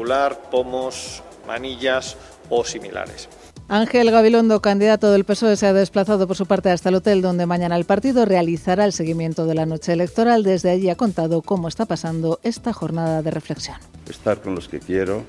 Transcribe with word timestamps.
muscular, 0.00 0.40
pomos, 0.50 1.22
manillas 1.46 2.16
o 2.48 2.64
similares. 2.64 3.28
Ángel 3.68 4.10
Gabilondo, 4.10 4.62
candidato 4.62 5.12
del 5.12 5.24
PSOE, 5.24 5.56
se 5.56 5.66
ha 5.66 5.74
desplazado 5.74 6.26
por 6.26 6.36
su 6.36 6.46
parte 6.46 6.70
hasta 6.70 6.88
el 6.88 6.94
hotel 6.94 7.20
donde 7.20 7.44
mañana 7.44 7.76
el 7.76 7.84
partido 7.84 8.24
realizará 8.24 8.86
el 8.86 8.94
seguimiento 8.94 9.44
de 9.44 9.54
la 9.54 9.66
noche 9.66 9.92
electoral. 9.92 10.42
Desde 10.42 10.70
allí 10.70 10.88
ha 10.88 10.96
contado 10.96 11.42
cómo 11.42 11.68
está 11.68 11.84
pasando 11.84 12.40
esta 12.42 12.72
jornada 12.72 13.20
de 13.20 13.30
reflexión. 13.30 13.76
Estar 14.08 14.40
con 14.40 14.54
los 14.54 14.68
que 14.68 14.80
quiero 14.80 15.22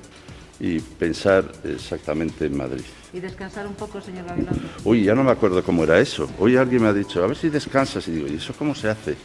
y 0.58 0.80
pensar 0.80 1.44
exactamente 1.64 2.46
en 2.46 2.56
Madrid. 2.56 2.84
¿Y 3.12 3.20
descansar 3.20 3.66
un 3.66 3.74
poco, 3.74 4.00
señor 4.00 4.24
Gabilondo? 4.24 4.58
Uy, 4.84 5.04
ya 5.04 5.14
no 5.14 5.22
me 5.22 5.32
acuerdo 5.32 5.62
cómo 5.62 5.84
era 5.84 6.00
eso. 6.00 6.28
Hoy 6.38 6.56
alguien 6.56 6.82
me 6.82 6.88
ha 6.88 6.94
dicho, 6.94 7.22
a 7.22 7.26
ver 7.26 7.36
si 7.36 7.50
descansas. 7.50 8.08
Y 8.08 8.12
digo, 8.12 8.26
¿y 8.26 8.36
eso 8.36 8.54
cómo 8.58 8.74
se 8.74 8.88
hace? 8.88 9.16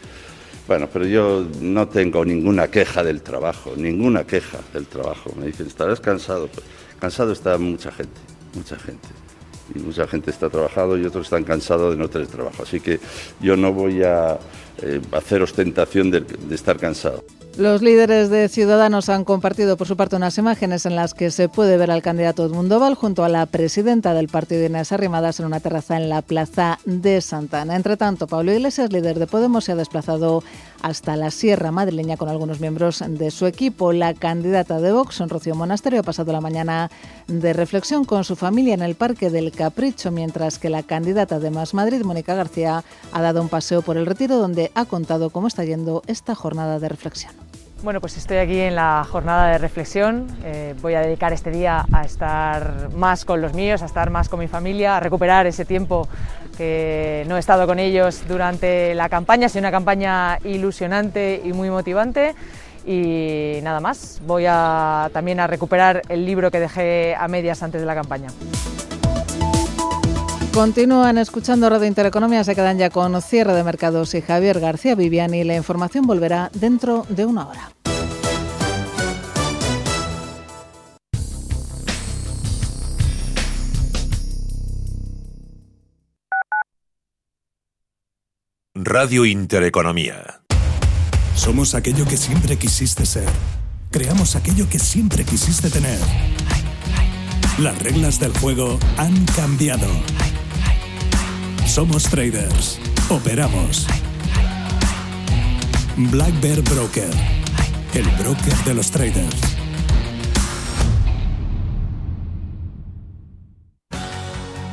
Bueno, 0.67 0.89
pero 0.91 1.05
yo 1.05 1.45
no 1.61 1.87
tengo 1.87 2.25
ninguna 2.25 2.67
queja 2.67 3.03
del 3.03 3.21
trabajo, 3.21 3.73
ninguna 3.77 4.25
queja 4.25 4.59
del 4.73 4.85
trabajo. 4.85 5.31
Me 5.39 5.47
dicen, 5.47 5.67
¿estarás 5.67 6.01
cansado? 6.01 6.47
Pues, 6.47 6.65
cansado 6.99 7.31
está 7.31 7.57
mucha 7.57 7.91
gente 7.91 8.19
mucha 8.57 8.77
gente. 8.77 9.07
Y 9.73 9.79
mucha 9.79 10.07
gente 10.07 10.31
está 10.31 10.49
trabajando 10.49 10.97
y 10.97 11.05
otros 11.05 11.25
están 11.27 11.43
cansados 11.43 11.91
de 11.91 11.97
no 11.97 12.09
tener 12.09 12.27
trabajo. 12.27 12.63
Así 12.63 12.79
que 12.79 12.99
yo 13.39 13.55
no 13.55 13.73
voy 13.73 14.03
a 14.03 14.37
eh, 14.81 15.01
hacer 15.11 15.41
ostentación 15.41 16.11
de 16.11 16.25
estar 16.51 16.77
cansado. 16.77 17.23
Los 17.57 17.81
líderes 17.81 18.29
de 18.29 18.49
Ciudadanos 18.49 19.09
han 19.09 19.25
compartido 19.25 19.77
por 19.77 19.87
su 19.87 19.97
parte 19.97 20.15
unas 20.15 20.37
imágenes 20.37 20.85
en 20.85 20.95
las 20.95 21.15
que 21.15 21.31
se 21.31 21.49
puede 21.49 21.75
ver 21.77 21.89
al 21.89 22.03
candidato 22.03 22.45
Edmundo 22.45 22.79
Val 22.79 22.93
junto 22.93 23.23
a 23.23 23.29
la 23.29 23.47
presidenta 23.47 24.13
del 24.13 24.27
partido 24.27 24.63
Inés 24.63 24.91
Arrimadas 24.91 25.39
en 25.39 25.47
una 25.47 25.59
terraza 25.59 25.97
en 25.97 26.07
la 26.07 26.21
plaza 26.21 26.77
de 26.85 27.19
Santana. 27.19 27.75
Entre 27.75 27.97
tanto, 27.97 28.27
Pablo 28.27 28.53
Iglesias, 28.53 28.93
líder 28.93 29.17
de 29.17 29.25
Podemos, 29.25 29.65
se 29.65 29.71
ha 29.71 29.75
desplazado 29.75 30.43
hasta 30.83 31.15
la 31.15 31.31
Sierra 31.31 31.71
Madrileña 31.71 32.15
con 32.15 32.29
algunos 32.29 32.59
miembros 32.59 33.03
de 33.07 33.31
su 33.31 33.47
equipo. 33.47 33.91
La 33.91 34.13
candidata 34.13 34.79
de 34.79 34.91
Vox, 34.91 35.19
Rocío 35.27 35.55
Monasterio, 35.55 36.01
ha 36.01 36.03
pasado 36.03 36.31
la 36.31 36.41
mañana 36.41 36.91
de 37.27 37.53
reflexión 37.53 38.05
con 38.05 38.23
su 38.23 38.35
familia 38.35 38.75
en 38.75 38.83
el 38.83 38.93
Parque 38.93 39.31
del 39.31 39.51
Capricho, 39.51 40.11
mientras 40.11 40.59
que 40.59 40.69
la 40.69 40.83
candidata 40.83 41.39
de 41.39 41.49
Más 41.49 41.73
Madrid, 41.73 42.03
Mónica 42.03 42.35
García, 42.35 42.83
ha 43.11 43.21
dado 43.23 43.41
un 43.41 43.49
paseo 43.49 43.81
por 43.81 43.97
el 43.97 44.05
retiro 44.05 44.37
donde 44.37 44.66
ha 44.75 44.85
contado 44.85 45.29
cómo 45.29 45.47
está 45.47 45.63
yendo 45.63 46.01
esta 46.07 46.35
jornada 46.35 46.79
de 46.79 46.89
reflexión. 46.89 47.33
Bueno, 47.83 48.01
pues 48.01 48.17
estoy 48.17 48.37
aquí 48.37 48.59
en 48.59 48.73
la 48.73 49.05
jornada 49.07 49.51
de 49.51 49.59
reflexión. 49.59 50.27
Eh, 50.43 50.73
voy 50.81 50.95
a 50.95 51.01
dedicar 51.01 51.31
este 51.31 51.51
día 51.51 51.85
a 51.93 52.01
estar 52.01 52.89
más 52.95 53.23
con 53.23 53.39
los 53.39 53.53
míos, 53.53 53.83
a 53.83 53.85
estar 53.85 54.09
más 54.09 54.29
con 54.29 54.39
mi 54.39 54.47
familia, 54.47 54.97
a 54.97 54.99
recuperar 54.99 55.45
ese 55.45 55.63
tiempo 55.63 56.07
que 56.57 57.23
no 57.27 57.37
he 57.37 57.39
estado 57.39 57.67
con 57.67 57.77
ellos 57.77 58.23
durante 58.27 58.95
la 58.95 59.09
campaña. 59.09 59.45
Ha 59.45 59.49
sido 59.49 59.61
una 59.61 59.71
campaña 59.71 60.39
ilusionante 60.43 61.39
y 61.43 61.53
muy 61.53 61.69
motivante. 61.69 62.33
Y 62.83 63.59
nada 63.61 63.79
más, 63.79 64.21
voy 64.25 64.45
a, 64.47 65.11
también 65.13 65.39
a 65.39 65.45
recuperar 65.45 66.01
el 66.09 66.25
libro 66.25 66.49
que 66.49 66.59
dejé 66.59 67.15
a 67.15 67.27
medias 67.27 67.61
antes 67.61 67.79
de 67.79 67.85
la 67.85 67.93
campaña. 67.93 68.29
Continúan 70.57 71.19
escuchando 71.19 71.69
Radio 71.69 71.85
Intereconomía, 71.85 72.43
se 72.43 72.55
quedan 72.55 72.79
ya 72.79 72.89
con 72.89 73.21
cierre 73.21 73.53
de 73.53 73.63
mercados 73.63 74.15
y 74.15 74.23
Javier 74.23 74.59
García 74.59 74.95
Viviani. 74.95 75.43
La 75.43 75.55
información 75.55 76.07
volverá 76.07 76.49
dentro 76.51 77.05
de 77.09 77.27
una 77.27 77.47
hora. 77.47 77.71
Radio 88.73 89.25
Intereconomía. 89.25 90.41
Somos 91.35 91.75
aquello 91.75 92.03
que 92.05 92.17
siempre 92.17 92.57
quisiste 92.57 93.05
ser. 93.05 93.29
Creamos 93.91 94.35
aquello 94.35 94.67
que 94.67 94.79
siempre 94.79 95.23
quisiste 95.23 95.69
tener. 95.69 95.99
Las 97.59 97.77
reglas 97.77 98.19
del 98.19 98.35
juego 98.39 98.79
han 98.97 99.23
cambiado. 99.35 99.87
Somos 101.67 102.03
traders. 102.03 102.79
Operamos. 103.09 103.85
Black 105.97 106.41
Bear 106.41 106.61
Broker. 106.61 107.09
El 107.93 108.05
broker 108.17 108.55
de 108.65 108.73
los 108.73 108.89
traders. 108.89 109.35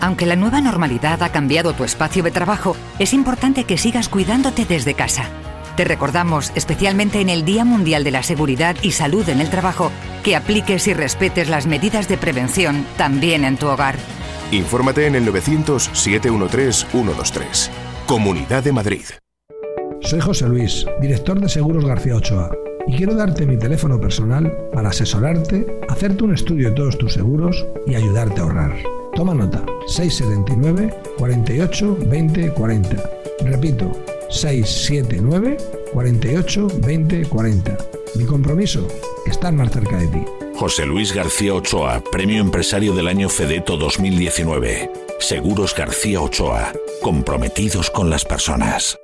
Aunque 0.01 0.25
la 0.25 0.37
nueva 0.37 0.61
normalidad 0.61 1.23
ha 1.23 1.33
cambiado 1.33 1.73
tu 1.75 1.85
espacio 1.85 2.23
de 2.23 2.31
trabajo, 2.31 2.77
es 2.99 3.13
importante 3.13 3.65
que 3.65 3.77
sigas 3.77 4.09
cuidándote 4.09 4.65
desde 4.65 4.95
casa. 4.95 5.25
Te 5.77 5.85
recordamos, 5.85 6.53
especialmente 6.55 7.21
en 7.21 7.29
el 7.29 7.45
Día 7.45 7.65
Mundial 7.65 8.05
de 8.05 8.13
la 8.13 8.23
Seguridad 8.23 8.77
y 8.83 8.93
Salud 8.93 9.29
en 9.29 9.41
el 9.41 9.51
Trabajo, 9.51 9.91
que 10.23 10.37
apliques 10.37 10.87
y 10.87 10.95
respetes 10.95 11.49
las 11.49 11.67
medidas 11.67 12.07
de 12.09 12.17
prevención 12.17 12.87
también 12.97 13.45
en 13.45 13.57
tu 13.57 13.67
hogar. 13.67 13.97
Infórmate 14.55 15.07
en 15.07 15.15
el 15.17 15.27
900-713-123. 15.27 17.71
Comunidad 18.07 18.63
de 18.63 18.71
Madrid. 18.71 19.03
Soy 20.01 20.21
José 20.21 20.49
Luis, 20.49 20.87
director 21.01 21.41
de 21.41 21.49
Seguros 21.49 21.85
García 21.85 22.15
Ochoa, 22.15 22.57
y 22.87 22.97
quiero 22.97 23.17
darte 23.17 23.47
mi 23.47 23.59
teléfono 23.59 24.01
personal 24.01 24.57
para 24.73 24.91
asesorarte, 24.91 25.81
hacerte 25.89 26.23
un 26.23 26.35
estudio 26.35 26.69
de 26.69 26.77
todos 26.77 26.97
tus 26.99 27.15
seguros 27.15 27.67
y 27.87 27.97
ayudarte 27.97 28.41
a 28.41 28.45
ahorrar. 28.45 28.77
Toma 29.17 29.35
nota, 29.35 29.65
679 29.89 30.95
48 31.19 31.99
20 32.07 32.53
40. 32.53 33.11
Repito, 33.41 33.91
679 34.31 35.57
48 35.93 36.69
20 36.81 37.27
40. 37.27 37.77
Mi 38.17 38.25
compromiso, 38.25 38.87
estar 39.27 39.53
más 39.53 39.73
cerca 39.73 39.97
de 39.97 40.07
ti. 40.07 40.25
José 40.57 40.87
Luis 40.87 41.13
García 41.13 41.55
Ochoa, 41.55 42.03
Premio 42.13 42.41
Empresario 42.41 42.95
del 42.95 43.09
Año 43.09 43.29
Fedeto 43.29 43.77
2019. 43.77 44.91
Seguros 45.19 45.75
García 45.75 46.21
Ochoa, 46.21 46.73
comprometidos 47.03 47.91
con 47.91 48.09
las 48.09 48.25
personas. 48.25 49.04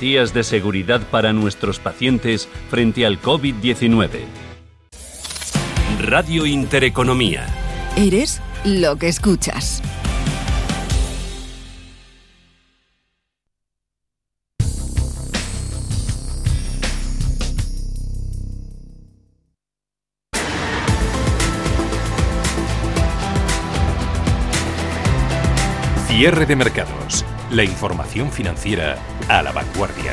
de 0.00 0.42
seguridad 0.42 1.02
para 1.10 1.32
nuestros 1.32 1.78
pacientes 1.78 2.48
frente 2.70 3.04
al 3.04 3.20
COVID-19. 3.20 4.20
Radio 6.00 6.46
Intereconomía. 6.46 7.46
Eres 7.96 8.40
lo 8.64 8.96
que 8.96 9.08
escuchas. 9.08 9.82
Cierre 26.08 26.46
de 26.46 26.56
mercados. 26.56 27.24
La 27.52 27.64
información 27.64 28.30
financiera 28.30 28.96
a 29.28 29.42
la 29.42 29.52
vanguardia. 29.52 30.12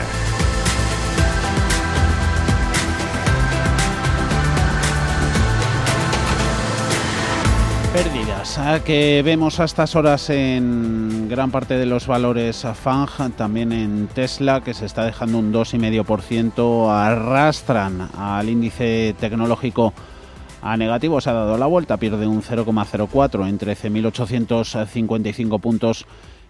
Pérdidas 7.94 8.60
que 8.84 9.22
vemos 9.24 9.62
a 9.62 9.63
estas 9.63 9.96
horas 9.96 10.30
en 10.30 11.30
gran 11.30 11.50
parte 11.50 11.78
de 11.78 11.86
los 11.86 12.08
valores 12.08 12.68
FANG, 12.74 13.31
también 13.38 13.72
en 13.72 14.08
Tesla, 14.08 14.60
que 14.60 14.74
se 14.74 14.86
está 14.86 15.06
dejando 15.06 15.38
un 15.38 15.54
2,5%, 15.54 16.92
arrastran 16.92 18.10
al 18.18 18.50
índice 18.50 19.16
tecnológico 19.18 19.94
a 20.62 20.75
negativo, 20.75 21.22
se 21.22 21.30
ha 21.30 21.34
dado 21.34 21.58
la 21.58 21.68
vuelta, 21.68 21.96
pierde 21.96 22.28
un 22.28 22.44
0,04 22.44 23.48
en 23.48 23.58
13.855 23.58 25.62
puntos 25.62 26.06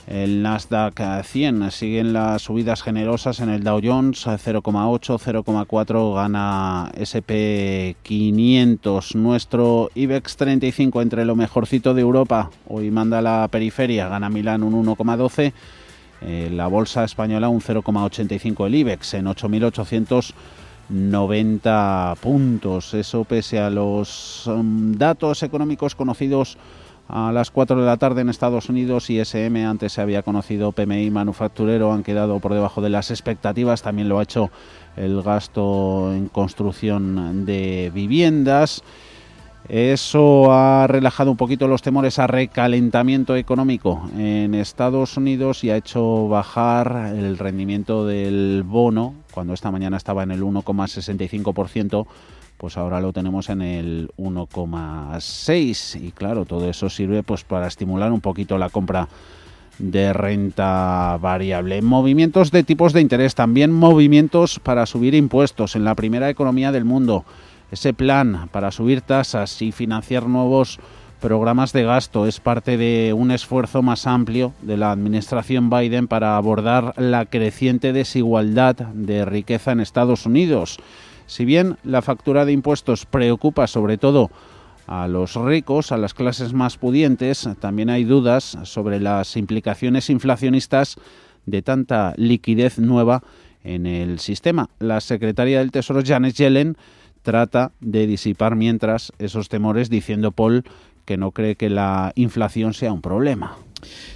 el 0.09 0.41
Nasdaq 0.41 1.23
100 1.23 1.69
siguen 1.69 2.13
las 2.13 2.41
subidas 2.41 2.81
generosas 2.81 3.41
en 3.41 3.49
el 3.49 3.63
Dow 3.63 3.79
Jones 3.83 4.25
0,8, 4.25 5.19
0,4 5.19 6.15
gana 6.15 6.91
SP 6.97 7.95
500. 8.01 9.13
Nuestro 9.13 9.91
IBEX 9.93 10.35
35 10.35 11.03
entre 11.03 11.25
lo 11.25 11.35
mejorcito 11.35 11.93
de 11.93 12.01
Europa. 12.01 12.49
Hoy 12.67 12.89
manda 12.89 13.21
la 13.21 13.47
periferia, 13.51 14.09
gana 14.09 14.31
Milán 14.31 14.63
un 14.63 14.83
1,12. 14.83 15.53
Eh, 16.21 16.49
la 16.51 16.65
bolsa 16.65 17.03
española 17.03 17.47
un 17.47 17.61
0,85 17.61 18.65
el 18.65 18.75
IBEX 18.75 19.13
en 19.13 19.27
8.800. 19.27 20.33
90 20.89 22.15
puntos. 22.19 22.95
Eso 22.95 23.25
pese 23.25 23.59
a 23.59 23.69
los 23.69 24.47
um, 24.47 24.91
datos 24.93 25.43
económicos 25.43 25.93
conocidos 25.93 26.57
a 27.09 27.31
las 27.31 27.49
4 27.49 27.79
de 27.79 27.85
la 27.85 27.97
tarde 27.97 28.21
en 28.21 28.29
Estados 28.29 28.69
Unidos 28.69 29.09
y 29.09 29.19
SM, 29.19 29.65
antes 29.65 29.93
se 29.93 30.01
había 30.01 30.21
conocido 30.21 30.71
PMI 30.71 31.09
manufacturero, 31.09 31.91
han 31.91 32.03
quedado 32.03 32.39
por 32.39 32.53
debajo 32.53 32.81
de 32.81 32.89
las 32.89 33.09
expectativas, 33.09 33.81
también 33.81 34.07
lo 34.07 34.19
ha 34.19 34.23
hecho 34.23 34.51
el 34.95 35.23
gasto 35.23 36.13
en 36.13 36.27
construcción 36.27 37.45
de 37.45 37.91
viviendas. 37.93 38.83
Eso 39.67 40.53
ha 40.53 40.87
relajado 40.87 41.31
un 41.31 41.37
poquito 41.37 41.67
los 41.67 41.81
temores 41.81 42.17
a 42.19 42.27
recalentamiento 42.27 43.35
económico 43.35 44.07
en 44.17 44.53
Estados 44.53 45.17
Unidos 45.17 45.63
y 45.63 45.71
ha 45.71 45.77
hecho 45.77 46.27
bajar 46.27 47.13
el 47.15 47.37
rendimiento 47.37 48.05
del 48.05 48.63
bono. 48.65 49.15
Cuando 49.31 49.53
esta 49.53 49.69
mañana 49.71 49.97
estaba 49.97 50.23
en 50.23 50.31
el 50.31 50.41
1,65%, 50.41 52.07
pues 52.59 52.77
ahora 52.77 53.01
lo 53.01 53.11
tenemos 53.13 53.49
en 53.49 53.63
el 53.63 54.11
1,6%. 54.17 56.03
Y 56.03 56.11
claro, 56.11 56.45
todo 56.45 56.69
eso 56.69 56.89
sirve 56.89 57.23
pues 57.23 57.43
para 57.43 57.65
estimular 57.67 58.11
un 58.11 58.21
poquito 58.21 58.59
la 58.59 58.69
compra 58.69 59.07
de 59.79 60.13
renta 60.13 61.17
variable. 61.19 61.81
Movimientos 61.81 62.51
de 62.51 62.63
tipos 62.63 62.93
de 62.93 63.01
interés, 63.01 63.33
también 63.33 63.71
movimientos 63.71 64.59
para 64.59 64.85
subir 64.85 65.15
impuestos 65.15 65.75
en 65.75 65.85
la 65.85 65.95
primera 65.95 66.29
economía 66.29 66.71
del 66.71 66.85
mundo 66.85 67.25
ese 67.71 67.93
plan 67.93 68.49
para 68.51 68.71
subir 68.71 69.01
tasas 69.01 69.61
y 69.61 69.71
financiar 69.71 70.27
nuevos 70.27 70.79
programas 71.19 71.73
de 71.73 71.83
gasto 71.83 72.25
es 72.25 72.39
parte 72.39 72.77
de 72.77 73.13
un 73.13 73.31
esfuerzo 73.31 73.81
más 73.81 74.07
amplio 74.07 74.53
de 74.61 74.77
la 74.77 74.91
administración 74.91 75.69
Biden 75.69 76.07
para 76.07 76.37
abordar 76.37 76.93
la 76.97 77.25
creciente 77.25 77.93
desigualdad 77.93 78.75
de 78.75 79.25
riqueza 79.25 79.71
en 79.71 79.81
Estados 79.81 80.25
Unidos. 80.25 80.79
Si 81.29 81.45
bien 81.45 81.77
la 81.83 82.01
factura 82.01 82.43
de 82.43 82.53
impuestos 82.53 83.05
preocupa 83.05 83.67
sobre 83.67 83.99
todo 83.99 84.31
a 84.87 85.07
los 85.07 85.35
ricos, 85.35 85.91
a 85.91 85.97
las 85.97 86.15
clases 86.15 86.53
más 86.53 86.77
pudientes, 86.77 87.47
también 87.59 87.91
hay 87.91 88.03
dudas 88.03 88.57
sobre 88.63 88.99
las 88.99 89.37
implicaciones 89.37 90.09
inflacionistas 90.09 90.95
de 91.45 91.61
tanta 91.61 92.15
liquidez 92.17 92.79
nueva 92.79 93.21
en 93.63 93.85
el 93.85 94.17
sistema. 94.17 94.71
La 94.79 95.01
secretaria 95.01 95.59
del 95.59 95.69
Tesoro 95.69 96.01
Janet 96.03 96.33
Yellen 96.33 96.77
trata 97.21 97.73
de 97.79 98.07
disipar 98.07 98.55
mientras 98.55 99.13
esos 99.19 99.49
temores, 99.49 99.91
diciendo 99.91 100.31
Paul 100.31 100.63
que 101.05 101.17
no 101.17 101.29
cree 101.29 101.55
que 101.55 101.69
la 101.69 102.11
inflación 102.15 102.73
sea 102.73 102.91
un 102.91 103.01
problema. 103.01 103.55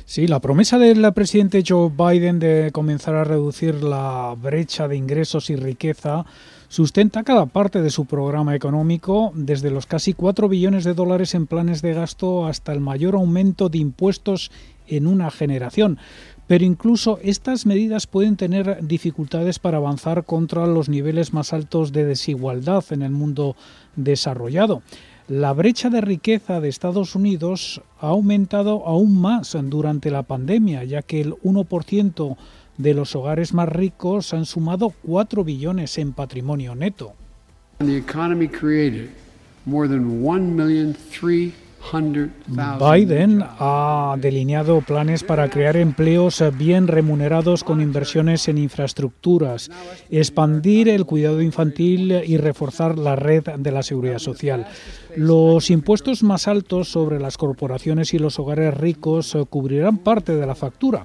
Sí, 0.06 0.25
la 0.25 0.42
promesa 0.42 0.80
del 0.80 1.13
presidente 1.13 1.63
Joe 1.66 1.92
Biden 1.95 2.39
de 2.39 2.71
comenzar 2.74 3.13
a 3.16 3.24
reducir 3.24 3.83
la 3.83 4.36
brecha 4.36 4.88
de 4.88 4.98
ingresos 4.98 5.51
y 5.51 5.56
riqueza 5.56 6.25
sustenta 6.73 7.21
cada 7.21 7.45
parte 7.45 7.83
de 7.83 7.91
su 7.91 8.05
programa 8.05 8.55
económico, 8.55 9.31
desde 9.35 9.69
los 9.69 9.85
casi 9.85 10.13
4 10.13 10.49
billones 10.49 10.83
de 10.83 10.95
dólares 10.95 11.35
en 11.35 11.45
planes 11.45 11.83
de 11.83 11.93
gasto 11.93 12.47
hasta 12.47 12.73
el 12.73 12.79
mayor 12.79 13.13
aumento 13.13 13.69
de 13.69 13.77
impuestos 13.77 14.49
en 14.87 15.05
una 15.05 15.29
generación. 15.29 15.99
Pero 16.47 16.65
incluso 16.65 17.19
estas 17.21 17.67
medidas 17.67 18.07
pueden 18.07 18.37
tener 18.37 18.79
dificultades 18.81 19.59
para 19.59 19.77
avanzar 19.77 20.25
contra 20.25 20.65
los 20.65 20.89
niveles 20.89 21.31
más 21.31 21.53
altos 21.53 21.91
de 21.91 22.05
desigualdad 22.05 22.83
en 22.89 23.03
el 23.03 23.11
mundo 23.11 23.55
desarrollado. 23.95 24.81
La 25.27 25.53
brecha 25.53 25.91
de 25.91 26.01
riqueza 26.01 26.59
de 26.59 26.69
Estados 26.69 27.13
Unidos 27.13 27.83
ha 28.01 28.07
aumentado 28.07 28.87
aún 28.87 29.21
más 29.21 29.55
durante 29.65 30.09
la 30.09 30.23
pandemia, 30.23 30.83
ya 30.85 31.03
que 31.03 31.21
el 31.21 31.35
1% 31.35 32.35
de 32.77 32.93
los 32.93 33.15
hogares 33.15 33.53
más 33.53 33.69
ricos 33.69 34.33
han 34.33 34.45
sumado 34.45 34.93
4 35.03 35.43
billones 35.43 35.97
en 35.97 36.13
patrimonio 36.13 36.75
neto. 36.75 37.13
Biden 42.79 43.43
ha 43.43 44.15
delineado 44.17 44.81
planes 44.81 45.23
para 45.23 45.49
crear 45.49 45.75
empleos 45.75 46.41
bien 46.57 46.87
remunerados 46.87 47.63
con 47.63 47.81
inversiones 47.81 48.47
en 48.47 48.57
infraestructuras, 48.57 49.69
expandir 50.09 50.87
el 50.87 51.05
cuidado 51.05 51.41
infantil 51.41 52.23
y 52.25 52.37
reforzar 52.37 52.97
la 52.97 53.15
red 53.15 53.43
de 53.57 53.71
la 53.71 53.83
seguridad 53.83 54.19
social. 54.19 54.65
Los 55.15 55.69
impuestos 55.69 56.23
más 56.23 56.47
altos 56.47 56.89
sobre 56.89 57.19
las 57.19 57.37
corporaciones 57.37 58.13
y 58.13 58.19
los 58.19 58.39
hogares 58.39 58.73
ricos 58.73 59.37
cubrirán 59.49 59.97
parte 59.97 60.35
de 60.35 60.45
la 60.45 60.55
factura. 60.55 61.03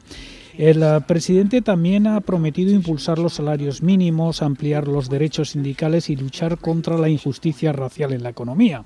El 0.59 0.85
presidente 1.07 1.63
también 1.63 2.09
ha 2.09 2.21
prometido 2.21 2.73
impulsar 2.73 3.21
los 3.21 3.35
salarios 3.35 3.81
mínimos, 3.81 4.43
ampliar 4.43 4.89
los 4.89 5.09
derechos 5.09 5.51
sindicales 5.51 6.11
y 6.11 6.17
luchar 6.17 6.59
contra 6.59 6.99
la 6.99 7.09
injusticia 7.09 7.73
racial 7.73 8.13
en 8.13 8.25
la 8.25 8.31
economía. 8.31 8.83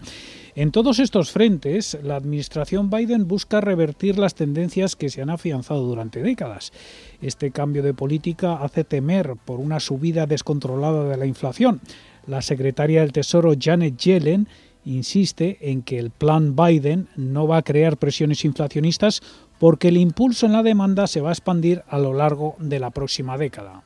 En 0.55 0.71
todos 0.71 0.99
estos 0.99 1.31
frentes, 1.31 1.97
la 2.03 2.17
administración 2.17 2.91
Biden 2.91 3.27
busca 3.27 3.63
revertir 3.63 4.19
las 4.19 4.35
tendencias 4.35 4.97
que 4.97 5.09
se 5.09 5.23
han 5.23 5.31
afianzado 5.31 5.81
durante 5.87 6.23
décadas. 6.23 6.75
Este 7.23 7.53
cambio 7.53 7.83
de 7.83 7.95
política 7.95 8.57
hace 8.57 8.85
temer 8.85 9.37
por 9.43 9.59
una 9.59 9.81
subida 9.81 10.27
descontrolada 10.27 11.09
de 11.09 11.17
la 11.17 11.25
inflación. 11.25 11.81
La 12.27 12.43
secretaria 12.43 13.01
del 13.01 13.13
Tesoro 13.13 13.55
Janet 13.59 13.97
Yellen 13.97 14.47
insiste 14.85 15.59
en 15.63 15.83
que 15.83 15.99
el 15.99 16.11
plan 16.11 16.55
Biden 16.55 17.09
no 17.17 17.47
va 17.47 17.59
a 17.59 17.63
crear 17.63 17.97
presiones 17.97 18.45
inflacionistas 18.45 19.23
porque 19.63 19.87
el 19.87 19.97
impulso 19.97 20.47
en 20.47 20.55
la 20.55 20.65
demanda 20.65 21.07
se 21.07 21.21
va 21.21 21.29
a 21.29 21.33
expandir 21.33 21.85
a 21.87 21.97
lo 21.97 22.13
largo 22.13 22.57
de 22.59 22.81
la 22.81 22.91
próxima 22.91 23.39
década. 23.39 23.85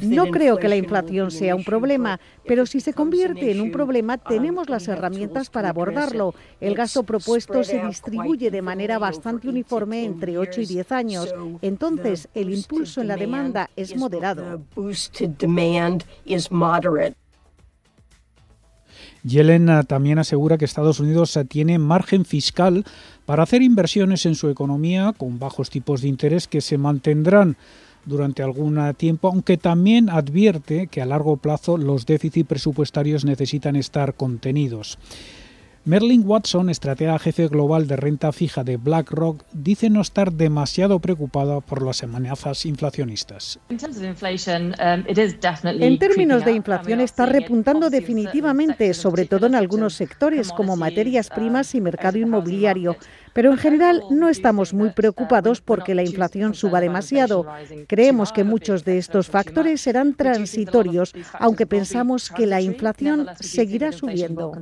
No 0.00 0.26
creo 0.28 0.56
que 0.56 0.66
la 0.66 0.76
inflación 0.76 1.30
sea 1.30 1.54
un 1.54 1.62
problema, 1.62 2.18
pero 2.46 2.64
si 2.64 2.80
se 2.80 2.94
convierte 2.94 3.50
en 3.50 3.60
un 3.60 3.70
problema, 3.70 4.16
tenemos 4.16 4.70
las 4.70 4.88
herramientas 4.88 5.50
para 5.50 5.68
abordarlo. 5.68 6.34
El 6.58 6.74
gasto 6.74 7.02
propuesto 7.02 7.62
se 7.64 7.86
distribuye 7.86 8.50
de 8.50 8.62
manera 8.62 8.98
bastante 8.98 9.46
uniforme 9.46 10.04
entre 10.04 10.38
8 10.38 10.62
y 10.62 10.66
10 10.66 10.92
años. 10.92 11.34
Entonces, 11.60 12.30
el 12.32 12.48
impulso 12.48 13.02
en 13.02 13.08
la 13.08 13.16
demanda 13.16 13.68
es 13.76 13.94
moderado. 13.94 14.62
Yellen 19.24 19.84
también 19.86 20.18
asegura 20.18 20.58
que 20.58 20.64
Estados 20.64 20.98
Unidos 20.98 21.38
tiene 21.48 21.78
margen 21.78 22.24
fiscal 22.24 22.84
para 23.26 23.42
hacer 23.42 23.62
inversiones 23.62 24.26
en 24.26 24.34
su 24.34 24.48
economía 24.48 25.12
con 25.16 25.38
bajos 25.38 25.70
tipos 25.70 26.02
de 26.02 26.08
interés 26.08 26.48
que 26.48 26.60
se 26.60 26.78
mantendrán 26.78 27.56
durante 28.04 28.42
algún 28.42 28.80
tiempo, 28.96 29.28
aunque 29.28 29.56
también 29.56 30.10
advierte 30.10 30.88
que 30.88 31.02
a 31.02 31.06
largo 31.06 31.36
plazo 31.36 31.78
los 31.78 32.04
déficits 32.06 32.48
presupuestarios 32.48 33.24
necesitan 33.24 33.76
estar 33.76 34.14
contenidos. 34.14 34.98
Merlin 35.84 36.22
Watson, 36.24 36.70
estratega 36.70 37.18
jefe 37.18 37.48
global 37.48 37.88
de 37.88 37.96
renta 37.96 38.30
fija 38.30 38.62
de 38.62 38.76
BlackRock, 38.76 39.42
dice 39.52 39.90
no 39.90 40.00
estar 40.00 40.32
demasiado 40.32 41.00
preocupada 41.00 41.60
por 41.60 41.82
las 41.82 42.04
amenazas 42.04 42.64
inflacionistas. 42.66 43.58
En 43.68 43.78
términos 45.98 46.44
de 46.44 46.52
inflación 46.52 47.00
está 47.00 47.26
repuntando 47.26 47.90
definitivamente, 47.90 48.94
sobre 48.94 49.24
todo 49.24 49.46
en 49.46 49.56
algunos 49.56 49.94
sectores 49.94 50.52
como 50.52 50.76
materias 50.76 51.30
primas 51.30 51.74
y 51.74 51.80
mercado 51.80 52.16
inmobiliario. 52.16 52.96
Pero 53.32 53.50
en 53.50 53.58
general 53.58 54.04
no 54.10 54.28
estamos 54.28 54.72
muy 54.74 54.90
preocupados 54.90 55.60
porque 55.60 55.96
la 55.96 56.04
inflación 56.04 56.54
suba 56.54 56.80
demasiado. 56.80 57.44
Creemos 57.88 58.30
que 58.30 58.44
muchos 58.44 58.84
de 58.84 58.98
estos 58.98 59.28
factores 59.28 59.80
serán 59.80 60.14
transitorios, 60.14 61.12
aunque 61.40 61.66
pensamos 61.66 62.30
que 62.30 62.46
la 62.46 62.60
inflación 62.60 63.26
seguirá 63.40 63.90
subiendo. 63.90 64.52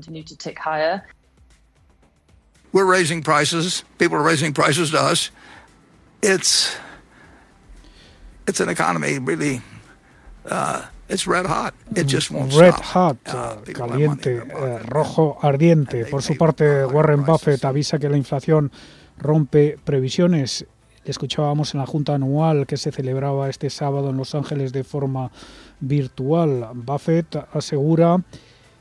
We're 2.72 2.84
raising 2.84 3.22
prices. 3.22 3.84
People 3.98 4.16
are 4.16 4.22
raising 4.22 4.52
prices 4.52 4.90
to 4.90 5.00
us. 5.00 5.30
It's 6.22 6.76
it's 8.46 8.60
an 8.60 8.68
economy 8.68 9.18
really 9.18 9.62
uh, 10.48 10.86
it's 11.08 11.26
red 11.26 11.46
hot. 11.46 11.74
It 11.96 12.06
just 12.06 12.30
won't 12.30 12.52
red 12.54 12.74
hot, 12.74 13.16
uh, 13.26 13.56
caliente, 13.74 14.38
uh, 14.38 14.78
rojo 14.86 15.38
ardiente. 15.42 16.06
Por 16.06 16.22
su 16.22 16.36
parte, 16.36 16.84
Warren 16.84 17.24
Buffett 17.24 17.64
avisa 17.64 17.98
que 17.98 18.08
la 18.08 18.16
inflación 18.16 18.70
rompe 19.18 19.76
previsiones. 19.84 20.66
Escuchábamos 21.04 21.74
en 21.74 21.80
la 21.80 21.86
junta 21.86 22.14
anual 22.14 22.66
que 22.66 22.76
se 22.76 22.92
celebraba 22.92 23.48
este 23.48 23.70
sábado 23.70 24.10
en 24.10 24.18
Los 24.18 24.34
Ángeles 24.34 24.72
de 24.72 24.84
forma 24.84 25.32
virtual. 25.80 26.68
Buffett 26.74 27.36
asegura 27.52 28.22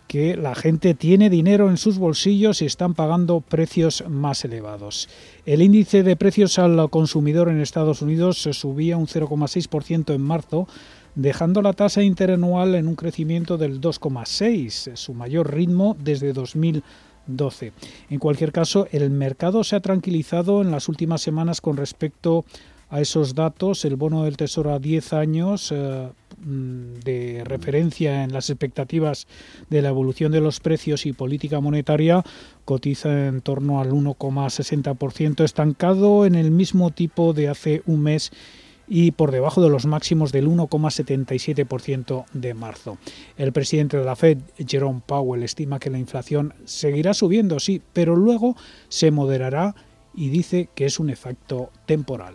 que 0.10 0.36
la 0.36 0.56
gente 0.56 0.96
tiene 0.96 1.30
dinero 1.30 1.70
en 1.70 1.78
sus 1.78 2.00
bolsillos 2.00 2.64
y 2.64 2.66
están 2.66 2.96
pagando 2.96 3.42
precios 3.42 4.04
más 4.10 4.44
elevados. 4.44 5.08
El 5.46 5.62
índice 5.62 6.02
de 6.02 6.16
precios 6.16 6.58
al 6.58 6.90
consumidor 6.90 7.48
en 7.48 7.62
Estados 7.62 8.02
Unidos 8.02 8.40
subía 8.40 8.98
un 8.98 9.06
0,6% 9.06 10.16
en 10.16 10.22
marzo 10.22 10.68
dejando 11.14 11.62
la 11.62 11.74
tasa 11.74 12.02
interanual 12.02 12.74
en 12.74 12.88
un 12.88 12.96
crecimiento 12.96 13.60
del 13.60 13.80
2,6, 13.80 14.96
su 14.96 15.14
mayor 15.14 15.54
ritmo 15.54 15.96
desde 16.00 16.34
2012. 16.34 17.72
En 18.10 18.18
cualquier 18.18 18.52
caso, 18.52 18.88
el 18.92 19.12
mercado 19.12 19.64
se 19.64 19.76
ha 19.76 19.80
tranquilizado 19.80 20.64
en 20.64 20.72
las 20.72 20.90
últimas 20.90 21.22
semanas 21.22 21.62
con 21.62 21.78
respecto 21.78 22.46
a 22.90 23.00
esos 23.00 23.36
datos. 23.36 23.86
El 23.86 23.96
bono 23.96 24.24
del 24.24 24.38
Tesoro 24.38 24.74
a 24.74 24.80
10 24.80 25.14
años, 25.14 25.72
eh, 25.72 26.10
de 26.44 27.44
referencia 27.46 28.24
en 28.24 28.34
las 28.34 28.50
expectativas 28.50 29.28
de 29.70 29.82
la 29.82 29.90
evolución 29.90 30.32
de 30.32 30.42
los 30.42 30.60
precios 30.60 31.06
y 31.06 31.14
política 31.14 31.60
monetaria 31.60 32.24
cotiza 32.66 33.28
en 33.28 33.42
torno 33.42 33.82
al 33.82 33.92
1,60%, 33.92 35.44
estancado 35.44 36.26
en 36.26 36.36
el 36.36 36.52
mismo 36.52 36.92
tipo 36.92 37.34
de 37.34 37.50
hace 37.50 37.82
un 37.86 38.02
mes 38.02 38.32
y 38.90 39.12
por 39.12 39.32
debajo 39.32 39.62
de 39.62 39.70
los 39.70 39.86
máximos 39.86 40.32
del 40.32 40.48
1,77% 40.48 42.26
de 42.34 42.54
marzo. 42.56 42.98
El 43.38 43.54
presidente 43.54 43.98
de 43.98 44.06
la 44.06 44.16
Fed, 44.16 44.40
Jerome 44.68 45.02
Powell, 45.06 45.44
estima 45.44 45.80
que 45.80 45.92
la 45.92 46.00
inflación 46.00 46.56
seguirá 46.66 47.14
subiendo, 47.14 47.60
sí, 47.60 47.82
pero 47.94 48.16
luego 48.16 48.56
se 48.90 49.12
moderará 49.12 49.76
y 50.16 50.30
dice 50.30 50.70
que 50.74 50.86
es 50.86 51.00
un 51.00 51.12
efecto 51.12 51.70
temporal. 51.86 52.34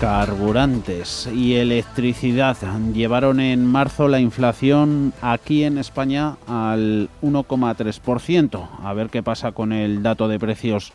Carburantes 0.00 1.26
y 1.34 1.54
electricidad 1.54 2.58
llevaron 2.92 3.40
en 3.40 3.64
marzo 3.64 4.08
la 4.08 4.20
inflación 4.20 5.14
aquí 5.22 5.64
en 5.64 5.78
España 5.78 6.36
al 6.46 7.08
1,3%. 7.22 8.68
A 8.82 8.92
ver 8.92 9.08
qué 9.08 9.22
pasa 9.22 9.52
con 9.52 9.72
el 9.72 10.02
dato 10.02 10.28
de 10.28 10.38
precios 10.38 10.92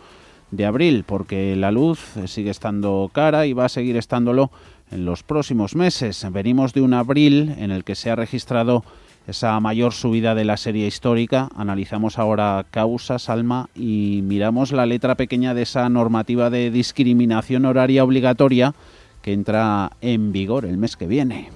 de 0.52 0.66
abril, 0.68 1.04
porque 1.04 1.56
la 1.56 1.72
luz 1.72 2.00
sigue 2.28 2.52
estando 2.52 3.10
cara 3.12 3.48
y 3.48 3.54
va 3.54 3.66
a 3.66 3.70
seguir 3.70 3.98
estándolo 3.98 4.52
en 4.92 5.04
los 5.06 5.24
próximos 5.24 5.76
meses. 5.76 6.24
Venimos 6.32 6.74
de 6.74 6.82
un 6.82 6.94
abril 6.94 7.56
en 7.58 7.72
el 7.72 7.84
que 7.84 7.96
se 7.96 8.12
ha 8.12 8.16
registrado 8.16 8.84
esa 9.28 9.60
mayor 9.60 9.94
subida 9.94 10.36
de 10.36 10.46
la 10.46 10.58
serie 10.58 10.88
histórica. 10.88 11.50
Analizamos 11.56 12.18
ahora 12.18 12.66
causas, 12.72 13.30
alma, 13.30 13.70
y 13.76 14.22
miramos 14.24 14.72
la 14.72 14.86
letra 14.86 15.16
pequeña 15.16 15.54
de 15.54 15.64
esa 15.64 15.88
normativa 15.90 16.50
de 16.50 16.72
discriminación 16.72 17.66
horaria 17.66 18.04
obligatoria 18.04 18.74
que 19.22 19.34
entra 19.34 19.92
en 20.02 20.32
vigor 20.32 20.66
el 20.66 20.78
mes 20.78 20.98
que 20.98 21.08
viene. 21.08 21.50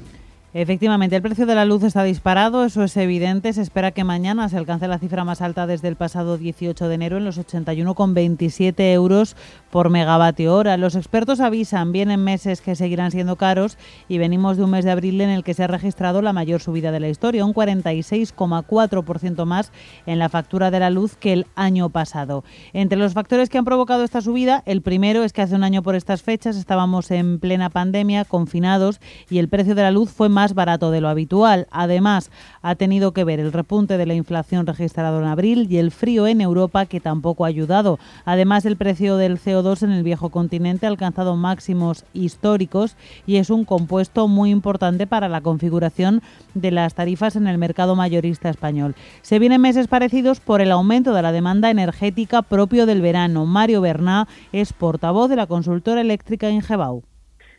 Efectivamente, 0.57 1.17
el 1.17 1.21
precio 1.21 1.45
de 1.45 1.53
la 1.53 1.65
luz 1.65 1.83
está 1.83 2.05
disparado, 2.05 2.63
eso 2.63 2.81
es 2.81 2.95
evidente. 2.95 3.51
Se 3.51 3.61
espera 3.61 3.91
que 3.91 4.05
mañana 4.05 4.47
se 4.47 4.55
alcance 4.55 4.87
la 4.87 4.99
cifra 4.99 5.25
más 5.25 5.41
alta 5.41 5.67
desde 5.67 5.89
el 5.89 5.97
pasado 5.97 6.37
18 6.37 6.87
de 6.87 6.95
enero 6.95 7.17
en 7.17 7.25
los 7.25 7.37
81,27 7.37 8.93
euros 8.93 9.35
por 9.69 9.89
megavatio 9.89 10.55
hora. 10.55 10.77
Los 10.77 10.95
expertos 10.95 11.41
avisan, 11.41 11.91
vienen 11.91 12.23
meses 12.23 12.61
que 12.61 12.77
seguirán 12.77 13.11
siendo 13.11 13.35
caros 13.35 13.77
y 14.07 14.17
venimos 14.17 14.55
de 14.55 14.63
un 14.63 14.69
mes 14.69 14.85
de 14.85 14.91
abril 14.91 15.19
en 15.19 15.29
el 15.29 15.43
que 15.43 15.53
se 15.53 15.65
ha 15.65 15.67
registrado 15.67 16.21
la 16.21 16.31
mayor 16.31 16.61
subida 16.61 16.93
de 16.93 17.01
la 17.01 17.09
historia, 17.09 17.43
un 17.43 17.53
46,4% 17.53 19.43
más 19.43 19.73
en 20.05 20.19
la 20.19 20.29
factura 20.29 20.71
de 20.71 20.79
la 20.79 20.89
luz 20.89 21.17
que 21.17 21.33
el 21.33 21.47
año 21.55 21.89
pasado. 21.89 22.45
Entre 22.71 22.97
los 22.97 23.11
factores 23.11 23.49
que 23.49 23.57
han 23.57 23.65
provocado 23.65 24.05
esta 24.05 24.21
subida, 24.21 24.63
el 24.65 24.81
primero 24.81 25.25
es 25.25 25.33
que 25.33 25.41
hace 25.41 25.55
un 25.55 25.65
año 25.65 25.83
por 25.83 25.95
estas 25.95 26.23
fechas 26.23 26.55
estábamos 26.55 27.11
en 27.11 27.39
plena 27.39 27.69
pandemia, 27.69 28.23
confinados, 28.23 29.01
y 29.29 29.39
el 29.39 29.49
precio 29.49 29.75
de 29.75 29.81
la 29.81 29.91
luz 29.91 30.11
fue 30.11 30.29
más 30.29 30.44
barato 30.53 30.91
de 30.91 31.01
lo 31.01 31.09
habitual. 31.09 31.67
Además, 31.71 32.31
ha 32.61 32.75
tenido 32.75 33.11
que 33.11 33.23
ver 33.23 33.39
el 33.39 33.51
repunte 33.51 33.97
de 33.97 34.05
la 34.05 34.13
inflación 34.13 34.67
registrado 34.67 35.19
en 35.19 35.25
abril 35.25 35.67
y 35.69 35.77
el 35.77 35.91
frío 35.91 36.27
en 36.27 36.41
Europa 36.41 36.85
que 36.85 36.99
tampoco 36.99 37.45
ha 37.45 37.47
ayudado. 37.47 37.99
Además, 38.25 38.65
el 38.65 38.77
precio 38.77 39.17
del 39.17 39.39
CO2 39.39 39.83
en 39.83 39.91
el 39.91 40.03
viejo 40.03 40.29
continente 40.29 40.85
ha 40.85 40.89
alcanzado 40.89 41.35
máximos 41.35 42.05
históricos 42.13 42.95
y 43.25 43.37
es 43.37 43.49
un 43.49 43.65
compuesto 43.65 44.27
muy 44.27 44.51
importante 44.51 45.07
para 45.07 45.29
la 45.29 45.41
configuración 45.41 46.21
de 46.53 46.71
las 46.71 46.93
tarifas 46.93 47.35
en 47.35 47.47
el 47.47 47.57
mercado 47.57 47.95
mayorista 47.95 48.49
español. 48.49 48.95
Se 49.21 49.39
vienen 49.39 49.61
meses 49.61 49.87
parecidos 49.87 50.39
por 50.39 50.61
el 50.61 50.71
aumento 50.71 51.13
de 51.13 51.21
la 51.21 51.31
demanda 51.31 51.69
energética 51.69 52.41
propio 52.41 52.85
del 52.85 53.01
verano. 53.01 53.45
Mario 53.45 53.81
Berná 53.81 54.27
es 54.51 54.73
portavoz 54.73 55.29
de 55.29 55.35
la 55.35 55.47
consultora 55.47 56.01
eléctrica 56.01 56.49
Ingebau 56.49 57.03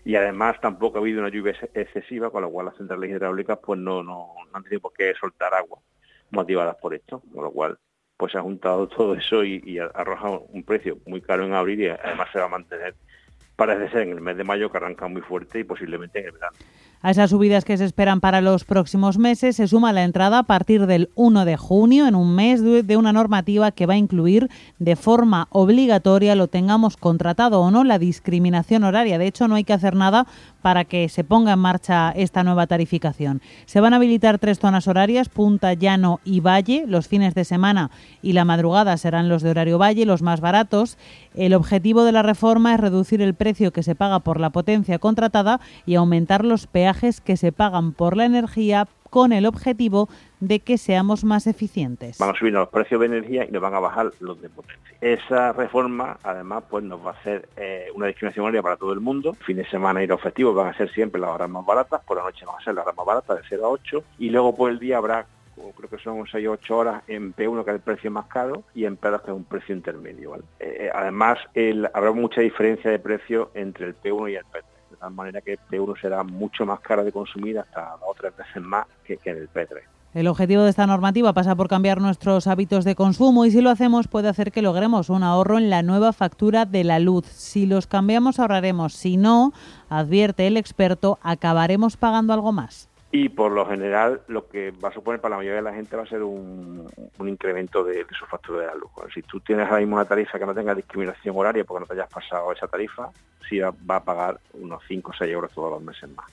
y 0.07 0.15
además 0.15 0.61
tampoco 0.61 0.99
ha 0.99 1.01
habido 1.01 1.19
una 1.19 1.31
lluvia 1.31 1.53
excesiva, 1.75 2.31
con 2.31 2.43
lo 2.43 2.51
cual 2.51 2.67
las 2.67 2.77
centrales 2.77 3.11
hidráulicas 3.11 3.59
pues 3.59 3.81
no, 3.81 4.05
no, 4.05 4.35
han 4.53 4.63
tenido 4.63 4.81
por 4.83 4.93
qué 4.93 5.13
soltar 5.19 5.53
agua 5.53 5.81
motivadas 6.31 6.77
por 6.77 6.95
esto, 6.95 7.21
con 7.35 7.43
lo 7.43 7.51
cual 7.51 7.77
pues 8.17 8.31
se 8.31 8.39
ha 8.39 8.43
juntado 8.43 8.87
todo 8.97 9.17
eso 9.17 9.43
y, 9.43 9.61
y 9.67 9.81
ha 9.81 9.87
arrojado 9.87 10.47
un 10.53 10.63
precio 10.63 10.99
muy 11.07 11.21
caro 11.21 11.45
en 11.45 11.55
abril 11.55 11.81
y 11.81 11.89
además 11.89 12.29
se 12.33 12.39
va 12.39 12.45
a 12.45 12.51
mantener 12.51 12.95
parece 13.57 13.89
ser 13.91 14.03
en 14.03 14.11
el 14.11 14.21
mes 14.21 14.37
de 14.37 14.45
mayo 14.45 14.71
que 14.71 14.77
arranca 14.77 15.09
muy 15.09 15.23
fuerte 15.23 15.59
y 15.59 15.65
posiblemente 15.65 16.21
en 16.21 16.27
el 16.27 16.33
verano. 16.33 16.57
A 17.07 17.11
esas 17.13 17.31
subidas 17.31 17.65
que 17.65 17.77
se 17.77 17.85
esperan 17.85 18.19
para 18.19 18.41
los 18.41 18.65
próximos 18.65 19.17
meses 19.17 19.55
se 19.55 19.69
suma 19.69 19.93
la 19.93 20.03
entrada 20.03 20.41
a 20.41 20.43
partir 20.43 20.89
del 20.89 21.09
1 21.15 21.45
de 21.45 21.57
junio, 21.57 22.09
en 22.09 22.17
un 22.17 22.35
mes, 22.35 22.65
de 22.65 22.97
una 22.97 23.13
normativa 23.13 23.71
que 23.71 23.87
va 23.87 23.95
a 23.95 23.97
incluir 23.97 24.51
de 24.81 24.97
forma 24.97 25.47
obligatoria, 25.51 26.35
lo 26.35 26.49
tengamos 26.49 26.97
contratado 26.97 27.61
o 27.61 27.71
no, 27.71 27.85
la 27.85 28.01
discriminación 28.01 28.83
horaria. 28.83 29.19
De 29.19 29.29
hecho, 29.29 29.47
no 29.47 29.55
hay 29.55 29.63
que 29.63 29.73
hacer 29.73 29.95
nada 29.95 30.27
para 30.63 30.85
que 30.85 31.09
se 31.09 31.23
ponga 31.23 31.53
en 31.53 31.61
marcha 31.61 32.11
esta 32.11 32.43
nueva 32.43 32.67
tarificación. 32.67 33.41
Se 33.67 33.81
van 33.81 33.93
a 33.93 33.99
habilitar 33.99 34.41
tres 34.41 34.59
zonas 34.59 34.89
horarias, 34.89 35.29
Punta, 35.29 35.75
Llano 35.75 36.19
y 36.25 36.41
Valle. 36.41 36.87
Los 36.89 37.07
fines 37.07 37.37
de 37.37 37.45
semana 37.45 37.93
y 38.21 38.33
la 38.33 38.45
madrugada 38.45 38.97
serán 38.97 39.29
los 39.29 39.43
de 39.43 39.51
horario 39.51 39.79
Valle, 39.79 40.07
los 40.07 40.23
más 40.23 40.41
baratos. 40.41 40.99
El 41.37 41.55
objetivo 41.55 42.03
de 42.03 42.11
la 42.11 42.25
reforma 42.25 42.75
es 42.75 42.81
reducir 42.81 43.23
el 43.23 43.35
precio 43.35 43.73
que 43.73 43.85
se 43.85 43.95
paga 43.95 44.19
por 44.19 44.41
la 44.41 44.51
potencia 44.51 44.99
contratada 44.99 45.61
y 45.87 45.95
aumentar 45.95 46.45
los 46.45 46.67
peajes 46.67 46.96
que 47.25 47.37
se 47.37 47.53
pagan 47.53 47.93
por 47.93 48.17
la 48.17 48.25
energía 48.25 48.87
con 49.11 49.33
el 49.33 49.47
objetivo 49.47 50.09
de 50.41 50.61
que 50.61 50.79
seamos 50.79 51.25
más 51.25 51.47
eficientes. 51.47 52.19
Van 52.19 52.31
a 52.31 52.39
subir 52.39 52.53
los 52.53 52.69
precios 52.69 53.01
de 53.01 53.07
energía 53.07 53.45
y 53.45 53.53
nos 53.53 53.63
van 53.63 53.75
a 53.75 53.81
bajar 53.81 54.11
los 54.21 54.41
de 54.41 54.49
potencia. 54.49 54.97
Esa 55.01 55.53
reforma, 55.53 56.19
además, 56.23 56.65
pues 56.69 56.85
nos 56.85 57.05
va 57.05 57.11
a 57.11 57.15
hacer 57.15 57.49
eh, 57.57 57.89
una 57.95 58.07
discriminación 58.07 58.45
horaria 58.45 58.63
para 58.63 58.77
todo 58.77 58.93
el 58.93 59.01
mundo. 59.01 59.35
Fin 59.35 59.59
de 59.59 59.69
semana 59.69 60.03
y 60.03 60.07
los 60.07 60.21
festivos 60.21 60.55
van 60.55 60.69
a 60.69 60.77
ser 60.77 60.91
siempre 60.93 61.21
las 61.21 61.31
horas 61.31 61.51
más 61.51 61.65
baratas, 61.65 62.03
por 62.05 62.17
la 62.17 62.25
noche 62.25 62.45
van 62.47 62.57
a 62.57 62.65
ser 62.65 62.75
las 62.75 62.85
horas 62.85 62.97
más 62.97 63.07
baratas, 63.07 63.37
de 63.37 63.43
0 63.49 63.67
a 63.67 63.69
8, 63.69 64.05
y 64.19 64.31
luego 64.31 64.55
por 64.55 64.71
el 64.71 64.79
día 64.79 64.99
habrá 64.99 65.27
creo 65.77 65.89
que 65.89 65.99
son 65.99 66.27
6 66.27 66.49
o 66.49 66.53
8 66.53 66.77
horas 66.77 67.03
en 67.09 67.35
P1 67.35 67.65
que 67.65 67.71
es 67.71 67.77
el 67.77 67.81
precio 67.81 68.11
más 68.11 68.27
caro 68.27 68.65
y 68.75 68.85
en 68.85 68.99
P2 68.99 69.23
que 69.23 69.31
es 69.31 69.37
un 69.37 69.45
precio 69.45 69.75
intermedio. 69.75 70.37
Eh, 70.37 70.41
eh, 70.61 70.91
además, 70.95 71.39
habrá 71.95 72.13
mucha 72.13 72.43
diferencia 72.43 72.91
de 72.91 72.99
precio 72.99 73.51
entre 73.55 73.87
el 73.87 73.97
P1 73.97 74.33
y 74.33 74.37
el 74.37 74.45
P3 74.45 74.76
de 74.97 75.01
tal 75.01 75.13
manera 75.13 75.41
que 75.41 75.59
P1 75.71 76.01
será 76.01 76.23
mucho 76.23 76.65
más 76.65 76.81
caro 76.81 77.05
de 77.05 77.13
consumir 77.13 77.59
hasta 77.59 77.91
dos 78.01 78.09
o 78.09 78.15
tres 78.15 78.37
veces 78.37 78.63
más 78.63 78.87
que, 79.05 79.17
que 79.19 79.31
en 79.31 79.37
el 79.37 79.53
P3. 79.53 79.83
El 80.15 80.29
objetivo 80.29 80.63
de 80.63 80.71
esta 80.71 80.87
normativa 80.87 81.35
pasa 81.35 81.55
por 81.55 81.69
cambiar 81.69 82.01
nuestros 82.01 82.47
hábitos 82.47 82.87
de 82.87 82.95
consumo 82.95 83.45
y 83.45 83.51
si 83.51 83.61
lo 83.61 83.69
hacemos 83.69 84.09
puede 84.09 84.29
hacer 84.29 84.51
que 84.51 84.63
logremos 84.63 85.11
un 85.11 85.23
ahorro 85.23 85.59
en 85.59 85.69
la 85.69 85.83
nueva 85.83 86.15
factura 86.15 86.65
de 86.65 86.85
la 86.85 86.99
luz. 86.99 87.27
Si 87.27 87.67
los 87.67 87.87
cambiamos 87.87 88.39
ahorraremos, 88.39 88.95
si 88.95 89.19
no, 89.19 89.53
advierte 89.91 90.47
el 90.47 90.57
experto, 90.57 91.19
acabaremos 91.23 91.99
pagando 91.99 92.33
algo 92.33 92.53
más 92.53 92.89
y 93.17 93.31
por 93.31 93.51
lo 93.51 93.65
general 93.65 94.21
lo 94.29 94.47
que 94.47 94.73
va 94.73 94.91
a 94.91 94.93
suponer 94.93 95.23
para 95.23 95.31
la 95.31 95.37
mayoría 95.39 95.57
de 95.57 95.63
la 95.63 95.73
gente 95.73 95.97
va 95.97 96.03
a 96.03 96.07
ser 96.07 96.23
un, 96.23 96.87
incremento 97.21 97.83
de, 97.83 98.05
su 98.11 98.27
factura 98.27 98.61
de 98.61 98.67
la 98.67 98.75
luz. 98.75 98.91
Si 99.15 99.23
tú 99.23 99.41
tienes 99.41 99.67
ahora 99.67 99.81
mismo 99.81 99.97
una 99.97 100.05
tarifa 100.05 100.39
que 100.39 100.45
no 100.45 100.55
tenga 100.55 100.75
discriminación 100.75 101.35
horaria 101.35 101.65
porque 101.65 101.81
no 101.81 101.87
te 101.87 101.95
hayas 101.95 102.11
pasado 102.11 102.53
esa 102.53 102.69
tarifa, 102.69 103.09
sí 103.49 103.59
va, 103.59 103.97
a 103.97 104.05
pagar 104.05 104.39
unos 104.53 104.83
5 104.87 105.11
o 105.11 105.15
6 105.17 105.33
euros 105.33 105.51
todos 105.53 105.71
los 105.71 105.83
meses 105.83 106.11
más. 106.15 106.27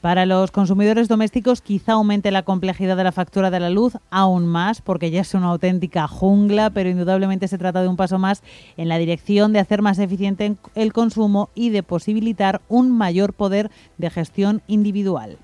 Para 0.00 0.26
los 0.26 0.52
consumidores 0.52 1.08
domésticos 1.08 1.60
quizá 1.60 1.94
aumente 1.94 2.30
la 2.30 2.44
complejidad 2.44 2.96
de 2.96 3.02
la 3.02 3.10
factura 3.10 3.50
de 3.50 3.58
la 3.58 3.70
luz 3.70 3.94
aún 4.10 4.46
más 4.46 4.82
porque 4.82 5.10
ya 5.10 5.22
es 5.22 5.34
una 5.34 5.48
auténtica 5.48 6.06
jungla, 6.06 6.70
pero 6.70 6.88
indudablemente 6.88 7.48
se 7.48 7.58
trata 7.58 7.82
de 7.82 7.88
un 7.88 7.96
paso 7.96 8.20
más 8.20 8.44
en 8.76 8.88
la 8.88 8.98
dirección 8.98 9.52
de 9.52 9.58
hacer 9.58 9.82
más 9.82 9.98
eficiente 9.98 10.54
el 10.76 10.92
consumo 10.92 11.50
y 11.56 11.70
de 11.70 11.82
posibilitar 11.82 12.60
un 12.68 12.96
mayor 12.96 13.32
poder 13.32 13.72
de 13.98 14.10
gestión 14.10 14.62
individual. 14.68 15.38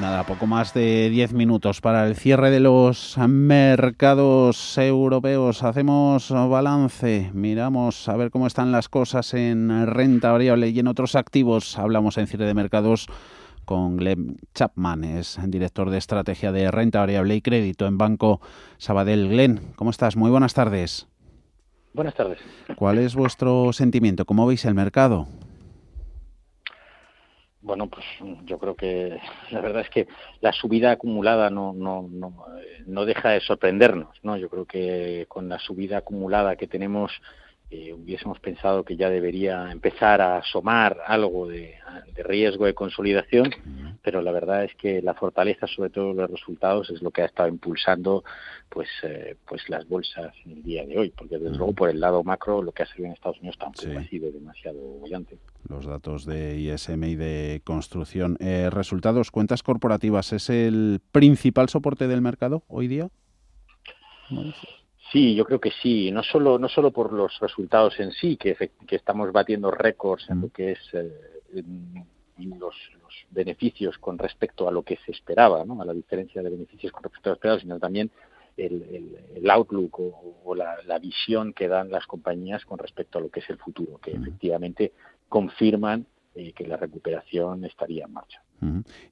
Nada, 0.00 0.24
poco 0.24 0.46
más 0.46 0.74
de 0.74 1.08
10 1.08 1.32
minutos 1.32 1.80
para 1.80 2.06
el 2.06 2.16
cierre 2.16 2.50
de 2.50 2.60
los 2.60 3.16
mercados 3.16 4.76
europeos. 4.76 5.62
Hacemos 5.62 6.30
balance, 6.30 7.30
miramos 7.32 8.06
a 8.10 8.16
ver 8.16 8.30
cómo 8.30 8.46
están 8.46 8.72
las 8.72 8.90
cosas 8.90 9.32
en 9.32 9.86
renta 9.86 10.32
variable 10.32 10.68
y 10.68 10.78
en 10.78 10.88
otros 10.88 11.14
activos. 11.14 11.78
Hablamos 11.78 12.18
en 12.18 12.26
cierre 12.26 12.44
de 12.44 12.52
mercados 12.52 13.06
con 13.64 13.96
Glenn 13.96 14.36
Chapman, 14.54 15.02
es 15.02 15.38
director 15.46 15.88
de 15.88 15.96
estrategia 15.96 16.52
de 16.52 16.70
renta 16.70 17.00
variable 17.00 17.34
y 17.34 17.40
crédito 17.40 17.86
en 17.86 17.96
Banco 17.96 18.42
Sabadell. 18.76 19.30
Glenn, 19.30 19.72
¿cómo 19.76 19.90
estás? 19.90 20.14
Muy 20.14 20.30
buenas 20.30 20.52
tardes. 20.52 21.08
Buenas 21.94 22.14
tardes. 22.14 22.38
¿Cuál 22.76 22.98
es 22.98 23.14
vuestro 23.14 23.72
sentimiento? 23.72 24.26
¿Cómo 24.26 24.46
veis 24.46 24.66
el 24.66 24.74
mercado? 24.74 25.26
Bueno, 27.66 27.88
pues 27.88 28.06
yo 28.44 28.58
creo 28.60 28.76
que 28.76 29.18
la 29.50 29.60
verdad 29.60 29.82
es 29.82 29.90
que 29.90 30.06
la 30.40 30.52
subida 30.52 30.92
acumulada 30.92 31.50
no, 31.50 31.72
no, 31.72 32.08
no, 32.08 32.46
no 32.86 33.04
deja 33.04 33.30
de 33.30 33.40
sorprendernos, 33.40 34.16
¿no? 34.22 34.36
Yo 34.36 34.48
creo 34.48 34.66
que 34.66 35.26
con 35.28 35.48
la 35.48 35.58
subida 35.58 35.98
acumulada 35.98 36.54
que 36.54 36.68
tenemos 36.68 37.10
eh, 37.68 37.92
hubiésemos 37.92 38.38
pensado 38.38 38.84
que 38.84 38.96
ya 38.96 39.10
debería 39.10 39.72
empezar 39.72 40.20
a 40.20 40.38
asomar 40.38 40.98
algo 41.04 41.48
de, 41.48 41.74
riesgo 42.16 42.64
de 42.64 42.74
consolidación, 42.74 43.50
pero 44.02 44.22
la 44.22 44.30
verdad 44.30 44.62
es 44.62 44.74
que 44.76 45.02
la 45.02 45.14
fortaleza, 45.14 45.66
sobre 45.66 45.90
todo 45.90 46.12
los 46.12 46.30
resultados, 46.30 46.90
es 46.90 47.02
lo 47.02 47.10
que 47.10 47.22
ha 47.22 47.24
estado 47.24 47.48
impulsando 47.48 48.22
pues 48.68 48.88
eh, 49.02 49.36
pues 49.48 49.68
las 49.68 49.88
bolsas 49.88 50.32
en 50.44 50.52
el 50.52 50.62
día 50.62 50.86
de 50.86 50.96
hoy, 50.96 51.10
porque 51.10 51.38
desde 51.38 51.56
luego 51.56 51.72
por 51.72 51.90
el 51.90 51.98
lado 51.98 52.22
macro 52.22 52.62
lo 52.62 52.70
que 52.70 52.84
ha 52.84 52.86
salido 52.86 53.06
en 53.06 53.12
Estados 53.14 53.38
Unidos 53.38 53.58
tampoco 53.58 53.98
ha 53.98 54.04
sido 54.04 54.30
demasiado 54.30 55.00
brillante. 55.00 55.38
Los 55.68 55.86
datos 55.86 56.24
de 56.24 56.56
ISM 56.58 57.02
y 57.02 57.14
de 57.16 57.62
construcción. 57.64 58.36
Eh, 58.38 58.70
resultados, 58.70 59.32
cuentas 59.32 59.64
corporativas, 59.64 60.32
¿es 60.32 60.50
el 60.50 61.00
principal 61.10 61.68
soporte 61.68 62.06
del 62.06 62.20
mercado 62.20 62.62
hoy 62.68 62.86
día? 62.86 63.08
Sí, 65.12 65.34
yo 65.34 65.44
creo 65.44 65.60
que 65.60 65.70
sí, 65.70 66.10
no 66.10 66.22
solo 66.22 66.58
no 66.58 66.68
solo 66.68 66.90
por 66.90 67.12
los 67.12 67.38
resultados 67.38 67.98
en 68.00 68.10
sí, 68.12 68.36
que, 68.36 68.54
que 68.86 68.96
estamos 68.96 69.30
batiendo 69.30 69.70
récords 69.70 70.28
en 70.30 70.40
lo 70.40 70.50
que 70.50 70.72
es 70.72 70.78
eh, 70.94 71.62
los, 72.58 72.74
beneficios 73.30 73.98
con 73.98 74.18
respecto 74.18 74.68
a 74.68 74.72
lo 74.72 74.82
que 74.82 74.98
se 75.04 75.12
esperaba, 75.12 75.64
¿no? 75.64 75.80
a 75.80 75.84
la 75.84 75.92
diferencia 75.92 76.42
de 76.42 76.50
beneficios 76.50 76.92
con 76.92 77.02
respecto 77.02 77.28
a 77.28 77.32
lo 77.32 77.34
esperado, 77.34 77.60
sino 77.60 77.78
también 77.78 78.10
el, 78.56 79.50
outlook 79.50 80.00
o, 80.44 80.54
la, 80.54 80.98
visión 80.98 81.52
que 81.52 81.68
dan 81.68 81.90
las 81.90 82.06
compañías 82.06 82.64
con 82.64 82.78
respecto 82.78 83.18
a 83.18 83.20
lo 83.20 83.30
que 83.30 83.40
es 83.40 83.50
el 83.50 83.58
futuro, 83.58 83.98
que 83.98 84.12
efectivamente 84.12 84.92
confirman 85.28 86.06
eh, 86.34 86.52
que 86.52 86.66
la 86.66 86.76
recuperación 86.76 87.64
estaría 87.64 88.04
en 88.04 88.12
marcha. 88.12 88.42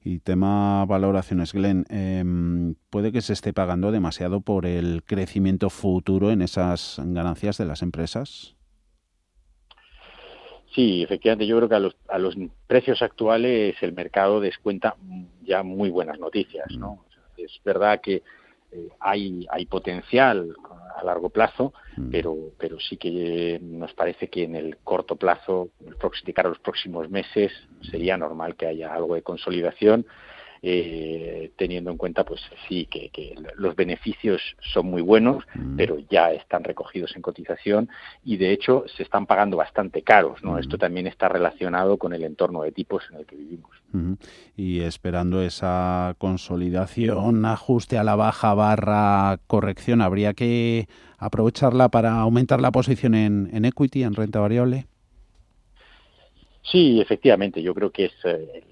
Y 0.03 0.19
tema 0.19 0.85
valoraciones, 0.85 1.53
Glenn, 1.53 1.85
em, 1.89 2.75
¿puede 2.89 3.11
que 3.11 3.21
se 3.21 3.33
esté 3.33 3.53
pagando 3.53 3.91
demasiado 3.91 4.41
por 4.41 4.65
el 4.65 5.03
crecimiento 5.03 5.69
futuro 5.69 6.31
en 6.31 6.41
esas 6.41 6.99
ganancias 7.03 7.57
de 7.57 7.65
las 7.65 7.81
empresas? 7.81 8.55
Sí, 10.73 11.03
efectivamente, 11.03 11.47
yo 11.47 11.55
creo 11.57 11.69
que 11.69 11.75
a 11.75 11.79
los, 11.79 11.95
a 12.09 12.17
los 12.17 12.35
precios 12.67 13.01
actuales 13.01 13.75
el 13.81 13.93
mercado 13.93 14.41
descuenta 14.41 14.95
ya 15.43 15.63
muy 15.63 15.89
buenas 15.89 16.19
noticias, 16.19 16.65
¿no? 16.77 17.05
Es 17.37 17.61
verdad 17.63 18.01
que 18.01 18.23
eh, 18.75 18.89
hay, 18.99 19.45
hay 19.49 19.65
potencial 19.65 20.55
a 20.97 21.03
largo 21.03 21.29
plazo, 21.29 21.73
mm. 21.97 22.09
pero, 22.11 22.35
pero 22.57 22.79
sí 22.79 22.97
que 22.97 23.59
nos 23.61 23.93
parece 23.93 24.29
que 24.29 24.43
en 24.43 24.55
el 24.55 24.77
corto 24.77 25.15
plazo, 25.15 25.69
de 25.79 26.33
cara 26.33 26.47
a 26.49 26.51
los 26.51 26.59
próximos 26.59 27.09
meses, 27.09 27.51
sería 27.89 28.17
normal 28.17 28.55
que 28.55 28.67
haya 28.67 28.93
algo 28.93 29.15
de 29.15 29.21
consolidación 29.21 30.05
eh, 30.61 31.51
teniendo 31.57 31.91
en 31.91 31.97
cuenta, 31.97 32.23
pues 32.23 32.41
sí, 32.67 32.85
que, 32.85 33.35
los 33.57 33.75
beneficios 33.75 34.41
son 34.73 34.87
muy 34.87 35.01
buenos, 35.01 35.43
mm. 35.53 35.75
pero 35.75 35.97
ya 36.09 36.31
están 36.31 36.63
recogidos 36.63 37.15
en 37.15 37.21
cotización 37.21 37.89
y 38.23 38.37
de 38.37 38.51
hecho 38.51 38.85
se 38.95 39.03
están 39.03 39.25
pagando 39.25 39.57
bastante 39.57 40.01
caros, 40.01 40.43
¿no? 40.43 40.53
Mm. 40.53 40.59
Esto 40.59 40.77
también 40.77 41.07
está 41.07 41.29
relacionado 41.29 41.97
con 41.97 42.13
el 42.13 42.23
entorno 42.23 42.63
de 42.63 42.71
tipos 42.71 43.03
en 43.11 43.19
el 43.19 43.25
que 43.25 43.35
vivimos. 43.35 43.71
Y 44.57 44.81
esperando 44.81 45.41
esa 45.41 46.15
consolidación, 46.17 47.45
ajuste 47.45 47.97
a 47.97 48.03
la 48.03 48.15
baja 48.15 48.53
barra 48.53 49.39
corrección, 49.47 50.01
¿habría 50.01 50.33
que 50.33 50.87
aprovecharla 51.17 51.87
para 51.87 52.19
aumentar 52.19 52.59
la 52.59 52.71
posición 52.71 53.15
en, 53.15 53.49
en 53.53 53.63
equity, 53.63 54.03
en 54.03 54.13
renta 54.13 54.39
variable? 54.39 54.87
Sí, 56.71 56.99
efectivamente, 56.99 57.61
yo 57.61 57.73
creo 57.73 57.91
que 57.91 58.05
es 58.05 58.13
eh, 58.25 58.63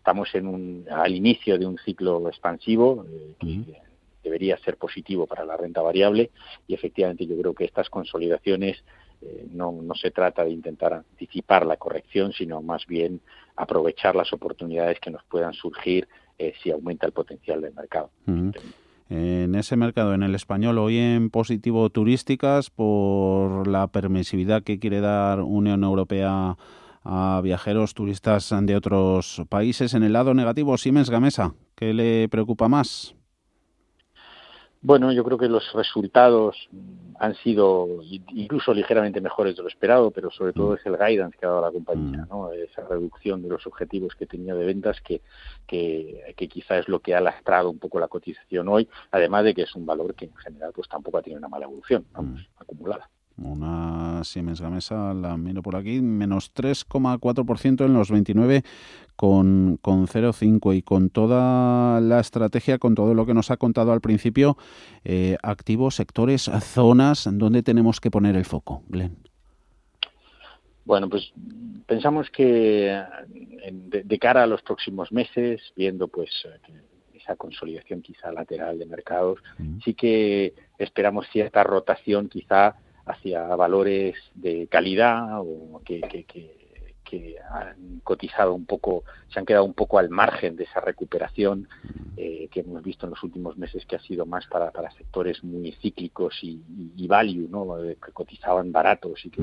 estamos 0.00 0.34
en 0.34 0.46
un, 0.46 0.86
al 0.90 1.14
inicio 1.14 1.58
de 1.58 1.66
un 1.66 1.76
ciclo 1.76 2.26
expansivo 2.26 3.04
eh, 3.06 3.34
que 3.38 3.82
debería 4.24 4.56
ser 4.58 4.78
positivo 4.78 5.26
para 5.26 5.44
la 5.44 5.58
renta 5.58 5.82
variable 5.82 6.30
y 6.66 6.72
efectivamente 6.72 7.26
yo 7.26 7.38
creo 7.38 7.54
que 7.54 7.66
estas 7.66 7.90
consolidaciones 7.90 8.82
eh, 9.20 9.46
no, 9.52 9.72
no 9.72 9.94
se 9.94 10.10
trata 10.10 10.42
de 10.42 10.52
intentar 10.52 10.94
anticipar 10.94 11.66
la 11.66 11.76
corrección, 11.76 12.32
sino 12.32 12.62
más 12.62 12.86
bien 12.86 13.20
aprovechar 13.56 14.16
las 14.16 14.32
oportunidades 14.32 14.98
que 15.00 15.10
nos 15.10 15.22
puedan 15.24 15.52
surgir 15.52 16.08
eh, 16.38 16.54
si 16.62 16.70
aumenta 16.70 17.06
el 17.06 17.12
potencial 17.12 17.60
del 17.60 17.74
mercado. 17.74 18.08
En 19.10 19.54
ese 19.54 19.76
mercado, 19.76 20.14
en 20.14 20.22
el 20.22 20.34
español, 20.34 20.78
hoy 20.78 20.96
en 20.96 21.28
positivo 21.28 21.90
turísticas 21.90 22.70
por 22.70 23.66
la 23.66 23.88
permisividad 23.88 24.62
que 24.62 24.78
quiere 24.78 25.00
dar 25.00 25.40
Unión 25.40 25.84
Europea 25.84 26.56
a 27.02 27.40
viajeros 27.42 27.94
turistas 27.94 28.54
de 28.62 28.76
otros 28.76 29.42
países. 29.48 29.94
En 29.94 30.02
el 30.02 30.12
lado 30.12 30.34
negativo, 30.34 30.76
Siemens 30.76 31.10
Gamesa, 31.10 31.54
¿qué 31.74 31.94
le 31.94 32.28
preocupa 32.28 32.68
más? 32.68 33.14
Bueno, 34.82 35.12
yo 35.12 35.22
creo 35.24 35.36
que 35.36 35.48
los 35.48 35.74
resultados 35.74 36.70
han 37.18 37.34
sido 37.34 37.86
incluso 38.32 38.72
ligeramente 38.72 39.20
mejores 39.20 39.54
de 39.54 39.62
lo 39.62 39.68
esperado, 39.68 40.10
pero 40.10 40.30
sobre 40.30 40.54
todo 40.54 40.70
mm. 40.70 40.74
es 40.76 40.86
el 40.86 40.96
guidance 40.96 41.36
que 41.38 41.44
ha 41.44 41.50
dado 41.50 41.60
la 41.60 41.70
compañía, 41.70 42.24
mm. 42.24 42.28
¿no? 42.30 42.50
esa 42.52 42.86
reducción 42.88 43.42
de 43.42 43.50
los 43.50 43.66
objetivos 43.66 44.14
que 44.14 44.24
tenía 44.24 44.54
de 44.54 44.64
ventas 44.64 45.02
que, 45.02 45.20
que, 45.66 46.34
que, 46.34 46.48
quizá 46.48 46.78
es 46.78 46.88
lo 46.88 47.00
que 47.00 47.14
ha 47.14 47.20
lastrado 47.20 47.68
un 47.68 47.78
poco 47.78 48.00
la 48.00 48.08
cotización 48.08 48.68
hoy, 48.68 48.88
además 49.10 49.44
de 49.44 49.52
que 49.52 49.62
es 49.62 49.74
un 49.74 49.84
valor 49.84 50.14
que 50.14 50.24
en 50.24 50.36
general 50.36 50.72
pues 50.74 50.88
tampoco 50.88 51.18
ha 51.18 51.22
tenido 51.22 51.40
una 51.40 51.48
mala 51.48 51.66
evolución 51.66 52.06
vamos, 52.12 52.40
mm. 52.40 52.62
acumulada. 52.62 53.10
Una 53.40 54.22
Siemens 54.22 54.60
Gamesa, 54.60 55.14
la 55.14 55.36
miro 55.36 55.62
por 55.62 55.76
aquí, 55.76 56.00
menos 56.00 56.52
3,4% 56.54 57.86
en 57.86 57.94
los 57.94 58.10
29 58.10 58.62
con, 59.16 59.78
con 59.80 60.06
0,5 60.06 60.76
y 60.76 60.82
con 60.82 61.10
toda 61.10 62.00
la 62.00 62.20
estrategia, 62.20 62.78
con 62.78 62.94
todo 62.94 63.14
lo 63.14 63.26
que 63.26 63.34
nos 63.34 63.50
ha 63.50 63.56
contado 63.56 63.92
al 63.92 64.00
principio, 64.00 64.56
eh, 65.04 65.36
activos, 65.42 65.94
sectores, 65.96 66.50
zonas, 66.60 67.28
¿dónde 67.32 67.62
tenemos 67.62 68.00
que 68.00 68.10
poner 68.10 68.36
el 68.36 68.44
foco, 68.44 68.82
Glenn? 68.88 69.16
Bueno, 70.84 71.08
pues 71.08 71.32
pensamos 71.86 72.30
que 72.30 73.02
de, 73.70 74.18
cara 74.18 74.42
a 74.42 74.46
los 74.46 74.62
próximos 74.62 75.12
meses, 75.12 75.60
viendo 75.76 76.08
pues 76.08 76.30
esa 77.14 77.36
consolidación 77.36 78.02
quizá 78.02 78.32
lateral 78.32 78.78
de 78.78 78.86
mercados, 78.86 79.38
sí 79.84 79.94
que 79.94 80.54
esperamos 80.78 81.26
cierta 81.30 81.62
rotación 81.62 82.28
quizá 82.28 82.76
hacia 83.10 83.44
valores 83.56 84.16
de 84.34 84.66
calidad 84.68 85.40
o 85.40 85.80
que, 85.84 86.00
que, 86.00 86.60
han 87.50 88.00
cotizado 88.04 88.54
un 88.54 88.66
poco, 88.66 89.02
se 89.32 89.40
han 89.40 89.44
quedado 89.44 89.64
un 89.64 89.74
poco 89.74 89.98
al 89.98 90.10
margen 90.10 90.54
de 90.54 90.62
esa 90.62 90.80
recuperación 90.80 91.68
eh, 92.16 92.46
que 92.52 92.60
hemos 92.60 92.84
visto 92.84 93.04
en 93.04 93.10
los 93.10 93.22
últimos 93.24 93.56
meses, 93.58 93.84
que 93.84 93.96
ha 93.96 94.00
sido 94.00 94.26
más 94.26 94.46
para, 94.46 94.70
para 94.70 94.92
sectores 94.92 95.42
muy 95.42 95.72
cíclicos 95.82 96.38
y, 96.42 96.62
y, 96.96 97.08
value, 97.08 97.48
¿no? 97.48 97.82
Eh, 97.82 97.98
que 98.04 98.12
cotizaban 98.12 98.70
baratos 98.70 99.26
y 99.26 99.30
que, 99.30 99.42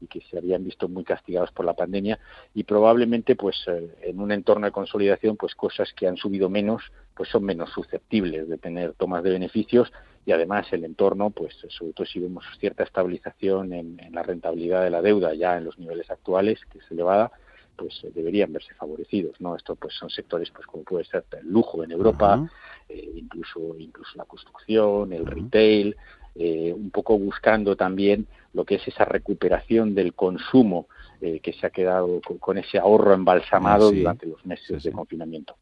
y 0.00 0.06
que 0.06 0.20
se 0.30 0.38
habían 0.38 0.64
visto 0.64 0.88
muy 0.88 1.04
castigados 1.04 1.50
por 1.52 1.64
la 1.64 1.74
pandemia 1.74 2.18
y 2.54 2.64
probablemente 2.64 3.36
pues 3.36 3.56
eh, 3.66 3.94
en 4.02 4.20
un 4.20 4.32
entorno 4.32 4.66
de 4.66 4.72
consolidación 4.72 5.36
pues 5.36 5.54
cosas 5.54 5.92
que 5.94 6.06
han 6.06 6.16
subido 6.16 6.48
menos 6.48 6.82
pues 7.14 7.28
son 7.28 7.44
menos 7.44 7.70
susceptibles 7.70 8.48
de 8.48 8.58
tener 8.58 8.94
tomas 8.94 9.22
de 9.22 9.30
beneficios 9.30 9.92
y 10.26 10.32
además 10.32 10.66
el 10.72 10.84
entorno, 10.84 11.30
pues 11.30 11.54
sobre 11.68 11.92
todo 11.92 12.06
si 12.06 12.18
vemos 12.18 12.44
cierta 12.58 12.82
estabilización 12.82 13.72
en, 13.72 14.00
la 14.12 14.22
rentabilidad 14.22 14.82
de 14.82 14.90
la 14.90 15.02
deuda 15.02 15.34
ya 15.34 15.56
en 15.58 15.64
los 15.64 15.78
niveles 15.78 16.10
actuales, 16.10 16.60
que 16.70 16.78
es 16.78 16.90
elevada, 16.90 17.30
pues 17.76 18.02
eh, 18.04 18.10
deberían 18.14 18.52
verse 18.52 18.72
favorecidos, 18.74 19.40
¿no? 19.40 19.56
Esto 19.56 19.74
pues 19.76 19.94
son 19.94 20.08
sectores 20.08 20.50
pues 20.50 20.66
como 20.66 20.84
puede 20.84 21.04
ser 21.04 21.24
el 21.38 21.48
lujo 21.48 21.84
en 21.84 21.90
Europa, 21.90 22.48
eh, 22.88 23.12
incluso 23.16 23.76
incluso 23.78 24.12
la 24.14 24.24
construcción, 24.24 25.12
el 25.12 25.26
retail, 25.26 25.96
eh, 26.36 26.72
un 26.72 26.90
poco 26.90 27.18
buscando 27.18 27.76
también 27.76 28.26
lo 28.54 28.64
que 28.64 28.76
es 28.76 28.88
esa 28.88 29.04
recuperación 29.04 29.94
del 29.94 30.14
consumo 30.14 30.86
que 31.20 31.54
se 31.58 31.66
ha 31.66 31.70
quedado 31.70 32.20
con, 32.38 32.58
ese 32.58 32.78
ahorro 32.78 33.14
embalsamado 33.14 33.90
durante 33.90 34.26
los 34.26 34.44
meses 34.44 34.82
de 34.82 34.92
confinamiento. 34.92 35.56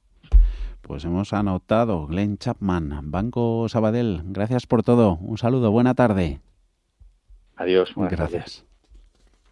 Pues 0.82 1.04
hemos 1.04 1.32
anotado 1.32 2.06
Glenn 2.06 2.38
Chapman, 2.38 3.10
Banco 3.10 3.68
Sabadell. 3.68 4.22
Gracias 4.26 4.66
por 4.66 4.82
todo. 4.82 5.16
Un 5.16 5.38
saludo, 5.38 5.70
buena 5.70 5.94
tarde. 5.94 6.40
Adiós. 7.56 7.92
Gracias. 7.96 8.64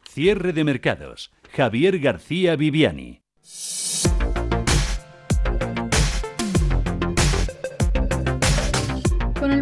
Cierre 0.09 0.53
de 0.53 0.65
mercados. 0.65 1.31
Javier 1.53 1.99
García 2.01 2.57
Viviani. 2.57 3.23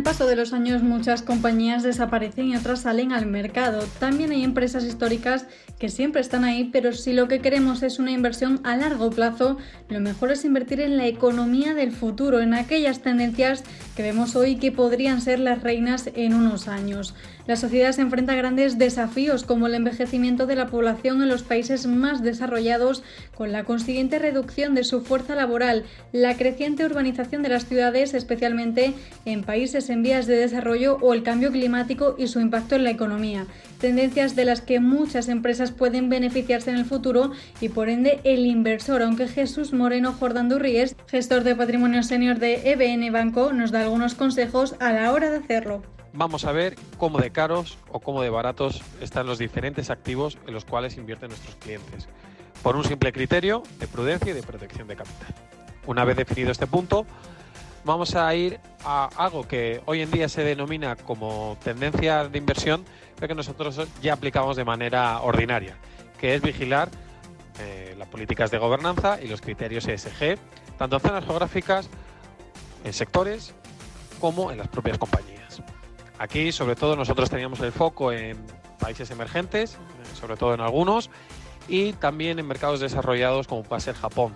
Paso 0.09 0.27
de 0.27 0.37
los 0.37 0.55
años 0.55 0.83
muchas 0.83 1.21
compañías 1.21 1.83
desaparecen 1.83 2.49
y 2.49 2.57
otras 2.57 2.81
salen 2.81 3.13
al 3.13 3.27
mercado. 3.27 3.85
También 3.99 4.31
hay 4.31 4.43
empresas 4.43 4.85
históricas 4.85 5.45
que 5.79 5.91
siempre 5.91 6.23
están 6.23 6.45
ahí, 6.45 6.71
pero 6.73 6.95
si 6.95 7.13
lo 7.13 7.29
que 7.29 7.41
queremos 7.41 7.83
es 7.83 7.99
una 7.99 8.11
inversión 8.11 8.59
a 8.65 8.75
largo 8.75 9.11
plazo, 9.11 9.59
lo 9.91 10.01
mejor 10.01 10.33
es 10.33 10.47
invertir 10.47 10.81
en 10.81 10.97
la 10.97 11.07
economía 11.07 11.75
del 11.75 11.93
futuro, 11.93 12.41
en 12.41 12.55
aquellas 12.55 13.01
tendencias 13.01 13.65
que 13.97 14.03
vemos 14.03 14.35
hoy 14.35 14.57
que 14.57 14.73
podrían 14.73 15.21
ser 15.21 15.41
las 15.41 15.63
reinas 15.63 16.09
en 16.15 16.33
unos 16.33 16.69
años. 16.69 17.15
La 17.47 17.57
sociedad 17.57 17.93
se 17.93 18.03
enfrenta 18.03 18.33
a 18.33 18.37
grandes 18.37 18.77
desafíos 18.77 19.43
como 19.43 19.69
el 19.69 19.75
envejecimiento 19.75 20.47
de 20.47 20.55
la 20.55 20.67
población 20.67 21.23
en 21.23 21.29
los 21.29 21.43
países 21.43 21.87
más 21.87 22.23
desarrollados, 22.23 23.03
con 23.35 23.53
la 23.53 23.65
consiguiente 23.65 24.19
reducción 24.19 24.75
de 24.75 24.85
su 24.85 25.01
fuerza 25.01 25.35
laboral, 25.35 25.85
la 26.13 26.37
creciente 26.37 26.85
urbanización 26.85 27.43
de 27.43 27.49
las 27.49 27.67
ciudades, 27.67 28.13
especialmente 28.15 28.93
en 29.25 29.45
países 29.45 29.89
en 29.89 29.98
vías 30.03 30.27
de 30.27 30.37
desarrollo 30.37 30.97
o 31.01 31.15
el 31.15 31.23
cambio 31.23 31.51
climático 31.51 32.15
y 32.19 32.27
su 32.29 32.41
impacto 32.41 32.75
en 32.75 32.85
la 32.85 32.91
economía. 32.91 33.47
Tendencias 33.81 34.37
de 34.37 34.45
las 34.45 34.61
que 34.61 34.81
muchas 34.81 35.29
empresas 35.29 35.71
pueden 35.71 36.09
beneficiarse 36.09 36.71
en 36.71 36.77
el 36.77 36.85
futuro 36.85 37.33
y 37.61 37.69
por 37.69 37.89
ende 37.89 38.21
el 38.25 38.47
inversor, 38.47 39.03
aunque 39.03 39.29
Jesús 39.29 39.73
Moreno 39.73 40.13
Jordán 40.13 40.49
Durríes, 40.49 40.97
gestor 41.07 41.45
de 41.45 41.57
patrimonio 41.57 42.03
senior 42.03 42.39
de 42.39 42.73
EBN 42.73 43.13
Banco, 43.13 43.53
nos 43.53 43.71
da 43.71 43.83
algunos 43.83 44.15
consejos 44.15 44.75
a 44.81 44.93
la 44.93 45.13
hora 45.13 45.31
de 45.31 45.39
hacerlo 45.39 45.83
vamos 46.13 46.45
a 46.45 46.53
ver 46.53 46.77
cómo 46.97 47.19
de 47.21 47.31
caros 47.31 47.79
o 47.91 48.01
cómo 48.01 48.23
de 48.23 48.31
baratos 48.31 48.83
están 49.01 49.27
los 49.27 49.39
diferentes 49.39 49.91
activos 49.91 50.39
en 50.47 50.55
los 50.55 50.65
cuales 50.65 50.97
invierten 50.97 51.29
nuestros 51.29 51.55
clientes, 51.57 52.09
por 52.63 52.77
un 52.77 52.85
simple 52.85 53.13
criterio 53.13 53.63
de 53.79 53.87
prudencia 53.87 54.33
y 54.33 54.35
de 54.35 54.43
protección 54.43 54.89
de 54.89 54.97
capital. 54.97 55.35
Una 55.87 56.05
vez 56.05 56.17
definido 56.17 56.51
este 56.51 56.67
punto, 56.67 57.07
vamos 57.89 58.15
a 58.15 58.35
ir 58.35 58.61
a 58.85 59.09
algo 59.17 59.49
que 59.49 59.81
hoy 59.87 60.03
en 60.03 60.11
día 60.11 60.29
se 60.29 60.45
denomina 60.45 60.95
como 60.95 61.57
tendencia 61.65 62.29
de 62.29 62.37
inversión, 62.37 62.85
pero 63.17 63.29
que 63.29 63.35
nosotros 63.35 63.81
ya 64.03 64.13
aplicamos 64.13 64.57
de 64.57 64.65
manera 64.65 65.23
ordinaria, 65.23 65.75
que 66.21 66.35
es 66.35 66.43
vigilar 66.43 66.91
eh, 67.59 67.95
las 67.97 68.07
políticas 68.09 68.51
de 68.51 68.59
gobernanza 68.59 69.19
y 69.23 69.27
los 69.27 69.41
criterios 69.41 69.89
ESG, 69.89 70.39
tanto 70.77 70.97
en 70.97 71.03
zonas 71.03 71.25
geográficas, 71.25 71.89
en 72.85 72.93
sectores, 72.93 73.55
como 74.21 74.53
en 74.53 74.59
las 74.59 74.69
propias 74.69 74.99
compañías. 74.99 75.63
Aquí, 76.19 76.53
sobre 76.53 76.77
todo, 76.77 76.95
nosotros 76.95 77.31
teníamos 77.31 77.59
el 77.61 77.73
foco 77.73 78.13
en 78.13 78.37
países 78.79 79.11
emergentes, 79.11 79.75
eh, 79.77 80.15
sobre 80.15 80.37
todo 80.37 80.53
en 80.53 80.61
algunos, 80.61 81.09
y 81.69 81.95
también 81.95 82.39
en 82.39 82.47
mercados 82.47 82.81
desarrollados 82.81 83.49
como 83.49 83.63
puede 83.63 83.81
ser 83.81 83.95
Japón. 83.95 84.35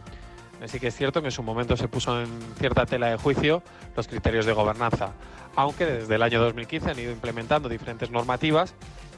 Así 0.63 0.79
que 0.79 0.89
es 0.89 0.97
cierto 0.97 1.21
que 1.21 1.29
en 1.29 1.33
su 1.33 1.43
momento 1.43 1.77
se 1.77 1.89
puso 1.89 2.23
en 2.23 2.29
cierta 2.57 2.87
tela 2.87 3.09
de 3.11 3.17
juicio 3.17 3.63
los 3.97 4.07
criterios 4.07 4.47
de 4.47 4.53
gobernanza, 4.53 5.13
aunque 5.57 5.85
desde 5.87 6.15
el 6.15 6.23
año 6.23 6.41
2015 6.41 6.91
han 6.91 6.99
ido 6.99 7.11
implementando 7.11 7.69
diferentes 7.69 8.11
normativas 8.11 8.75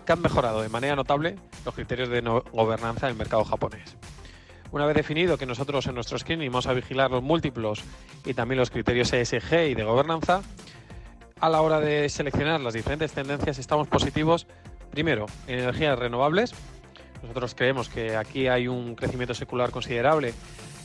que 0.06 0.12
han 0.12 0.22
mejorado 0.22 0.62
de 0.62 0.70
manera 0.70 0.96
notable 0.96 1.36
los 1.64 1.74
criterios 1.74 2.08
de 2.08 2.22
gobernanza 2.52 3.08
del 3.08 3.16
mercado 3.16 3.44
japonés. 3.44 3.96
Una 4.72 4.86
vez 4.86 4.96
definido 4.96 5.36
que 5.36 5.44
nosotros 5.44 5.86
en 5.86 5.94
nuestro 5.94 6.18
screening 6.18 6.50
vamos 6.50 6.66
a 6.66 6.72
vigilar 6.72 7.10
los 7.10 7.22
múltiplos 7.22 7.84
y 8.24 8.32
también 8.32 8.58
los 8.58 8.70
criterios 8.70 9.12
ESG 9.12 9.68
y 9.68 9.74
de 9.74 9.84
gobernanza, 9.84 10.42
a 11.40 11.48
la 11.50 11.60
hora 11.60 11.78
de 11.78 12.08
seleccionar 12.08 12.60
las 12.62 12.72
diferentes 12.72 13.12
tendencias 13.12 13.58
estamos 13.58 13.86
positivos, 13.86 14.46
primero, 14.90 15.26
en 15.46 15.58
energías 15.58 15.98
renovables. 15.98 16.54
Nosotros 17.22 17.54
creemos 17.54 17.88
que 17.90 18.16
aquí 18.16 18.48
hay 18.48 18.66
un 18.66 18.94
crecimiento 18.94 19.34
secular 19.34 19.70
considerable, 19.70 20.32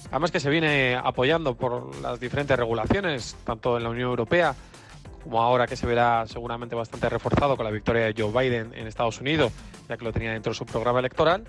además 0.10 0.32
que 0.32 0.40
se 0.40 0.50
viene 0.50 0.96
apoyando 0.96 1.56
por 1.56 1.96
las 2.02 2.20
diferentes 2.20 2.58
regulaciones, 2.58 3.36
tanto 3.44 3.78
en 3.78 3.84
la 3.84 3.90
Unión 3.90 4.10
Europea 4.10 4.56
como 5.24 5.42
ahora 5.42 5.68
que 5.68 5.76
se 5.76 5.86
verá 5.86 6.26
seguramente 6.28 6.76
bastante 6.76 7.10
reforzado 7.10 7.58
con 7.58 7.66
la 7.66 7.72
victoria 7.72 8.06
de 8.06 8.16
Joe 8.18 8.32
Biden 8.32 8.74
en 8.74 8.88
Estados 8.88 9.20
Unidos, 9.20 9.52
ya 9.88 9.98
que 9.98 10.06
lo 10.06 10.14
tenía 10.14 10.32
dentro 10.32 10.54
de 10.54 10.58
su 10.58 10.66
programa 10.66 11.00
electoral 11.00 11.44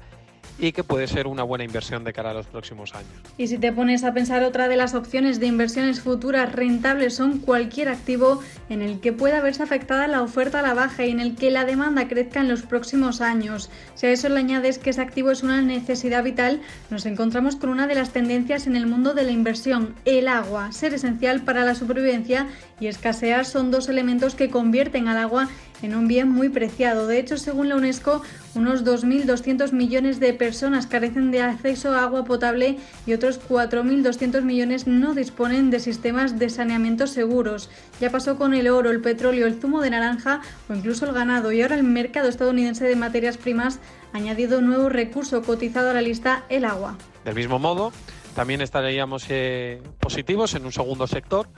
y 0.58 0.72
que 0.72 0.84
puede 0.84 1.06
ser 1.06 1.26
una 1.26 1.42
buena 1.42 1.64
inversión 1.64 2.04
de 2.04 2.12
cara 2.12 2.30
a 2.30 2.34
los 2.34 2.46
próximos 2.46 2.94
años. 2.94 3.10
Y 3.38 3.46
si 3.46 3.58
te 3.58 3.72
pones 3.72 4.04
a 4.04 4.12
pensar 4.12 4.42
otra 4.42 4.68
de 4.68 4.76
las 4.76 4.94
opciones 4.94 5.40
de 5.40 5.46
inversiones 5.46 6.00
futuras 6.00 6.52
rentables 6.52 7.14
son 7.14 7.38
cualquier 7.38 7.88
activo 7.88 8.42
en 8.68 8.82
el 8.82 9.00
que 9.00 9.12
pueda 9.12 9.40
verse 9.40 9.62
afectada 9.62 10.06
la 10.06 10.22
oferta 10.22 10.60
a 10.60 10.62
la 10.62 10.74
baja 10.74 11.04
y 11.04 11.10
en 11.10 11.20
el 11.20 11.34
que 11.34 11.50
la 11.50 11.64
demanda 11.64 12.08
crezca 12.08 12.40
en 12.40 12.48
los 12.48 12.62
próximos 12.62 13.20
años. 13.20 13.70
Si 13.94 14.06
a 14.06 14.10
eso 14.10 14.28
le 14.28 14.38
añades 14.38 14.78
que 14.78 14.90
ese 14.90 15.00
activo 15.00 15.30
es 15.30 15.42
una 15.42 15.62
necesidad 15.62 16.24
vital, 16.24 16.60
nos 16.90 17.06
encontramos 17.06 17.56
con 17.56 17.70
una 17.70 17.86
de 17.86 17.94
las 17.94 18.10
tendencias 18.10 18.66
en 18.66 18.76
el 18.76 18.86
mundo 18.86 19.14
de 19.14 19.22
la 19.22 19.32
inversión, 19.32 19.94
el 20.04 20.28
agua. 20.28 20.72
Ser 20.72 20.94
esencial 20.94 21.42
para 21.42 21.64
la 21.64 21.74
supervivencia 21.74 22.48
y 22.80 22.86
escasear 22.86 23.46
son 23.46 23.70
dos 23.70 23.88
elementos 23.88 24.34
que 24.34 24.50
convierten 24.50 25.08
al 25.08 25.18
agua 25.18 25.48
en 25.82 25.94
un 25.94 26.08
bien 26.08 26.28
muy 26.28 26.48
preciado. 26.48 27.06
De 27.06 27.18
hecho, 27.18 27.36
según 27.36 27.68
la 27.68 27.76
UNESCO, 27.76 28.22
unos 28.54 28.84
2.200 28.84 29.72
millones 29.72 30.20
de 30.20 30.32
personas 30.32 30.86
carecen 30.86 31.30
de 31.30 31.42
acceso 31.42 31.92
a 31.92 32.02
agua 32.02 32.24
potable 32.24 32.78
y 33.06 33.12
otros 33.12 33.40
4.200 33.48 34.42
millones 34.42 34.86
no 34.86 35.14
disponen 35.14 35.70
de 35.70 35.80
sistemas 35.80 36.38
de 36.38 36.50
saneamiento 36.50 37.06
seguros. 37.06 37.70
Ya 38.00 38.10
pasó 38.10 38.36
con 38.36 38.54
el 38.54 38.68
oro, 38.68 38.90
el 38.90 39.00
petróleo, 39.00 39.46
el 39.46 39.60
zumo 39.60 39.80
de 39.80 39.90
naranja 39.90 40.40
o 40.68 40.74
incluso 40.74 41.06
el 41.06 41.12
ganado 41.12 41.52
y 41.52 41.62
ahora 41.62 41.76
el 41.76 41.84
mercado 41.84 42.28
estadounidense 42.28 42.84
de 42.84 42.96
materias 42.96 43.36
primas 43.36 43.78
ha 44.12 44.18
añadido 44.18 44.58
un 44.58 44.66
nuevo 44.66 44.88
recurso 44.88 45.42
cotizado 45.42 45.90
a 45.90 45.94
la 45.94 46.02
lista, 46.02 46.44
el 46.48 46.64
agua. 46.64 46.96
Del 47.24 47.34
mismo 47.34 47.58
modo, 47.58 47.92
también 48.34 48.60
estaríamos 48.60 49.26
eh, 49.28 49.82
positivos 49.98 50.54
en 50.54 50.64
un 50.64 50.72
segundo 50.72 51.06
sector, 51.06 51.48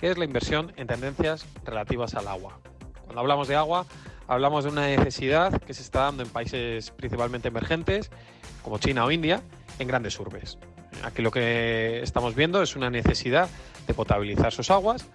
que 0.00 0.10
es 0.10 0.18
la 0.18 0.24
inversión 0.24 0.72
en 0.76 0.86
tendencias 0.86 1.46
relativas 1.64 2.14
al 2.14 2.28
agua. 2.28 2.58
Cuando 3.06 3.20
hablamos 3.20 3.48
de 3.48 3.56
agua, 3.56 3.86
hablamos 4.28 4.64
de 4.64 4.70
una 4.70 4.86
necesidad 4.86 5.60
que 5.62 5.74
se 5.74 5.82
está 5.82 6.00
dando 6.02 6.22
en 6.22 6.28
países 6.28 6.90
principalmente 6.90 7.48
emergentes, 7.48 8.10
como 8.62 8.78
China 8.78 9.04
o 9.04 9.10
India, 9.10 9.42
en 9.78 9.88
grandes 9.88 10.18
urbes. 10.20 10.58
Aquí 11.02 11.22
lo 11.22 11.30
que 11.30 12.02
estamos 12.02 12.34
viendo 12.34 12.62
es 12.62 12.76
una 12.76 12.90
necesidad 12.90 13.48
de 13.86 13.94
potabilizar 13.94 14.52
sus 14.52 14.70
aguas 14.70 15.06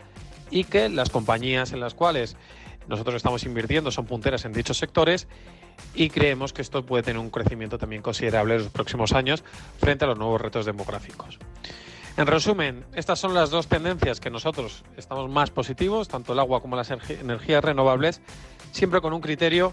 y 0.50 0.64
que 0.64 0.90
las 0.90 1.10
compañías 1.10 1.72
en 1.74 1.80
las 1.80 1.94
cuales 1.94 2.36
nosotros 2.88 3.16
estamos 3.16 3.44
invirtiendo 3.44 3.92
son 3.92 4.06
punteras 4.06 4.46
en 4.46 4.54
dichos 4.54 4.78
sectores 4.78 5.28
y 5.94 6.10
creemos 6.10 6.54
que 6.54 6.62
esto 6.62 6.86
puede 6.86 7.04
tener 7.04 7.20
un 7.20 7.30
crecimiento 7.30 7.78
también 7.78 8.02
considerable 8.02 8.56
en 8.56 8.64
los 8.64 8.72
próximos 8.72 9.14
años 9.14 9.44
frente 9.80 10.06
a 10.06 10.08
los 10.08 10.18
nuevos 10.18 10.42
retos 10.42 10.66
demográficos. 10.66 11.40
En 12.18 12.28
resumen, 12.28 12.86
estas 12.94 13.20
son 13.20 13.34
las 13.34 13.50
dos 13.50 13.68
tendencias 13.68 14.20
que 14.20 14.30
nosotros 14.30 14.84
estamos 14.98 15.30
más 15.30 15.50
positivos, 15.50 16.10
tanto 16.10 16.34
el 16.34 16.40
agua 16.40 16.62
como 16.62 16.76
las 16.76 16.92
energías 16.92 17.64
renovables, 17.64 18.22
siempre 18.72 19.00
con 19.02 19.14
un 19.14 19.22
criterio, 19.22 19.72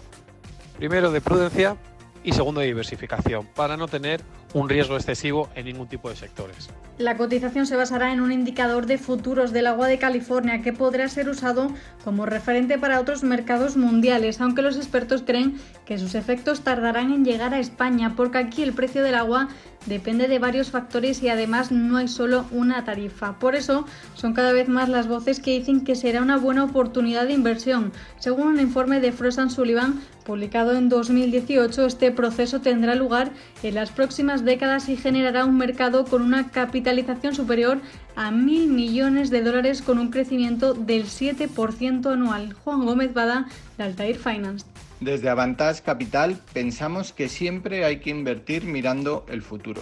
primero, 0.77 1.11
de 1.11 1.19
prudencia 1.19 1.75
y 2.23 2.31
segundo, 2.31 2.61
de 2.61 2.67
diversificación, 2.67 3.45
para 3.55 3.75
no 3.75 3.87
tener 3.87 4.21
un 4.53 4.69
riesgo 4.69 4.95
excesivo 4.95 5.49
en 5.55 5.65
ningún 5.65 5.87
tipo 5.87 6.09
de 6.09 6.15
sectores. 6.15 6.69
La 6.97 7.15
cotización 7.15 7.65
se 7.65 7.77
basará 7.77 8.11
en 8.11 8.19
un 8.19 8.33
indicador 8.33 8.85
de 8.85 8.97
futuros 8.97 9.53
del 9.53 9.67
agua 9.67 9.87
de 9.87 9.97
California 9.97 10.61
que 10.61 10.73
podrá 10.73 11.07
ser 11.07 11.29
usado 11.29 11.71
como 12.03 12.25
referente 12.25 12.77
para 12.77 12.99
otros 12.99 13.23
mercados 13.23 13.77
mundiales, 13.77 14.41
aunque 14.41 14.61
los 14.61 14.75
expertos 14.75 15.23
creen 15.25 15.55
que 15.85 15.97
sus 15.97 16.13
efectos 16.13 16.61
tardarán 16.61 17.13
en 17.13 17.23
llegar 17.23 17.53
a 17.53 17.59
España, 17.59 18.15
porque 18.17 18.39
aquí 18.39 18.63
el 18.63 18.73
precio 18.73 19.01
del 19.01 19.15
agua 19.15 19.47
depende 19.85 20.27
de 20.27 20.39
varios 20.39 20.71
factores 20.71 21.23
y 21.23 21.29
además 21.29 21.71
no 21.71 21.97
hay 21.97 22.09
solo 22.09 22.45
una 22.51 22.83
tarifa. 22.83 23.39
Por 23.39 23.55
eso 23.55 23.85
son 24.13 24.33
cada 24.33 24.51
vez 24.51 24.67
más 24.67 24.89
las 24.89 25.07
voces 25.07 25.39
que 25.39 25.57
dicen 25.57 25.85
que 25.85 25.95
será 25.95 26.21
una 26.21 26.37
buena 26.37 26.65
oportunidad 26.65 27.27
de 27.27 27.33
inversión. 27.33 27.93
Según 28.17 28.47
un 28.47 28.59
informe 28.59 28.99
de 28.99 29.13
Frost 29.13 29.39
Sullivan 29.49 30.01
publicado 30.25 30.73
en 30.73 30.89
2018, 30.89 31.85
este 31.85 32.11
proceso 32.11 32.59
tendrá 32.59 32.93
lugar 32.95 33.31
en 33.63 33.75
las 33.75 33.89
próximas 33.89 34.38
décadas 34.43 34.89
y 34.89 34.97
generará 34.97 35.45
un 35.45 35.57
mercado 35.57 36.05
con 36.05 36.21
una 36.21 36.49
capitalización 36.51 37.35
superior 37.35 37.79
a 38.15 38.31
mil 38.31 38.67
millones 38.67 39.29
de 39.29 39.41
dólares 39.41 39.81
con 39.81 39.99
un 39.99 40.09
crecimiento 40.09 40.73
del 40.73 41.05
7% 41.05 42.11
anual. 42.11 42.53
Juan 42.53 42.85
Gómez 42.85 43.13
Bada, 43.13 43.47
de 43.77 43.83
Altair 43.83 44.17
Finance. 44.17 44.65
Desde 44.99 45.29
Avantage 45.29 45.81
Capital 45.81 46.39
pensamos 46.53 47.13
que 47.13 47.29
siempre 47.29 47.85
hay 47.85 47.99
que 47.99 48.09
invertir 48.09 48.65
mirando 48.65 49.25
el 49.29 49.41
futuro. 49.41 49.81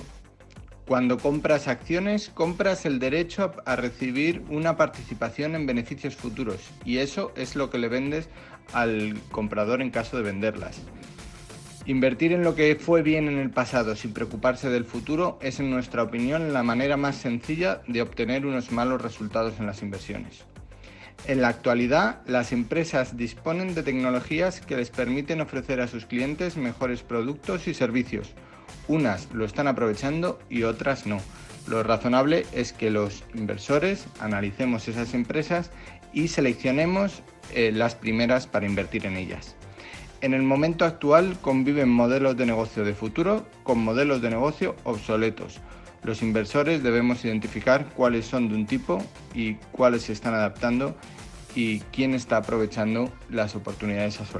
Cuando 0.88 1.18
compras 1.18 1.68
acciones, 1.68 2.30
compras 2.30 2.86
el 2.86 3.00
derecho 3.00 3.52
a 3.66 3.76
recibir 3.76 4.44
una 4.50 4.78
participación 4.78 5.54
en 5.56 5.66
beneficios 5.66 6.16
futuros 6.16 6.62
y 6.86 7.00
eso 7.00 7.34
es 7.36 7.58
lo 7.58 7.70
que 7.70 7.78
le 7.78 7.90
vendes 7.90 8.30
al 8.72 9.18
comprador 9.32 9.82
en 9.82 9.90
caso 9.90 10.16
de 10.16 10.24
venderlas. 10.24 10.80
Invertir 11.88 12.34
en 12.34 12.44
lo 12.44 12.54
que 12.54 12.76
fue 12.76 13.02
bien 13.02 13.30
en 13.30 13.38
el 13.38 13.50
pasado 13.50 13.96
sin 13.96 14.12
preocuparse 14.12 14.70
del 14.70 14.84
futuro 14.84 15.40
es 15.42 15.62
en 15.62 15.72
nuestra 15.72 16.04
opinión 16.04 16.52
la 16.52 16.62
manera 16.62 16.98
más 16.98 17.16
sencilla 17.16 17.82
de 17.88 18.02
obtener 18.02 18.46
unos 18.46 18.74
malos 18.74 19.02
resultados 19.02 19.54
en 19.58 19.68
las 19.68 19.82
inversiones. 19.82 20.44
En 21.28 21.42
la 21.42 21.48
actualidad, 21.48 22.20
las 22.28 22.52
empresas 22.52 23.16
disponen 23.16 23.74
de 23.74 23.84
tecnologías 23.84 24.60
que 24.60 24.76
les 24.76 24.90
permiten 24.90 25.40
ofrecer 25.40 25.80
a 25.80 25.88
sus 25.88 26.06
clientes 26.06 26.58
mejores 26.58 27.04
productos 27.04 27.70
y 27.70 27.74
servicios. 27.74 28.34
Unas 28.90 29.32
lo 29.32 29.46
están 29.46 29.70
aprovechando 29.70 30.40
y 30.50 30.64
otras 30.64 31.08
no. 31.08 31.22
Lo 31.70 31.84
razonable 31.84 32.46
es 32.52 32.74
que 32.74 32.92
los 32.92 33.24
inversores 33.34 34.08
analicemos 34.20 34.90
esas 34.90 35.14
empresas 35.14 35.72
y 36.12 36.28
seleccionemos 36.28 37.24
eh, 37.54 37.72
las 37.72 37.96
primeras 37.96 38.46
para 38.46 38.66
invertir 38.66 39.06
en 39.06 39.16
ellas. 39.16 39.56
En 40.22 40.34
el 40.34 40.42
momento 40.42 40.84
actual 40.84 41.38
conviven 41.42 41.90
modelos 41.90 42.36
de 42.36 42.48
negocio 42.48 42.84
de 42.84 42.96
futuro 42.96 43.46
con 43.64 43.78
modelos 43.80 44.22
de 44.22 44.32
negocio 44.32 44.76
obsoletos. 44.84 45.60
Los 46.04 46.24
inversores 46.24 46.82
debemos 46.82 47.24
identificar 47.24 47.90
cuáles 47.96 48.26
son 48.26 48.50
de 48.50 48.56
un 48.56 48.66
tipo 48.66 49.04
y 49.36 49.56
cuáles 49.72 50.04
se 50.04 50.14
están 50.14 50.34
adaptando 50.34 50.96
y 51.54 51.80
quién 51.92 52.16
está 52.16 52.38
aprovechando 52.38 53.12
las 53.30 53.56
oportunidades 53.56 54.20
a 54.20 54.26
su. 54.26 54.40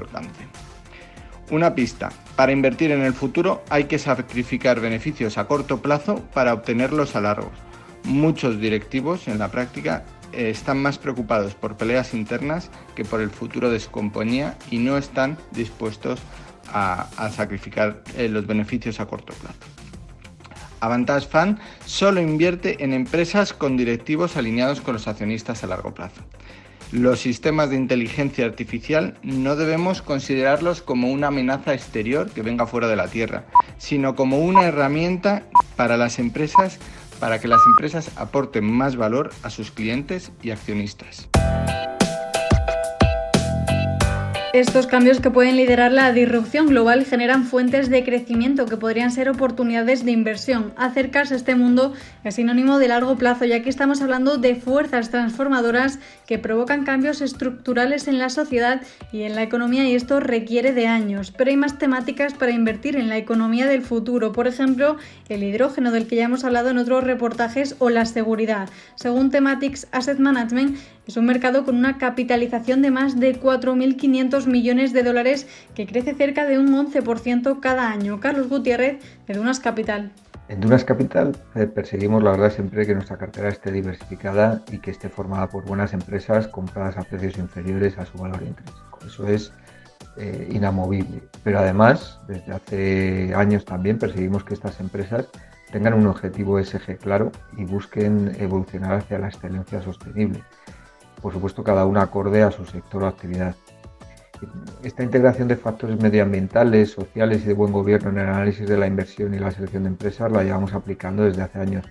Una 1.50 1.74
pista. 1.74 2.10
Para 2.36 2.52
invertir 2.52 2.90
en 2.90 3.02
el 3.02 3.14
futuro 3.14 3.62
hay 3.70 3.84
que 3.84 3.98
sacrificar 3.98 4.80
beneficios 4.80 5.38
a 5.38 5.46
corto 5.46 5.80
plazo 5.80 6.22
para 6.34 6.54
obtenerlos 6.54 7.14
a 7.14 7.20
largo. 7.20 7.50
Muchos 8.04 8.60
directivos 8.60 9.28
en 9.28 9.38
la 9.38 9.50
práctica 9.50 10.04
eh, 10.38 10.50
están 10.50 10.80
más 10.80 10.98
preocupados 10.98 11.56
por 11.56 11.76
peleas 11.76 12.14
internas 12.14 12.70
que 12.94 13.04
por 13.04 13.20
el 13.20 13.28
futuro 13.28 13.70
de 13.70 13.80
su 13.80 13.90
compañía 13.90 14.56
y 14.70 14.78
no 14.78 14.96
están 14.96 15.36
dispuestos 15.50 16.20
a, 16.72 17.08
sacrificar 17.34 18.04
eh, 18.16 18.28
los 18.28 18.46
beneficios 18.46 19.00
a 19.00 19.06
corto 19.06 19.32
plazo. 19.34 19.58
Avantage 20.78 21.26
Fund 21.26 21.58
solo 21.86 22.20
invierte 22.20 22.84
en 22.84 22.92
empresas 22.92 23.52
con 23.52 23.76
directivos 23.76 24.36
alineados 24.36 24.80
con 24.80 24.94
los 24.94 25.08
accionistas 25.08 25.64
a 25.64 25.66
largo 25.66 25.92
plazo. 25.92 26.22
Los 26.92 27.18
sistemas 27.18 27.70
de 27.70 27.76
inteligencia 27.76 28.46
artificial 28.46 29.18
no 29.24 29.56
debemos 29.56 30.02
considerarlos 30.02 30.82
como 30.82 31.10
una 31.10 31.26
amenaza 31.26 31.74
exterior 31.74 32.30
que 32.30 32.42
venga 32.42 32.68
fuera 32.68 32.86
de 32.86 32.94
la 32.94 33.08
Tierra, 33.08 33.44
sino 33.76 34.14
como 34.14 34.38
una 34.38 34.66
herramienta 34.68 35.42
para 35.74 35.96
las 35.96 36.20
empresas 36.20 36.78
para 37.18 37.40
que 37.40 37.48
las 37.48 37.60
empresas 37.66 38.10
aporten 38.16 38.64
más 38.64 38.96
valor 38.96 39.30
a 39.42 39.50
sus 39.50 39.70
clientes 39.70 40.32
y 40.42 40.50
accionistas. 40.50 41.28
Estos 44.54 44.86
cambios 44.86 45.20
que 45.20 45.30
pueden 45.30 45.56
liderar 45.56 45.92
la 45.92 46.10
disrupción 46.10 46.68
global 46.68 47.04
generan 47.04 47.44
fuentes 47.44 47.90
de 47.90 48.02
crecimiento 48.02 48.64
que 48.64 48.78
podrían 48.78 49.10
ser 49.10 49.28
oportunidades 49.28 50.06
de 50.06 50.12
inversión. 50.12 50.72
Acercarse 50.78 51.34
a 51.34 51.36
este 51.36 51.54
mundo 51.54 51.92
es 52.24 52.36
sinónimo 52.36 52.78
de 52.78 52.88
largo 52.88 53.16
plazo, 53.16 53.44
ya 53.44 53.60
que 53.60 53.68
estamos 53.68 54.00
hablando 54.00 54.38
de 54.38 54.54
fuerzas 54.54 55.10
transformadoras 55.10 55.98
que 56.26 56.38
provocan 56.38 56.84
cambios 56.84 57.20
estructurales 57.20 58.08
en 58.08 58.18
la 58.18 58.30
sociedad 58.30 58.80
y 59.12 59.24
en 59.24 59.34
la 59.34 59.42
economía 59.42 59.86
y 59.86 59.94
esto 59.94 60.18
requiere 60.18 60.72
de 60.72 60.86
años. 60.86 61.30
Pero 61.30 61.50
hay 61.50 61.58
más 61.58 61.78
temáticas 61.78 62.32
para 62.32 62.52
invertir 62.52 62.96
en 62.96 63.10
la 63.10 63.18
economía 63.18 63.66
del 63.66 63.82
futuro, 63.82 64.32
por 64.32 64.46
ejemplo, 64.46 64.96
el 65.28 65.42
hidrógeno 65.42 65.90
del 65.90 66.06
que 66.06 66.16
ya 66.16 66.24
hemos 66.24 66.44
hablado 66.44 66.70
en 66.70 66.78
otros 66.78 67.04
reportajes 67.04 67.76
o 67.80 67.90
la 67.90 68.06
seguridad. 68.06 68.70
Según 68.94 69.30
Thematics 69.30 69.88
Asset 69.92 70.18
Management, 70.18 70.78
es 71.06 71.16
un 71.16 71.24
mercado 71.24 71.64
con 71.64 71.74
una 71.74 71.96
capitalización 71.96 72.82
de 72.82 72.90
más 72.90 73.18
de 73.18 73.40
4.500 73.40 74.37
millones 74.46 74.92
de 74.92 75.02
dólares 75.02 75.46
que 75.74 75.86
crece 75.86 76.14
cerca 76.14 76.46
de 76.46 76.58
un 76.58 76.68
11% 76.74 77.60
cada 77.60 77.90
año. 77.90 78.20
Carlos 78.20 78.48
Gutiérrez, 78.48 78.98
de 79.26 79.34
Dunas 79.34 79.60
Capital. 79.60 80.12
En 80.48 80.60
Dunas 80.60 80.84
Capital 80.84 81.36
eh, 81.54 81.66
perseguimos, 81.66 82.22
la 82.22 82.30
verdad, 82.30 82.52
siempre 82.52 82.86
que 82.86 82.94
nuestra 82.94 83.18
cartera 83.18 83.48
esté 83.48 83.70
diversificada 83.70 84.62
y 84.70 84.78
que 84.78 84.90
esté 84.90 85.08
formada 85.08 85.48
por 85.48 85.64
buenas 85.64 85.92
empresas 85.92 86.48
compradas 86.48 86.96
a 86.96 87.02
precios 87.02 87.36
inferiores 87.36 87.98
a 87.98 88.06
su 88.06 88.16
valor 88.18 88.42
intrínseco. 88.42 88.98
Eso 89.06 89.28
es 89.28 89.52
eh, 90.16 90.48
inamovible. 90.50 91.22
Pero 91.44 91.58
además, 91.58 92.18
desde 92.28 92.52
hace 92.52 93.34
años 93.34 93.64
también 93.64 93.98
perseguimos 93.98 94.44
que 94.44 94.54
estas 94.54 94.80
empresas 94.80 95.28
tengan 95.70 95.92
un 95.92 96.06
objetivo 96.06 96.62
SG 96.62 96.96
claro 96.96 97.30
y 97.58 97.64
busquen 97.64 98.34
evolucionar 98.40 98.94
hacia 98.94 99.18
la 99.18 99.28
excelencia 99.28 99.82
sostenible 99.82 100.42
por 101.20 101.32
supuesto 101.32 101.64
cada 101.64 101.86
una 101.86 102.02
acorde 102.02 102.42
a 102.42 102.50
su 102.50 102.64
sector 102.64 103.02
o 103.02 103.06
actividad. 103.06 103.54
Esta 104.82 105.02
integración 105.02 105.48
de 105.48 105.56
factores 105.56 106.00
medioambientales, 106.00 106.92
sociales 106.92 107.42
y 107.42 107.48
de 107.48 107.54
buen 107.54 107.72
gobierno 107.72 108.10
en 108.10 108.18
el 108.18 108.28
análisis 108.28 108.68
de 108.68 108.78
la 108.78 108.86
inversión 108.86 109.34
y 109.34 109.38
la 109.38 109.50
selección 109.50 109.82
de 109.84 109.90
empresas 109.90 110.30
la 110.30 110.44
llevamos 110.44 110.72
aplicando 110.72 111.24
desde 111.24 111.42
hace 111.42 111.58
años, 111.58 111.84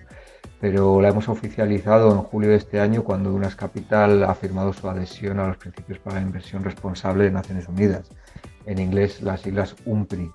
pero 0.60 1.00
la 1.00 1.08
hemos 1.08 1.28
oficializado 1.28 2.10
en 2.10 2.22
julio 2.22 2.50
de 2.50 2.56
este 2.56 2.80
año 2.80 3.04
cuando 3.04 3.30
Dunas 3.30 3.54
Capital 3.54 4.24
ha 4.24 4.34
firmado 4.34 4.72
su 4.72 4.88
adhesión 4.88 5.38
a 5.38 5.48
los 5.48 5.56
principios 5.58 5.98
para 5.98 6.16
la 6.16 6.22
inversión 6.22 6.64
responsable 6.64 7.24
de 7.24 7.30
Naciones 7.30 7.68
Unidas, 7.68 8.08
en 8.66 8.78
inglés 8.78 9.22
las 9.22 9.42
siglas 9.42 9.76
UMPRI. 9.84 10.30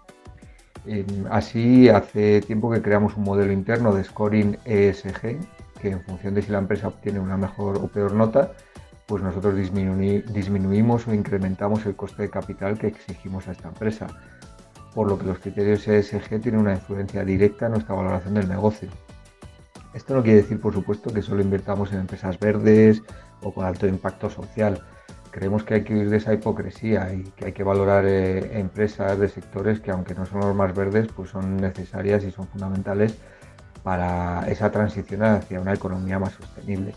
Así, 1.30 1.89
hace 1.89 2.41
tiempo 2.41 2.69
que 2.69 2.82
creamos 2.82 3.15
un 3.15 3.23
modelo 3.23 3.52
interno 3.52 3.93
de 3.93 4.04
scoring 4.04 4.58
ESG, 4.65 5.39
que 5.82 5.89
en 5.89 6.02
función 6.02 6.34
de 6.34 6.41
si 6.41 6.52
la 6.52 6.60
empresa 6.60 6.89
obtiene 6.89 7.19
una 7.19 7.38
mejor 7.38 7.78
o 7.78 7.88
peor 7.88 8.13
nota, 8.13 8.52
pues 9.05 9.21
nosotros 9.21 9.55
disminuimos 9.55 11.07
o 11.07 11.13
incrementamos 11.13 11.85
el 11.85 11.95
coste 11.95 12.23
de 12.23 12.29
capital 12.29 12.77
que 12.77 12.87
exigimos 12.87 13.47
a 13.47 13.51
esta 13.51 13.67
empresa, 13.67 14.07
por 14.93 15.07
lo 15.07 15.17
que 15.17 15.25
los 15.25 15.39
criterios 15.39 15.87
ESG 15.87 16.41
tienen 16.41 16.61
una 16.61 16.73
influencia 16.73 17.23
directa 17.25 17.65
en 17.65 17.73
nuestra 17.73 17.95
valoración 17.95 18.35
del 18.35 18.47
negocio. 18.47 18.89
Esto 19.93 20.15
no 20.15 20.23
quiere 20.23 20.41
decir, 20.41 20.59
por 20.59 20.73
supuesto, 20.73 21.13
que 21.13 21.21
solo 21.21 21.41
invertamos 21.41 21.91
en 21.91 21.99
empresas 21.99 22.39
verdes 22.39 23.03
o 23.41 23.53
con 23.53 23.65
alto 23.65 23.87
impacto 23.87 24.29
social. 24.29 24.81
Creemos 25.29 25.63
que 25.63 25.75
hay 25.75 25.83
que 25.83 25.93
huir 25.93 26.09
de 26.09 26.17
esa 26.17 26.33
hipocresía 26.33 27.13
y 27.13 27.23
que 27.23 27.45
hay 27.45 27.53
que 27.53 27.63
valorar 27.63 28.05
eh, 28.05 28.59
empresas 28.59 29.19
de 29.19 29.29
sectores 29.29 29.79
que, 29.81 29.91
aunque 29.91 30.15
no 30.15 30.25
son 30.25 30.41
los 30.41 30.55
más 30.55 30.73
verdes, 30.75 31.07
pues 31.15 31.29
son 31.29 31.57
necesarias 31.57 32.23
y 32.23 32.31
son 32.31 32.47
fundamentales 32.47 33.17
para 33.83 34.47
esa 34.47 34.71
transición 34.71 35.23
hacia 35.23 35.59
una 35.59 35.73
economía 35.73 36.17
más 36.17 36.33
sostenible. 36.33 36.95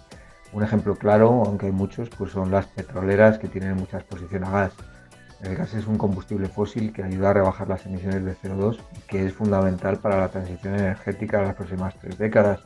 Un 0.56 0.62
ejemplo 0.62 0.96
claro, 0.96 1.42
aunque 1.44 1.66
hay 1.66 1.72
muchos, 1.72 2.08
pues 2.08 2.32
son 2.32 2.50
las 2.50 2.64
petroleras 2.66 3.38
que 3.38 3.46
tienen 3.46 3.76
mucha 3.76 3.98
exposición 3.98 4.42
a 4.44 4.50
gas. 4.50 4.72
El 5.42 5.54
gas 5.54 5.74
es 5.74 5.86
un 5.86 5.98
combustible 5.98 6.48
fósil 6.48 6.94
que 6.94 7.02
ayuda 7.02 7.28
a 7.28 7.32
rebajar 7.34 7.68
las 7.68 7.84
emisiones 7.84 8.24
de 8.24 8.34
CO2 8.34 8.78
y 8.96 9.00
que 9.00 9.26
es 9.26 9.34
fundamental 9.34 9.98
para 9.98 10.16
la 10.16 10.28
transición 10.28 10.74
energética 10.76 11.40
de 11.40 11.48
las 11.48 11.56
próximas 11.56 11.94
tres 12.00 12.16
décadas. 12.16 12.60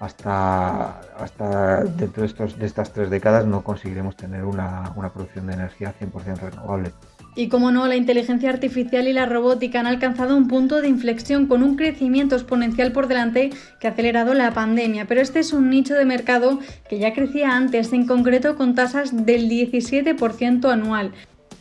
Hasta, 0.00 0.98
hasta 1.20 1.84
dentro 1.84 2.22
de, 2.22 2.26
estos, 2.26 2.58
de 2.58 2.66
estas 2.66 2.92
tres 2.92 3.10
décadas 3.10 3.46
no 3.46 3.62
conseguiremos 3.62 4.16
tener 4.16 4.44
una, 4.44 4.92
una 4.96 5.12
producción 5.12 5.46
de 5.46 5.52
energía 5.52 5.94
100% 6.00 6.50
renovable. 6.50 6.90
Y 7.36 7.48
como 7.48 7.70
no, 7.70 7.86
la 7.86 7.96
inteligencia 7.96 8.50
artificial 8.50 9.06
y 9.06 9.12
la 9.12 9.24
robótica 9.24 9.80
han 9.80 9.86
alcanzado 9.86 10.36
un 10.36 10.48
punto 10.48 10.80
de 10.82 10.88
inflexión 10.88 11.46
con 11.46 11.62
un 11.62 11.76
crecimiento 11.76 12.34
exponencial 12.34 12.92
por 12.92 13.06
delante 13.06 13.50
que 13.78 13.86
ha 13.86 13.90
acelerado 13.90 14.34
la 14.34 14.52
pandemia. 14.52 15.06
Pero 15.06 15.20
este 15.20 15.38
es 15.38 15.52
un 15.52 15.70
nicho 15.70 15.94
de 15.94 16.04
mercado 16.04 16.58
que 16.88 16.98
ya 16.98 17.14
crecía 17.14 17.56
antes, 17.56 17.92
en 17.92 18.06
concreto 18.06 18.56
con 18.56 18.74
tasas 18.74 19.24
del 19.24 19.48
17% 19.48 20.70
anual. 20.70 21.12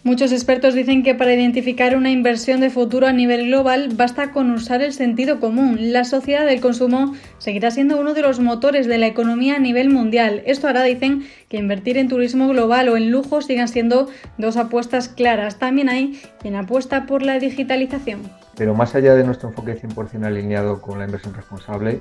Muchos 0.04 0.32
expertos 0.32 0.76
dicen 0.76 1.04
que 1.04 1.14
para 1.14 1.34
identificar 1.34 1.94
una 1.98 2.10
inversión 2.10 2.62
de 2.62 2.70
futuro 2.70 3.06
a 3.06 3.12
nivel 3.12 3.48
global 3.48 3.90
basta 3.96 4.32
con 4.32 4.50
usar 4.50 4.82
el 4.82 4.94
sentido 4.94 5.42
común. 5.42 5.92
La 5.92 6.06
sociedad 6.06 6.46
del 6.46 6.62
consumo 6.62 7.16
seguirá 7.38 7.70
siendo 7.70 8.00
uno 8.00 8.14
de 8.14 8.22
los 8.22 8.40
motores 8.40 8.88
de 8.88 8.98
la 8.98 9.08
economía 9.08 9.58
a 9.58 9.60
nivel 9.60 9.90
mundial. 9.90 10.42
Esto 10.46 10.70
hará, 10.70 10.84
dicen, 10.84 11.28
que 11.50 11.58
invertir 11.58 11.98
en 11.98 12.08
turismo 12.08 12.48
global 12.48 12.88
o 12.88 12.96
en 12.96 13.12
lujo 13.12 13.42
sigan 13.42 13.68
siendo 13.68 14.08
dos 14.38 14.56
apuestas 14.56 15.10
claras. 15.10 15.60
También 15.60 15.90
hay 15.90 16.22
quien 16.40 16.56
apuesta 16.56 17.06
por 17.06 17.22
la 17.22 17.38
digitalización. 17.38 18.22
Pero 18.56 18.74
más 18.74 18.96
allá 18.96 19.16
de 19.16 19.26
nuestro 19.26 19.50
enfoque 19.50 19.78
100% 19.78 20.26
alineado 20.26 20.82
con 20.82 21.00
la 21.00 21.06
inversión 21.06 21.34
responsable, 21.34 22.00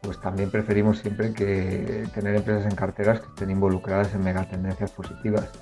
pues 0.00 0.20
también 0.20 0.50
preferimos 0.50 0.98
siempre 0.98 1.32
que 1.32 2.06
tener 2.12 2.34
empresas 2.34 2.66
en 2.66 2.76
carteras 2.76 3.20
que 3.20 3.26
estén 3.28 3.50
involucradas 3.50 4.12
en 4.14 4.24
megatendencias 4.24 4.90
positivas 4.90 5.52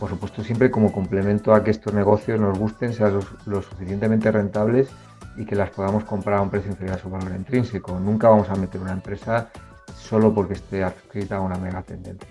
por 0.00 0.08
supuesto 0.08 0.42
siempre 0.42 0.70
como 0.70 0.90
complemento 0.90 1.52
a 1.52 1.62
que 1.62 1.70
estos 1.70 1.92
negocios 1.92 2.40
nos 2.40 2.58
gusten, 2.58 2.94
sean 2.94 3.20
lo, 3.44 3.60
suficientemente 3.60 4.32
rentables 4.32 4.88
y 5.36 5.44
que 5.44 5.54
las 5.54 5.68
podamos 5.70 6.04
comprar 6.04 6.38
a 6.38 6.42
un 6.42 6.48
precio 6.48 6.70
inferior 6.70 6.96
a 6.96 6.98
su 6.98 7.10
valor 7.10 7.32
intrínseco. 7.36 8.00
Nunca 8.00 8.30
vamos 8.30 8.48
a 8.48 8.54
meter 8.54 8.80
una 8.80 8.92
empresa 8.92 9.50
solo 9.94 10.34
porque 10.34 10.54
esté 10.54 10.82
adscrita 10.82 11.36
a 11.36 11.40
una 11.40 11.56
megatendencia. 11.56 12.30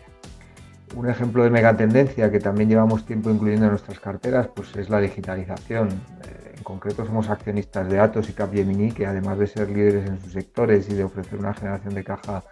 Un 0.96 1.08
ejemplo 1.08 1.44
de 1.44 1.52
megatendencia 1.52 2.32
que 2.32 2.40
también 2.40 2.70
llevamos 2.70 3.06
tiempo 3.06 3.30
incluyendo 3.30 3.66
en 3.66 3.72
nuestras 3.72 4.00
carteras 4.00 4.48
pues 4.48 4.76
es 4.76 4.90
la 4.90 5.00
digitalización. 5.00 5.90
Eh, 5.90 6.56
en 6.58 6.64
concreto 6.64 7.06
somos 7.06 7.30
accionistas 7.30 7.88
de 7.88 8.00
Atos 8.00 8.30
y 8.30 8.34
Capgemini 8.34 8.92
que 8.92 9.06
además 9.06 9.38
de 9.38 9.46
ser 9.46 9.70
líderes 9.70 10.10
en 10.10 10.20
sus 10.20 10.34
sectores 10.34 10.90
y 10.90 10.96
de 10.96 11.04
ofrecer 11.04 11.38
una 11.38 11.54
generación 11.54 11.94
de 11.94 12.04
caja 12.04 12.44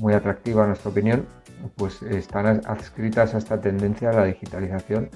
muy 0.00 0.14
atractiva 0.14 0.62
en 0.62 0.70
nuestra 0.70 0.90
opinión, 0.90 1.26
pues 1.76 2.02
están 2.02 2.62
adscritas 2.66 3.34
a 3.34 3.38
esta 3.38 3.60
tendencia 3.60 4.10
a 4.10 4.12
la 4.12 4.24
digitalización, 4.24 5.10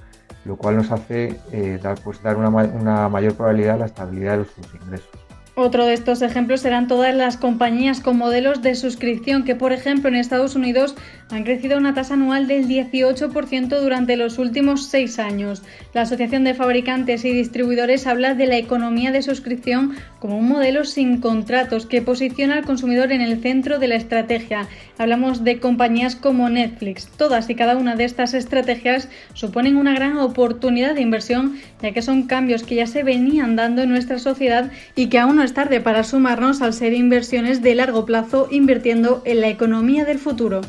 lo 0.44 0.56
cual 0.56 0.76
nos 0.76 0.90
hace 0.90 1.38
eh, 1.52 1.78
dar, 1.82 1.98
pues, 2.02 2.22
dar 2.22 2.36
una, 2.36 2.48
una 2.48 3.08
mayor 3.08 3.34
probabilidad 3.34 3.74
a 3.74 3.78
la 3.78 3.86
estabilidad 3.86 4.38
de 4.38 4.44
sus 4.44 4.74
ingresos. 4.74 5.22
Otro 5.54 5.84
de 5.84 5.92
estos 5.92 6.22
ejemplos 6.22 6.62
serán 6.62 6.88
todas 6.88 7.14
las 7.14 7.36
compañías 7.36 8.00
con 8.00 8.16
modelos 8.16 8.62
de 8.62 8.74
suscripción 8.74 9.44
que, 9.44 9.54
por 9.54 9.74
ejemplo, 9.74 10.08
en 10.08 10.14
Estados 10.14 10.56
Unidos 10.56 10.94
han 11.30 11.44
crecido 11.44 11.74
a 11.74 11.78
una 11.78 11.92
tasa 11.92 12.14
anual 12.14 12.46
del 12.46 12.66
18% 12.66 13.80
durante 13.82 14.16
los 14.16 14.38
últimos 14.38 14.86
seis 14.86 15.18
años. 15.18 15.62
La 15.92 16.02
Asociación 16.02 16.44
de 16.44 16.54
Fabricantes 16.54 17.26
y 17.26 17.34
Distribuidores 17.34 18.06
habla 18.06 18.34
de 18.34 18.46
la 18.46 18.56
economía 18.56 19.12
de 19.12 19.20
suscripción 19.20 19.94
como 20.20 20.38
un 20.38 20.48
modelo 20.48 20.86
sin 20.86 21.20
contratos 21.20 21.84
que 21.84 22.00
posiciona 22.00 22.56
al 22.56 22.64
consumidor 22.64 23.12
en 23.12 23.20
el 23.20 23.42
centro 23.42 23.78
de 23.78 23.88
la 23.88 23.96
estrategia. 23.96 24.68
Hablamos 25.02 25.42
de 25.42 25.58
compañías 25.58 26.14
como 26.14 26.48
Netflix. 26.48 27.08
Todas 27.08 27.50
y 27.50 27.56
cada 27.56 27.76
una 27.76 27.96
de 27.96 28.04
estas 28.04 28.34
estrategias 28.34 29.08
suponen 29.34 29.76
una 29.76 29.94
gran 29.94 30.16
oportunidad 30.18 30.94
de 30.94 31.00
inversión, 31.00 31.58
ya 31.82 31.90
que 31.90 32.02
son 32.02 32.28
cambios 32.28 32.62
que 32.62 32.76
ya 32.76 32.86
se 32.86 33.02
venían 33.02 33.56
dando 33.56 33.82
en 33.82 33.88
nuestra 33.88 34.20
sociedad 34.20 34.70
y 34.94 35.08
que 35.08 35.18
aún 35.18 35.40
es 35.40 35.54
tarde 35.54 35.80
para 35.80 36.04
sumarnos 36.04 36.62
al 36.62 36.72
ser 36.72 36.92
inversiones 36.92 37.62
de 37.62 37.74
largo 37.74 38.06
plazo 38.06 38.46
invirtiendo 38.52 39.22
en 39.24 39.40
la 39.40 39.48
economía 39.48 40.04
del 40.04 40.20
futuro. 40.20 40.60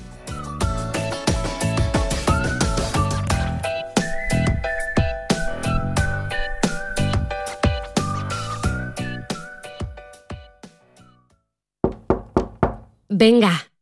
Venga, 13.09 13.72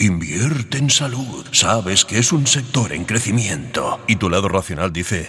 invierte 0.00 0.78
en 0.78 0.90
salud, 0.90 1.44
sabes 1.50 2.04
que 2.04 2.18
es 2.18 2.30
un 2.30 2.46
sector 2.46 2.92
en 2.92 3.04
crecimiento, 3.04 3.98
y 4.06 4.14
tu 4.14 4.30
lado 4.30 4.48
racional 4.48 4.92
dice, 4.92 5.28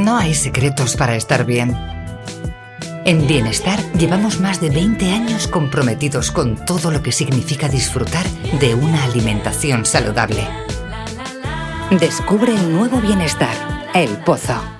No 0.00 0.16
hay 0.16 0.34
secretos 0.34 0.96
para 0.96 1.14
estar 1.14 1.44
bien. 1.44 1.76
En 3.04 3.26
Bienestar 3.26 3.78
llevamos 3.92 4.40
más 4.40 4.58
de 4.58 4.70
20 4.70 5.12
años 5.12 5.46
comprometidos 5.46 6.30
con 6.30 6.56
todo 6.64 6.90
lo 6.90 7.02
que 7.02 7.12
significa 7.12 7.68
disfrutar 7.68 8.26
de 8.60 8.74
una 8.74 9.04
alimentación 9.04 9.84
saludable. 9.84 10.42
Descubre 11.90 12.54
el 12.54 12.72
nuevo 12.72 12.98
Bienestar, 13.02 13.54
El 13.92 14.08
Pozo. 14.24 14.79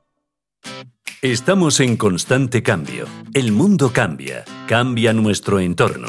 Estamos 1.21 1.79
en 1.79 1.97
constante 1.97 2.65
cambio. 2.65 3.07
El 3.33 3.53
mundo 3.53 3.93
cambia, 3.93 4.45
cambia 4.67 5.13
nuestro 5.13 5.61
entorno, 5.61 6.09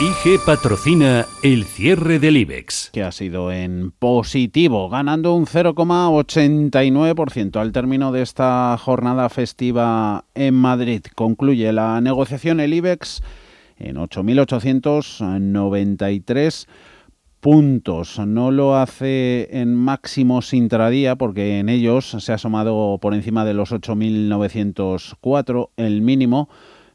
IG 0.00 0.40
patrocina 0.46 1.26
el 1.42 1.64
cierre 1.64 2.18
del 2.18 2.38
IBEX. 2.38 2.88
Que 2.90 3.02
ha 3.02 3.12
sido 3.12 3.52
en 3.52 3.90
positivo, 3.90 4.88
ganando 4.88 5.34
un 5.34 5.44
0,89% 5.44 7.60
al 7.60 7.72
término 7.72 8.10
de 8.10 8.22
esta 8.22 8.78
jornada 8.78 9.28
festiva 9.28 10.24
en 10.34 10.54
Madrid. 10.54 11.02
Concluye 11.14 11.70
la 11.74 12.00
negociación 12.00 12.60
el 12.60 12.72
IBEX 12.72 13.20
en 13.78 13.96
8.893 13.96 16.66
puntos. 17.40 18.18
No 18.20 18.52
lo 18.52 18.76
hace 18.76 19.60
en 19.60 19.74
máximos 19.74 20.54
intradía 20.54 21.16
porque 21.16 21.58
en 21.58 21.68
ellos 21.68 22.16
se 22.20 22.32
ha 22.32 22.36
asomado 22.36 22.96
por 23.02 23.12
encima 23.12 23.44
de 23.44 23.52
los 23.52 23.70
8.904. 23.70 25.68
El 25.76 26.00
mínimo 26.00 26.48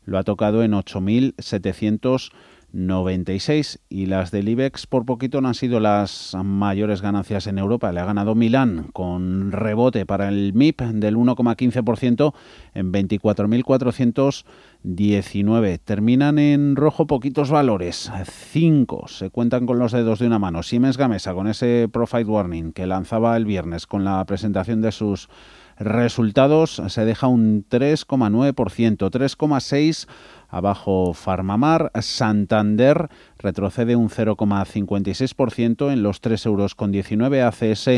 lo 0.05 0.17
ha 0.17 0.23
tocado 0.23 0.63
en 0.63 0.71
8.700 0.71 2.31
96 2.75 3.79
y 3.88 4.07
las 4.07 4.31
del 4.31 4.49
IBEX 4.49 4.85
por 4.85 5.05
poquito 5.05 5.39
no 5.39 5.47
han 5.47 5.53
sido 5.53 5.79
las 5.79 6.35
mayores 6.43 7.01
ganancias 7.01 7.47
en 7.47 7.57
Europa. 7.57 7.93
Le 7.93 8.01
ha 8.01 8.05
ganado 8.05 8.35
Milán 8.35 8.89
con 8.91 9.53
rebote 9.53 10.05
para 10.05 10.27
el 10.27 10.51
MIP 10.53 10.81
del 10.81 11.15
1,15% 11.15 12.33
en 12.73 12.91
24.419. 12.91 15.79
Terminan 15.83 16.38
en 16.38 16.75
rojo 16.75 17.07
poquitos 17.07 17.49
valores, 17.49 18.11
5. 18.25 19.07
Se 19.07 19.29
cuentan 19.29 19.65
con 19.65 19.79
los 19.79 19.93
dedos 19.93 20.19
de 20.19 20.27
una 20.27 20.39
mano. 20.39 20.61
Siemens 20.61 20.97
Gamesa 20.97 21.33
con 21.33 21.47
ese 21.47 21.88
Profit 21.91 22.27
Warning 22.27 22.73
que 22.73 22.88
lanzaba 22.88 23.38
el 23.38 23.45
viernes 23.45 23.88
con 23.88 24.03
la 24.03 24.25
presentación 24.25 24.81
de 24.81 24.91
sus 24.91 25.29
resultados 25.77 26.81
se 26.88 27.05
deja 27.05 27.27
un 27.27 27.65
3,9%, 27.69 29.09
3,6% 29.09 30.07
Abajo 30.55 31.13
Farmamar, 31.13 31.91
Santander 31.99 33.09
retrocede 33.38 33.97
un 33.97 34.09
0,56% 34.09 35.91
en 35.91 36.01
los 36.01 36.21
3 36.21 36.45
euros 36.45 36.75
con 36.75 36.93
19 36.93 37.41
ACS 37.41 37.89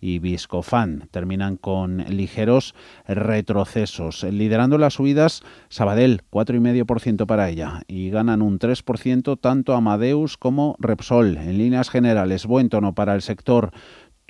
y 0.00 0.18
Viscofan 0.18 1.08
terminan 1.12 1.56
con 1.56 1.98
ligeros 1.98 2.74
retrocesos. 3.06 4.24
Liderando 4.24 4.76
las 4.76 4.94
subidas, 4.94 5.42
Sabadell 5.68 6.22
4,5% 6.32 7.26
para 7.26 7.48
ella 7.48 7.82
y 7.86 8.10
ganan 8.10 8.42
un 8.42 8.58
3% 8.58 9.38
tanto 9.40 9.74
Amadeus 9.74 10.36
como 10.36 10.74
Repsol. 10.80 11.36
En 11.36 11.58
líneas 11.58 11.90
generales, 11.90 12.46
buen 12.46 12.70
tono 12.70 12.94
para 12.94 13.14
el 13.14 13.22
sector 13.22 13.70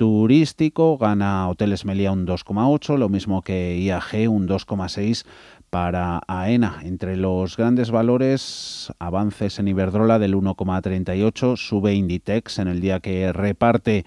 turístico, 0.00 0.96
gana 0.96 1.46
Hoteles 1.50 1.84
Meliá 1.84 2.10
un 2.10 2.26
2,8, 2.26 2.96
lo 2.96 3.10
mismo 3.10 3.42
que 3.42 3.78
IAG 3.78 4.30
un 4.30 4.48
2,6 4.48 5.26
para 5.68 6.22
AENA. 6.26 6.80
Entre 6.84 7.18
los 7.18 7.58
grandes 7.58 7.90
valores, 7.90 8.90
avances 8.98 9.58
en 9.58 9.68
Iberdrola 9.68 10.18
del 10.18 10.34
1,38, 10.36 11.58
sube 11.58 11.92
Inditex 11.92 12.60
en 12.60 12.68
el 12.68 12.80
día 12.80 13.00
que 13.00 13.30
reparte 13.34 14.06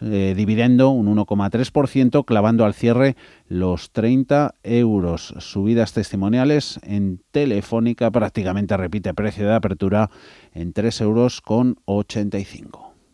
eh, 0.00 0.32
dividendo 0.34 0.88
un 0.88 1.14
1,3%, 1.14 2.24
clavando 2.24 2.64
al 2.64 2.72
cierre 2.72 3.14
los 3.46 3.90
30 3.90 4.54
euros. 4.62 5.34
Subidas 5.40 5.92
testimoniales 5.92 6.80
en 6.82 7.20
Telefónica 7.30 8.10
prácticamente 8.10 8.74
repite 8.78 9.12
precio 9.12 9.46
de 9.46 9.52
apertura 9.52 10.08
en 10.54 10.72
3 10.72 10.98
euros 11.02 11.42
con 11.42 11.76
85. 11.84 12.85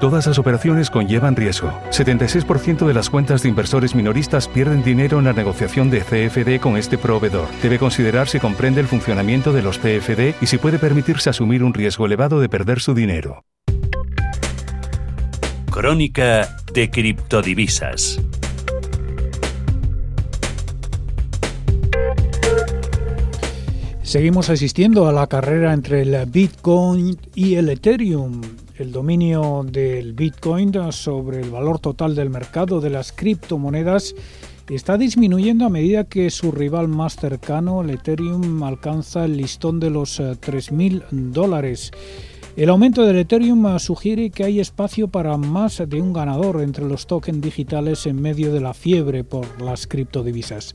Todas 0.00 0.26
las 0.26 0.38
operaciones 0.38 0.88
conllevan 0.88 1.36
riesgo. 1.36 1.78
76% 1.90 2.86
de 2.86 2.94
las 2.94 3.10
cuentas 3.10 3.42
de 3.42 3.50
inversores 3.50 3.94
minoristas 3.94 4.48
pierden 4.48 4.82
dinero 4.82 5.18
en 5.18 5.26
la 5.26 5.34
negociación 5.34 5.90
de 5.90 6.00
CFD 6.00 6.58
con 6.58 6.78
este 6.78 6.96
proveedor. 6.96 7.48
Debe 7.62 7.78
considerar 7.78 8.26
si 8.26 8.40
comprende 8.40 8.80
el 8.80 8.86
funcionamiento 8.86 9.52
de 9.52 9.60
los 9.60 9.78
CFD 9.78 10.36
y 10.40 10.46
si 10.46 10.56
puede 10.56 10.78
permitirse 10.78 11.28
asumir 11.28 11.62
un 11.62 11.74
riesgo 11.74 12.06
elevado 12.06 12.40
de 12.40 12.48
perder 12.48 12.80
su 12.80 12.94
dinero. 12.94 13.44
Crónica 15.70 16.56
de 16.72 16.90
criptodivisas. 16.90 18.20
Seguimos 24.02 24.48
asistiendo 24.48 25.06
a 25.06 25.12
la 25.12 25.26
carrera 25.26 25.74
entre 25.74 26.00
el 26.00 26.24
Bitcoin 26.24 27.18
y 27.34 27.56
el 27.56 27.68
Ethereum. 27.68 28.40
El 28.80 28.92
dominio 28.92 29.62
del 29.62 30.14
Bitcoin 30.14 30.72
sobre 30.90 31.42
el 31.42 31.50
valor 31.50 31.80
total 31.80 32.14
del 32.14 32.30
mercado 32.30 32.80
de 32.80 32.88
las 32.88 33.12
criptomonedas 33.12 34.14
está 34.70 34.96
disminuyendo 34.96 35.66
a 35.66 35.68
medida 35.68 36.04
que 36.04 36.30
su 36.30 36.50
rival 36.50 36.88
más 36.88 37.16
cercano, 37.16 37.82
el 37.82 37.90
Ethereum, 37.90 38.62
alcanza 38.62 39.26
el 39.26 39.36
listón 39.36 39.80
de 39.80 39.90
los 39.90 40.18
3.000 40.18 41.02
eh, 41.02 41.04
dólares. 41.10 41.90
El 42.60 42.68
aumento 42.68 43.06
del 43.06 43.16
Ethereum 43.16 43.78
sugiere 43.78 44.28
que 44.28 44.44
hay 44.44 44.60
espacio 44.60 45.08
para 45.08 45.38
más 45.38 45.82
de 45.88 45.98
un 45.98 46.12
ganador 46.12 46.60
entre 46.60 46.84
los 46.84 47.06
tokens 47.06 47.40
digitales 47.40 48.04
en 48.04 48.20
medio 48.20 48.52
de 48.52 48.60
la 48.60 48.74
fiebre 48.74 49.24
por 49.24 49.62
las 49.62 49.86
criptodivisas. 49.86 50.74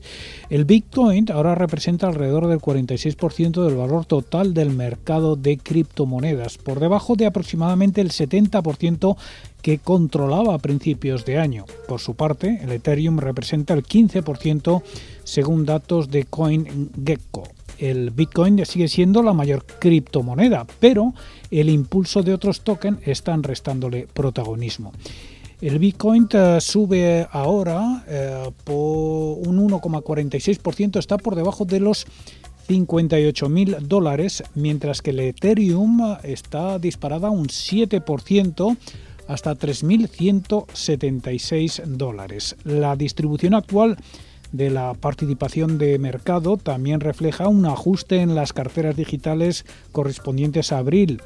El 0.50 0.64
Bitcoin 0.64 1.30
ahora 1.30 1.54
representa 1.54 2.08
alrededor 2.08 2.48
del 2.48 2.58
46% 2.58 3.64
del 3.64 3.76
valor 3.76 4.04
total 4.04 4.52
del 4.52 4.70
mercado 4.70 5.36
de 5.36 5.58
criptomonedas, 5.58 6.58
por 6.58 6.80
debajo 6.80 7.14
de 7.14 7.26
aproximadamente 7.26 8.00
el 8.00 8.10
70% 8.10 9.16
que 9.62 9.78
controlaba 9.78 10.54
a 10.54 10.58
principios 10.58 11.24
de 11.24 11.38
año. 11.38 11.66
Por 11.86 12.00
su 12.00 12.16
parte, 12.16 12.58
el 12.64 12.72
Ethereum 12.72 13.18
representa 13.18 13.74
el 13.74 13.84
15% 13.84 14.82
según 15.22 15.64
datos 15.64 16.10
de 16.10 16.24
CoinGecko 16.24 17.44
el 17.78 18.10
Bitcoin 18.10 18.64
sigue 18.64 18.88
siendo 18.88 19.22
la 19.22 19.32
mayor 19.32 19.64
criptomoneda, 19.64 20.66
pero 20.80 21.14
el 21.50 21.68
impulso 21.68 22.22
de 22.22 22.34
otros 22.34 22.62
tokens 22.62 22.98
están 23.06 23.42
restándole 23.42 24.08
protagonismo. 24.12 24.92
El 25.60 25.78
Bitcoin 25.78 26.28
eh, 26.32 26.58
sube 26.60 27.26
ahora 27.30 28.04
eh, 28.06 28.50
por 28.64 29.38
un 29.48 29.70
1,46%, 29.70 30.98
está 30.98 31.16
por 31.16 31.34
debajo 31.34 31.64
de 31.64 31.80
los 31.80 32.06
58 32.68 33.48
mil 33.48 33.76
dólares, 33.82 34.42
mientras 34.54 35.00
que 35.00 35.10
el 35.10 35.20
Ethereum 35.20 36.16
está 36.24 36.78
disparada 36.78 37.30
un 37.30 37.46
7% 37.46 38.76
hasta 39.28 39.56
3.176 39.56 41.84
dólares. 41.84 42.56
La 42.64 42.96
distribución 42.96 43.54
actual 43.54 43.96
de 44.56 44.70
la 44.70 44.94
participación 44.94 45.78
de 45.78 45.98
mercado 45.98 46.56
también 46.56 47.00
refleja 47.00 47.48
un 47.48 47.66
ajuste 47.66 48.20
en 48.20 48.34
las 48.34 48.52
carteras 48.52 48.96
digitales 48.96 49.64
correspondientes 49.92 50.72
a 50.72 50.78
abril. 50.78 51.22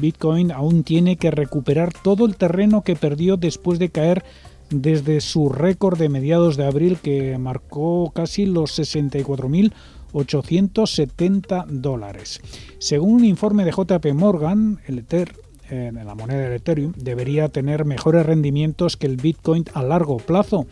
Bitcoin 0.00 0.52
aún 0.52 0.84
tiene 0.84 1.16
que 1.16 1.30
recuperar 1.30 1.92
todo 1.92 2.24
el 2.26 2.36
terreno 2.36 2.82
que 2.82 2.96
perdió 2.96 3.36
después 3.36 3.78
de 3.78 3.90
caer 3.90 4.24
desde 4.70 5.20
su 5.20 5.50
récord 5.50 5.98
de 5.98 6.08
mediados 6.08 6.56
de 6.56 6.66
abril 6.66 6.98
que 7.02 7.36
marcó 7.38 8.10
casi 8.14 8.46
los 8.46 8.78
64.870 8.78 11.66
dólares. 11.66 12.40
Según 12.78 13.16
un 13.16 13.24
informe 13.24 13.64
de 13.64 13.72
JP 13.72 14.14
Morgan, 14.14 14.78
el 14.86 15.00
Ether 15.00 15.34
en 15.72 15.94
la 15.94 16.14
moneda 16.14 16.48
de 16.48 16.56
Ethereum 16.56 16.92
debería 16.96 17.48
tener 17.48 17.84
mejores 17.84 18.26
rendimientos 18.26 18.96
que 18.96 19.06
el 19.06 19.16
Bitcoin 19.16 19.64
a 19.72 19.82
largo 19.82 20.18
plazo 20.18 20.66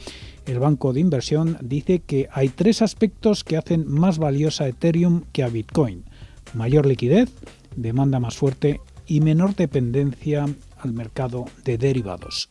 el 0.47 0.59
banco 0.59 0.93
de 0.93 1.01
inversión 1.01 1.57
dice 1.61 2.01
que 2.01 2.29
hay 2.33 2.49
tres 2.49 2.83
aspectos 2.83 3.45
que 3.45 3.57
hacen 3.57 3.87
más 3.87 4.19
valiosa 4.19 4.69
Ethereum 4.69 5.23
que 5.33 5.43
a 5.43 5.49
Bitcoin. 5.49 6.05
Mayor 6.55 6.87
liquidez, 6.87 7.31
demanda 7.77 8.21
más 8.21 8.37
fuerte 8.37 8.81
y 9.07 9.21
menor 9.21 9.55
dependencia 9.57 10.47
al 10.79 10.93
mercado 10.93 11.47
de 11.65 11.79
derivados. 11.79 12.49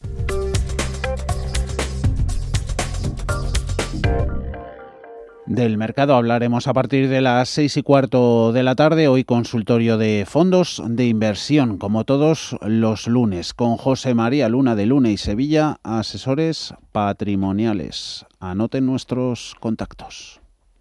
Del 5.50 5.80
mercado 5.80 6.14
hablaremos 6.14 6.68
a 6.68 6.74
partir 6.74 7.10
de 7.10 7.22
las 7.22 7.50
seis 7.50 7.76
y 7.76 7.82
cuarto 7.82 8.54
de 8.54 8.62
la 8.62 8.76
tarde. 8.76 9.08
Hoy 9.08 9.24
consultorio 9.24 9.98
de 9.98 10.28
fondos 10.28 10.80
de 10.86 11.08
inversión, 11.08 11.80
como 11.80 12.06
todos 12.06 12.56
los 12.62 13.08
lunes, 13.08 13.56
con 13.56 13.76
José 13.78 14.14
María 14.14 14.48
Luna 14.48 14.76
de 14.76 14.86
Luna 14.86 15.10
y 15.10 15.18
Sevilla, 15.18 15.80
asesores 15.82 16.76
patrimoniales. 16.92 18.28
Anoten 18.40 18.86
nuestros 18.86 19.56
contactos. 19.60 20.40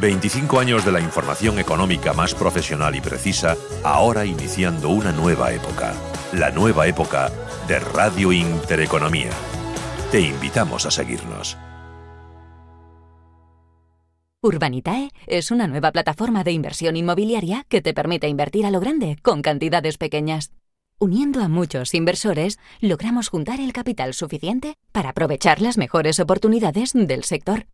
25 0.00 0.60
años 0.60 0.84
de 0.84 0.92
la 0.92 1.00
información 1.00 1.58
económica 1.58 2.12
más 2.12 2.34
profesional 2.34 2.94
y 2.94 3.00
precisa, 3.00 3.56
ahora 3.82 4.24
iniciando 4.24 4.90
una 4.90 5.12
nueva 5.12 5.52
época. 5.52 5.94
La 6.32 6.50
nueva 6.50 6.86
época 6.86 7.32
de 7.66 7.80
Radio 7.80 8.30
Intereconomía. 8.32 9.30
Te 10.12 10.20
invitamos 10.20 10.86
a 10.86 10.90
seguirnos. 10.90 11.58
Urbanitae 14.40 15.10
es 15.26 15.50
una 15.50 15.66
nueva 15.66 15.90
plataforma 15.90 16.44
de 16.44 16.52
inversión 16.52 16.96
inmobiliaria 16.96 17.64
que 17.68 17.82
te 17.82 17.92
permite 17.92 18.28
invertir 18.28 18.66
a 18.66 18.70
lo 18.70 18.78
grande 18.78 19.16
con 19.20 19.42
cantidades 19.42 19.98
pequeñas. 19.98 20.52
Uniendo 21.00 21.42
a 21.42 21.48
muchos 21.48 21.92
inversores, 21.94 22.58
logramos 22.80 23.28
juntar 23.28 23.60
el 23.60 23.72
capital 23.72 24.14
suficiente 24.14 24.74
para 24.92 25.10
aprovechar 25.10 25.60
las 25.60 25.76
mejores 25.76 26.20
oportunidades 26.20 26.92
del 26.94 27.24
sector. 27.24 27.66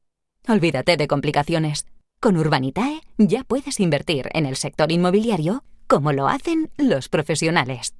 Olvídate 0.48 0.96
de 0.96 1.06
complicaciones. 1.06 1.86
Con 2.24 2.38
Urbanitae 2.38 3.02
ya 3.18 3.44
puedes 3.44 3.80
invertir 3.80 4.30
en 4.32 4.46
el 4.46 4.56
sector 4.56 4.90
inmobiliario 4.90 5.62
como 5.86 6.10
lo 6.10 6.26
hacen 6.26 6.70
los 6.78 7.10
profesionales. 7.10 7.92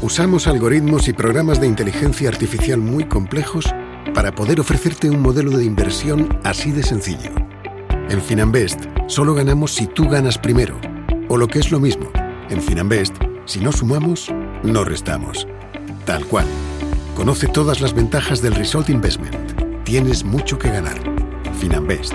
Usamos 0.00 0.46
algoritmos 0.46 1.06
y 1.06 1.12
programas 1.12 1.60
de 1.60 1.66
inteligencia 1.66 2.30
artificial 2.30 2.78
muy 2.78 3.04
complejos 3.04 3.66
para 4.14 4.34
poder 4.34 4.60
ofrecerte 4.60 5.10
un 5.10 5.20
modelo 5.20 5.58
de 5.58 5.64
inversión 5.66 6.40
así 6.42 6.72
de 6.72 6.82
sencillo. 6.82 7.34
En 8.08 8.22
Finanbest 8.22 8.80
solo 9.08 9.34
ganamos 9.34 9.74
si 9.74 9.86
tú 9.86 10.08
ganas 10.08 10.38
primero. 10.38 10.80
O 11.28 11.36
lo 11.36 11.48
que 11.48 11.58
es 11.58 11.70
lo 11.70 11.80
mismo, 11.80 12.10
en 12.48 12.62
Finanbest, 12.62 13.14
si 13.44 13.60
no 13.60 13.72
sumamos, 13.72 14.32
no 14.62 14.84
restamos. 14.84 15.46
Tal 16.06 16.24
cual. 16.24 16.46
Conoce 17.14 17.46
todas 17.46 17.82
las 17.82 17.92
ventajas 17.92 18.40
del 18.40 18.54
Result 18.54 18.88
Investment. 18.88 19.36
Tienes 19.84 20.24
mucho 20.24 20.58
que 20.58 20.70
ganar. 20.70 20.98
Finanbest 21.58 22.14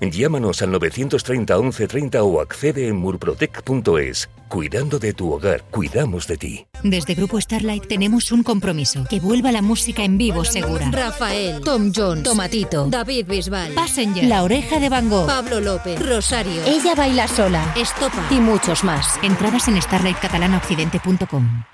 Llámanos 0.00 0.60
al 0.62 0.70
930 0.72 1.56
1130 1.56 2.22
o 2.22 2.40
accede 2.40 2.88
en 2.88 2.96
murprotec.es. 2.96 4.28
Cuidando 4.48 4.98
de 4.98 5.12
tu 5.12 5.32
hogar, 5.32 5.64
cuidamos 5.70 6.26
de 6.26 6.36
ti. 6.36 6.66
Desde 6.82 7.14
Grupo 7.14 7.40
Starlight 7.40 7.86
tenemos 7.86 8.30
un 8.30 8.42
compromiso, 8.42 9.04
que 9.08 9.18
vuelva 9.18 9.50
la 9.50 9.62
música 9.62 10.04
en 10.04 10.18
vivo 10.18 10.44
segura. 10.44 10.88
Rafael, 10.92 11.60
Tom 11.62 11.90
Jones, 11.94 12.22
Tomatito, 12.22 12.86
David 12.88 13.26
Bisbal, 13.26 13.72
Passenger, 13.72 14.24
La 14.24 14.44
Oreja 14.44 14.78
de 14.78 14.88
Van 14.88 15.08
Gogh, 15.08 15.26
Pablo 15.26 15.60
López, 15.60 15.98
Rosario, 16.06 16.62
Ella 16.64 16.94
Baila 16.94 17.26
Sola, 17.26 17.74
Estopa 17.76 18.28
y 18.30 18.36
muchos 18.36 18.84
más. 18.84 19.18
Entradas 19.22 19.66
en 19.68 19.80
starlightcatalanaoccidente.com. 19.82 21.64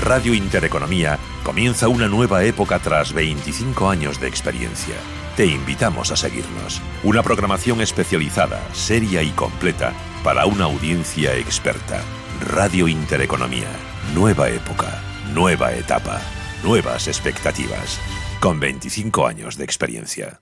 Radio 0.00 0.34
Intereconomía 0.34 1.18
comienza 1.42 1.88
una 1.88 2.06
nueva 2.06 2.44
época 2.44 2.78
tras 2.78 3.12
25 3.12 3.88
años 3.88 4.20
de 4.20 4.28
experiencia 4.28 4.94
te 5.36 5.44
invitamos 5.44 6.10
a 6.12 6.16
seguirnos. 6.16 6.80
Una 7.04 7.22
programación 7.22 7.82
especializada, 7.82 8.58
seria 8.72 9.22
y 9.22 9.28
completa 9.30 9.92
para 10.24 10.46
una 10.46 10.64
audiencia 10.64 11.36
experta. 11.36 12.00
Radio 12.40 12.88
Intereconomía. 12.88 13.68
Nueva 14.14 14.48
época, 14.48 15.02
nueva 15.34 15.74
etapa, 15.74 16.22
nuevas 16.64 17.06
expectativas. 17.06 18.00
Con 18.40 18.58
25 18.60 19.26
años 19.26 19.58
de 19.58 19.64
experiencia. 19.64 20.40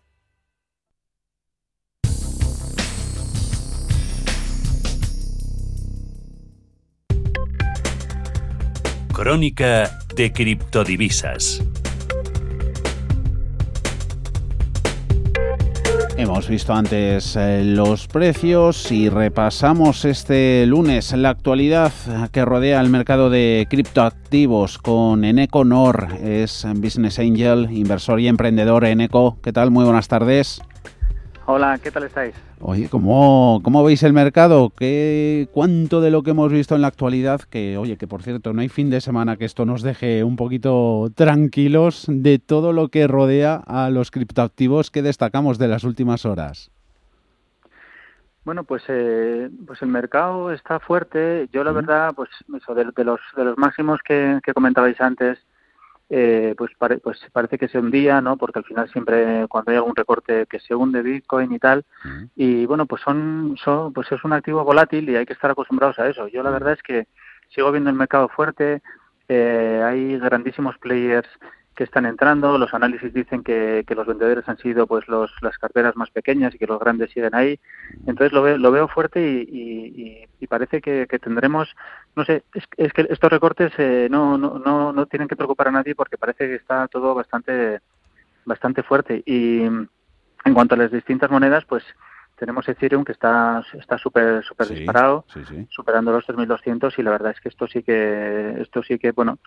Crónica 9.12 9.98
de 10.14 10.32
criptodivisas. 10.32 11.60
Hemos 16.24 16.48
visto 16.48 16.72
antes 16.72 17.36
eh, 17.36 17.62
los 17.62 18.08
precios 18.08 18.90
y 18.90 19.10
repasamos 19.10 20.06
este 20.06 20.64
lunes 20.64 21.12
la 21.12 21.28
actualidad 21.28 21.92
que 22.32 22.46
rodea 22.46 22.80
el 22.80 22.88
mercado 22.88 23.28
de 23.28 23.66
criptoactivos 23.68 24.78
con 24.78 25.22
Eneco 25.26 25.66
Nor. 25.66 26.08
Es 26.22 26.66
Business 26.76 27.18
Angel, 27.18 27.68
inversor 27.70 28.20
y 28.20 28.28
emprendedor 28.28 28.86
Eneco. 28.86 29.36
¿Qué 29.42 29.52
tal? 29.52 29.70
Muy 29.70 29.84
buenas 29.84 30.08
tardes. 30.08 30.62
Hola, 31.44 31.78
¿qué 31.82 31.90
tal 31.90 32.04
estáis? 32.04 32.34
Oye, 32.66 32.88
¿cómo, 32.88 33.60
cómo 33.62 33.84
veis 33.84 34.02
el 34.04 34.14
mercado? 34.14 34.72
¿Qué, 34.74 35.48
¿Cuánto 35.52 36.00
de 36.00 36.10
lo 36.10 36.22
que 36.22 36.30
hemos 36.30 36.50
visto 36.50 36.74
en 36.74 36.80
la 36.80 36.88
actualidad, 36.88 37.42
que 37.42 37.76
oye, 37.76 37.98
que 37.98 38.06
por 38.06 38.22
cierto, 38.22 38.54
no 38.54 38.62
hay 38.62 38.70
fin 38.70 38.88
de 38.88 39.02
semana 39.02 39.36
que 39.36 39.44
esto 39.44 39.66
nos 39.66 39.82
deje 39.82 40.24
un 40.24 40.36
poquito 40.36 41.10
tranquilos 41.14 42.06
de 42.08 42.38
todo 42.38 42.72
lo 42.72 42.88
que 42.88 43.06
rodea 43.06 43.56
a 43.66 43.90
los 43.90 44.10
criptoactivos 44.10 44.90
que 44.90 45.02
destacamos 45.02 45.58
de 45.58 45.68
las 45.68 45.84
últimas 45.84 46.24
horas? 46.24 46.70
Bueno, 48.46 48.64
pues 48.64 48.82
eh, 48.88 49.50
pues 49.66 49.82
el 49.82 49.88
mercado 49.88 50.50
está 50.50 50.80
fuerte. 50.80 51.50
Yo 51.52 51.64
la 51.64 51.72
verdad, 51.72 52.14
pues 52.16 52.30
eso, 52.56 52.74
de, 52.74 52.84
los 53.04 53.20
de 53.36 53.44
los 53.44 53.58
máximos 53.58 54.00
que, 54.02 54.40
que 54.42 54.54
comentabais 54.54 54.98
antes, 55.02 55.38
eh, 56.16 56.54
pues, 56.56 56.70
pues 57.02 57.18
parece 57.32 57.58
que 57.58 57.66
se 57.66 57.76
hundía, 57.76 58.20
¿no? 58.20 58.36
Porque 58.36 58.60
al 58.60 58.64
final 58.64 58.88
siempre 58.88 59.48
cuando 59.48 59.72
hay 59.72 59.78
algún 59.78 59.96
recorte 59.96 60.46
que 60.46 60.60
se 60.60 60.72
hunde 60.72 61.02
Bitcoin 61.02 61.52
y 61.52 61.58
tal, 61.58 61.84
y 62.36 62.66
bueno, 62.66 62.86
pues 62.86 63.02
son, 63.02 63.56
son, 63.56 63.92
pues 63.92 64.12
es 64.12 64.22
un 64.22 64.32
activo 64.32 64.62
volátil 64.62 65.10
y 65.10 65.16
hay 65.16 65.26
que 65.26 65.32
estar 65.32 65.50
acostumbrados 65.50 65.98
a 65.98 66.08
eso. 66.08 66.28
Yo 66.28 66.44
la 66.44 66.50
verdad 66.50 66.74
es 66.74 66.82
que 66.84 67.08
sigo 67.48 67.72
viendo 67.72 67.90
el 67.90 67.96
mercado 67.96 68.28
fuerte, 68.28 68.80
eh, 69.26 69.82
hay 69.84 70.16
grandísimos 70.20 70.78
players 70.78 71.28
que 71.74 71.84
están 71.84 72.06
entrando. 72.06 72.58
Los 72.58 72.72
análisis 72.72 73.12
dicen 73.12 73.42
que, 73.42 73.84
que 73.86 73.94
los 73.94 74.06
vendedores 74.06 74.48
han 74.48 74.58
sido 74.58 74.86
pues 74.86 75.06
los, 75.08 75.30
las 75.42 75.58
carteras 75.58 75.96
más 75.96 76.10
pequeñas 76.10 76.54
y 76.54 76.58
que 76.58 76.66
los 76.66 76.78
grandes 76.78 77.10
siguen 77.10 77.34
ahí. 77.34 77.58
Entonces 78.06 78.32
lo 78.32 78.42
veo, 78.42 78.58
lo 78.58 78.70
veo 78.70 78.88
fuerte 78.88 79.20
y, 79.20 80.26
y, 80.40 80.46
parece 80.46 80.80
que, 80.82 81.06
que, 81.08 81.18
tendremos, 81.18 81.74
no 82.14 82.24
sé, 82.24 82.44
es, 82.54 82.64
es 82.76 82.92
que 82.92 83.06
estos 83.08 83.30
recortes 83.30 83.72
eh, 83.78 84.08
no, 84.10 84.38
no, 84.38 84.58
no, 84.58 84.92
no 84.92 85.06
tienen 85.06 85.26
que 85.26 85.36
preocupar 85.36 85.68
a 85.68 85.72
nadie 85.72 85.94
porque 85.94 86.18
parece 86.18 86.46
que 86.46 86.54
está 86.56 86.86
todo 86.86 87.14
bastante, 87.14 87.80
bastante 88.44 88.82
fuerte. 88.82 89.22
Y 89.26 89.62
en 89.62 90.54
cuanto 90.54 90.74
a 90.74 90.78
las 90.78 90.92
distintas 90.92 91.30
monedas, 91.30 91.64
pues 91.64 91.82
tenemos 92.36 92.68
Ethereum 92.68 93.04
que 93.04 93.12
está 93.12 93.64
está 93.74 93.96
súper 93.98 94.44
súper 94.44 94.68
disparado, 94.68 95.24
superando 95.70 96.12
los 96.12 96.26
3.200 96.26 96.92
y 96.98 97.02
la 97.02 97.10
verdad 97.10 97.32
es 97.32 97.40
que 97.40 97.48
esto 97.48 97.66
sí 97.66 97.82
que 97.82 98.60
esto 98.60 98.82
sí 98.82 98.98
que 98.98 99.12
bueno 99.12 99.38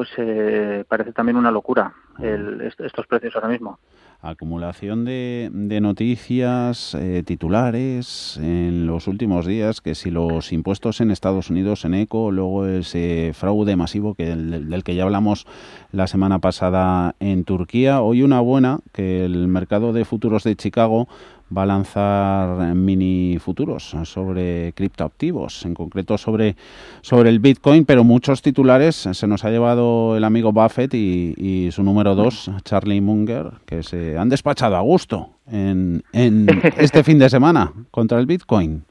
pues 0.00 0.08
eh, 0.16 0.82
parece 0.88 1.12
también 1.12 1.36
una 1.36 1.50
locura 1.50 1.92
el, 2.22 2.62
estos 2.62 3.06
precios 3.06 3.34
ahora 3.34 3.48
mismo. 3.48 3.78
Acumulación 4.22 5.04
de, 5.04 5.50
de 5.52 5.82
noticias 5.82 6.94
eh, 6.94 7.22
titulares 7.22 8.38
en 8.42 8.86
los 8.86 9.08
últimos 9.08 9.44
días, 9.44 9.82
que 9.82 9.94
si 9.94 10.10
los 10.10 10.54
impuestos 10.54 11.02
en 11.02 11.10
Estados 11.10 11.50
Unidos 11.50 11.84
en 11.84 11.92
ECO, 11.92 12.30
luego 12.30 12.64
ese 12.64 13.32
fraude 13.34 13.76
masivo 13.76 14.14
que 14.14 14.34
del 14.34 14.84
que 14.84 14.94
ya 14.94 15.02
hablamos 15.02 15.46
la 15.92 16.06
semana 16.06 16.38
pasada 16.38 17.14
en 17.20 17.44
Turquía, 17.44 18.00
hoy 18.00 18.22
una 18.22 18.40
buena, 18.40 18.78
que 18.94 19.26
el 19.26 19.48
mercado 19.48 19.92
de 19.92 20.06
futuros 20.06 20.44
de 20.44 20.56
Chicago 20.56 21.08
va 21.56 21.62
a 21.62 21.66
lanzar 21.66 22.74
mini 22.74 23.38
futuros 23.40 23.96
sobre 24.04 24.72
criptoactivos, 24.74 25.64
en 25.64 25.74
concreto 25.74 26.16
sobre, 26.18 26.56
sobre 27.00 27.30
el 27.30 27.40
Bitcoin, 27.40 27.84
pero 27.84 28.04
muchos 28.04 28.42
titulares 28.42 28.96
se 28.96 29.26
nos 29.26 29.44
ha 29.44 29.50
llevado 29.50 30.16
el 30.16 30.24
amigo 30.24 30.52
Buffett 30.52 30.94
y, 30.94 31.68
su 31.72 31.82
número 31.82 32.14
dos, 32.14 32.50
Charlie 32.64 33.00
Munger, 33.00 33.52
que 33.66 33.82
se 33.82 34.16
han 34.16 34.28
despachado 34.28 34.76
a 34.76 34.80
gusto 34.80 35.30
en, 35.50 36.02
en 36.12 36.46
este 36.78 37.04
fin 37.04 37.18
de 37.18 37.28
semana 37.28 37.72
contra 37.90 38.18
el 38.18 38.26
Bitcoin. 38.26 38.84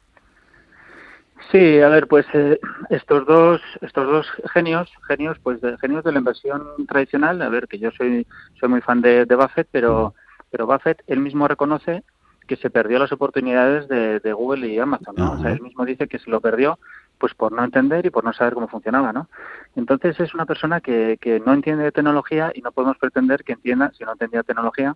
Sí, 1.51 1.79
a 1.79 1.89
ver, 1.89 2.07
pues 2.07 2.27
eh, 2.33 2.59
estos 2.91 3.25
dos 3.25 3.59
estos 3.81 4.05
dos 4.05 4.27
genios, 4.53 4.87
genios 5.07 5.39
pues 5.41 5.59
de, 5.61 5.77
genios 5.79 6.03
de 6.03 6.11
la 6.11 6.19
inversión 6.19 6.61
tradicional, 6.87 7.41
a 7.41 7.49
ver, 7.49 7.67
que 7.67 7.79
yo 7.79 7.89
soy 7.91 8.27
soy 8.59 8.69
muy 8.69 8.81
fan 8.81 9.01
de, 9.01 9.25
de 9.25 9.35
Buffett, 9.35 9.67
pero 9.71 10.13
pero 10.51 10.67
Buffett 10.67 11.01
él 11.07 11.19
mismo 11.19 11.47
reconoce 11.47 12.03
que 12.49 12.55
se 12.55 12.71
perdió 12.71 12.97
las 12.97 13.11
oportunidades 13.11 13.87
de, 13.87 14.33
Google 14.33 14.67
y 14.67 14.79
Amazon, 14.79 15.13
¿no? 15.15 15.33
O 15.33 15.37
sea, 15.37 15.51
él 15.51 15.61
mismo 15.61 15.85
dice 15.85 16.07
que 16.07 16.17
se 16.17 16.31
lo 16.31 16.41
perdió 16.41 16.79
pues 17.19 17.35
por 17.35 17.51
no 17.51 17.63
entender 17.63 18.05
y 18.07 18.09
por 18.09 18.23
no 18.23 18.33
saber 18.33 18.55
cómo 18.55 18.67
funcionaba, 18.67 19.13
¿no? 19.13 19.29
Entonces 19.75 20.19
es 20.19 20.33
una 20.33 20.47
persona 20.47 20.81
que, 20.81 21.19
que 21.21 21.39
no 21.39 21.53
entiende 21.53 21.83
de 21.83 21.91
tecnología 21.91 22.51
y 22.55 22.61
no 22.61 22.71
podemos 22.71 22.97
pretender 22.97 23.43
que 23.43 23.53
entienda, 23.53 23.91
si 23.95 24.03
no 24.03 24.13
entendía 24.13 24.41
tecnología, 24.41 24.95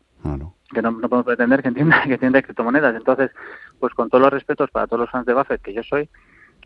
que 0.74 0.82
no, 0.82 0.92
no, 0.92 1.10
podemos 1.10 1.26
pretender 1.26 1.62
que 1.62 1.68
entienda 1.68 2.02
que 2.08 2.14
entienda 2.14 2.42
criptomonedas. 2.42 2.96
Entonces, 2.96 3.30
pues 3.80 3.94
con 3.94 4.10
todos 4.10 4.24
los 4.24 4.34
respetos 4.34 4.72
para 4.72 4.88
todos 4.88 5.02
los 5.02 5.12
fans 5.12 5.28
de 5.28 5.36
Buffett, 5.36 5.62
que 5.62 5.74
yo 5.74 5.84
soy, 5.84 6.10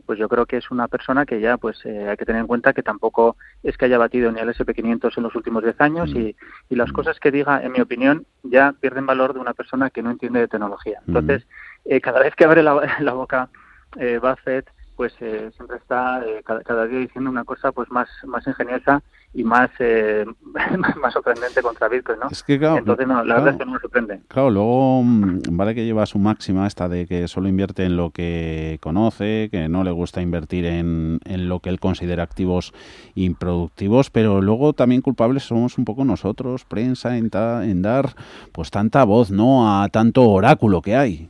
pues 0.06 0.20
yo 0.20 0.30
creo 0.30 0.46
que 0.46 0.58
es 0.58 0.72
una 0.72 0.88
persona 0.88 1.26
que 1.26 1.40
ya 1.40 1.58
pues 1.58 1.86
eh, 1.86 2.08
hay 2.10 2.18
que 2.18 2.26
tener 2.26 2.42
en 2.42 2.48
cuenta 2.48 2.74
que 2.74 2.84
tampoco 2.84 3.36
es 3.64 3.78
que 3.78 3.86
haya 3.86 3.98
batido 3.98 4.32
ni 4.32 4.40
el 4.40 4.50
SP500 4.50 5.18
en 5.18 5.24
los 5.24 5.36
últimos 5.36 5.64
10 5.64 5.82
años 5.82 6.10
y, 6.12 6.36
y, 6.70 6.76
las 6.76 6.92
cosas 6.92 7.20
que 7.20 7.32
diga, 7.32 7.62
en 7.64 7.72
mi 7.72 7.82
opinión, 7.82 8.26
ya 8.44 8.74
pierden 8.80 9.06
valor 9.06 9.34
de 9.34 9.40
una 9.40 9.54
persona 9.54 9.90
que 9.90 10.02
no 10.02 10.12
entiende 10.12 10.40
de 10.40 10.48
tecnología. 10.48 11.02
Entonces, 11.08 11.48
eh, 11.86 12.02
cada 12.02 12.20
vez 12.20 12.36
que 12.36 12.46
abre 12.46 12.64
la, 12.64 12.96
la 13.00 13.14
boca 13.14 13.50
eh, 13.98 14.20
Buffett, 14.22 14.70
pues 14.98 15.14
eh, 15.22 15.52
siempre 15.56 15.78
está 15.78 16.26
eh, 16.26 16.42
cada, 16.44 16.62
cada, 16.64 16.88
día 16.88 17.00
diciendo 17.00 17.30
una 17.30 17.46
cosa 17.46 17.72
pues 17.72 17.90
más 17.92 18.10
más 18.26 18.46
ingeniosa 18.48 19.04
y 19.34 19.44
más 19.44 19.70
eh, 19.80 20.26
más 21.02 21.14
sorprendente 21.14 21.62
contra 21.62 21.88
Bitcoin, 21.88 22.20
¿no? 22.20 22.28
Es 22.30 22.44
que, 22.44 22.58
claro, 22.58 22.78
Entonces, 22.78 23.08
no, 23.08 23.16
la 23.16 23.24
claro, 23.24 23.44
verdad 23.44 23.54
es 23.54 23.60
que 23.60 23.66
no 23.66 23.72
me 23.74 23.80
sorprende. 23.80 24.22
Claro, 24.28 24.50
luego 24.50 25.04
mm, 25.04 25.42
vale 25.52 25.76
que 25.76 25.86
lleva 25.86 26.06
su 26.06 26.18
máxima 26.18 26.66
esta 26.66 26.90
de 26.90 27.06
que 27.06 27.28
solo 27.28 27.48
invierte 27.48 27.84
en 27.84 27.98
lo 27.98 28.12
que 28.12 28.80
conoce, 28.82 29.50
que 29.52 29.70
no 29.70 29.84
le 29.84 29.92
gusta 29.92 30.22
invertir 30.22 30.66
en, 30.66 31.20
en 31.26 31.50
lo 31.50 31.60
que 31.60 31.70
él 31.70 31.80
considera 31.80 32.24
activos 32.24 32.74
improductivos, 33.16 34.10
pero 34.10 34.42
luego 34.42 34.74
también 34.74 35.02
culpables 35.02 35.44
somos 35.44 35.78
un 35.78 35.86
poco 35.86 36.04
nosotros, 36.06 36.66
prensa, 36.66 37.18
en, 37.18 37.30
ta, 37.30 37.66
en 37.66 37.82
dar 37.82 38.16
pues 38.52 38.72
tanta 38.72 39.04
voz, 39.04 39.32
¿no? 39.32 39.82
A 39.82 39.90
tanto 39.90 40.28
oráculo 40.30 40.82
que 40.82 40.96
hay. 40.96 41.30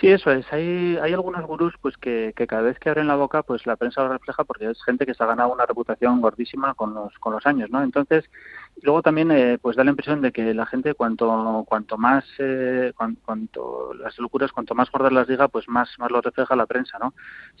Sí, 0.00 0.08
eso 0.08 0.30
es. 0.32 0.44
Hay, 0.52 0.96
hay 1.00 1.12
algunos 1.12 1.46
gurús 1.46 1.72
pues 1.80 1.96
que, 1.96 2.32
que, 2.36 2.48
cada 2.48 2.62
vez 2.62 2.78
que 2.80 2.88
abren 2.90 3.06
la 3.06 3.14
boca, 3.14 3.44
pues 3.44 3.64
la 3.64 3.76
prensa 3.76 4.02
lo 4.02 4.12
refleja 4.12 4.42
porque 4.42 4.68
es 4.70 4.82
gente 4.82 5.06
que 5.06 5.14
se 5.14 5.22
ha 5.22 5.26
ganado 5.26 5.52
una 5.52 5.66
reputación 5.66 6.20
gordísima 6.20 6.74
con 6.74 6.94
los, 6.94 7.16
con 7.20 7.32
los 7.32 7.46
años, 7.46 7.70
¿no? 7.70 7.80
Entonces, 7.80 8.24
luego 8.82 9.02
también 9.02 9.30
eh, 9.30 9.56
pues 9.62 9.76
da 9.76 9.84
la 9.84 9.90
impresión 9.90 10.20
de 10.20 10.32
que 10.32 10.52
la 10.52 10.66
gente 10.66 10.94
cuanto 10.94 11.64
cuanto 11.68 11.96
más 11.96 12.24
eh, 12.38 12.92
cuanto, 12.96 13.20
cuanto, 13.24 13.94
las 13.94 14.18
locuras 14.18 14.50
cuanto 14.50 14.74
más 14.74 14.90
gordas 14.90 15.12
las 15.12 15.28
diga, 15.28 15.46
pues 15.46 15.68
más 15.68 15.88
más 15.98 16.10
lo 16.10 16.20
refleja 16.20 16.56
la 16.56 16.66
prensa, 16.66 16.98
¿no? 16.98 17.14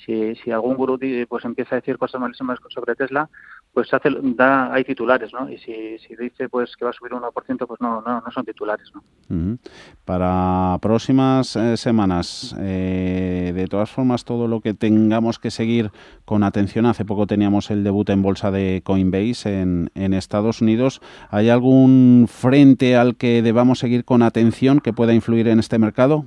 Si, 0.04 0.34
si 0.36 0.50
algún 0.50 0.74
gurú 0.76 0.98
pues 1.28 1.44
empieza 1.44 1.76
a 1.76 1.80
decir 1.80 1.98
cosas 1.98 2.20
malísimas 2.20 2.58
sobre 2.68 2.96
Tesla, 2.96 3.30
pues 3.74 3.92
hace 3.92 4.08
da 4.22 4.72
hay 4.72 4.84
titulares, 4.84 5.32
¿no? 5.32 5.50
Y 5.50 5.58
si, 5.58 5.98
si 5.98 6.14
dice 6.14 6.48
pues 6.48 6.76
que 6.76 6.84
va 6.84 6.92
a 6.92 6.94
subir 6.94 7.12
un 7.12 7.22
1%, 7.22 7.66
pues 7.66 7.80
no 7.80 8.00
no 8.00 8.20
no 8.20 8.30
son 8.30 8.44
titulares, 8.44 8.90
¿no? 8.94 9.58
Para 10.04 10.78
próximas 10.80 11.56
eh, 11.56 11.76
semanas, 11.76 12.54
eh, 12.60 13.52
de 13.54 13.66
todas 13.66 13.90
formas, 13.90 14.24
todo 14.24 14.46
lo 14.46 14.60
que 14.60 14.74
tengamos 14.74 15.40
que 15.40 15.50
seguir 15.50 15.90
con 16.24 16.44
atención. 16.44 16.86
Hace 16.86 17.04
poco 17.04 17.26
teníamos 17.26 17.70
el 17.70 17.82
debut 17.82 18.08
en 18.10 18.22
bolsa 18.22 18.52
de 18.52 18.82
Coinbase 18.84 19.60
en, 19.60 19.90
en 19.94 20.14
Estados 20.14 20.62
Unidos. 20.62 21.00
¿Hay 21.30 21.50
algún 21.50 22.26
frente 22.28 22.96
al 22.96 23.16
que 23.16 23.42
debamos 23.42 23.80
seguir 23.80 24.04
con 24.04 24.22
atención 24.22 24.78
que 24.78 24.92
pueda 24.92 25.14
influir 25.14 25.48
en 25.48 25.58
este 25.58 25.78
mercado? 25.78 26.26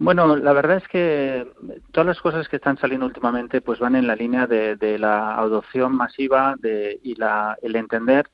Bueno, 0.00 0.36
la 0.36 0.52
verdad 0.52 0.76
es 0.76 0.86
que 0.88 1.50
todas 1.90 2.06
las 2.06 2.20
cosas 2.20 2.48
que 2.48 2.56
están 2.56 2.78
saliendo 2.78 3.04
últimamente 3.06 3.60
pues 3.60 3.80
van 3.80 3.96
en 3.96 4.06
la 4.06 4.14
línea 4.14 4.46
de, 4.46 4.76
de 4.76 4.96
la 4.96 5.36
adopción 5.36 5.94
masiva 5.94 6.54
de, 6.60 7.00
y 7.02 7.16
la, 7.16 7.58
el 7.62 7.74
entender 7.74 8.28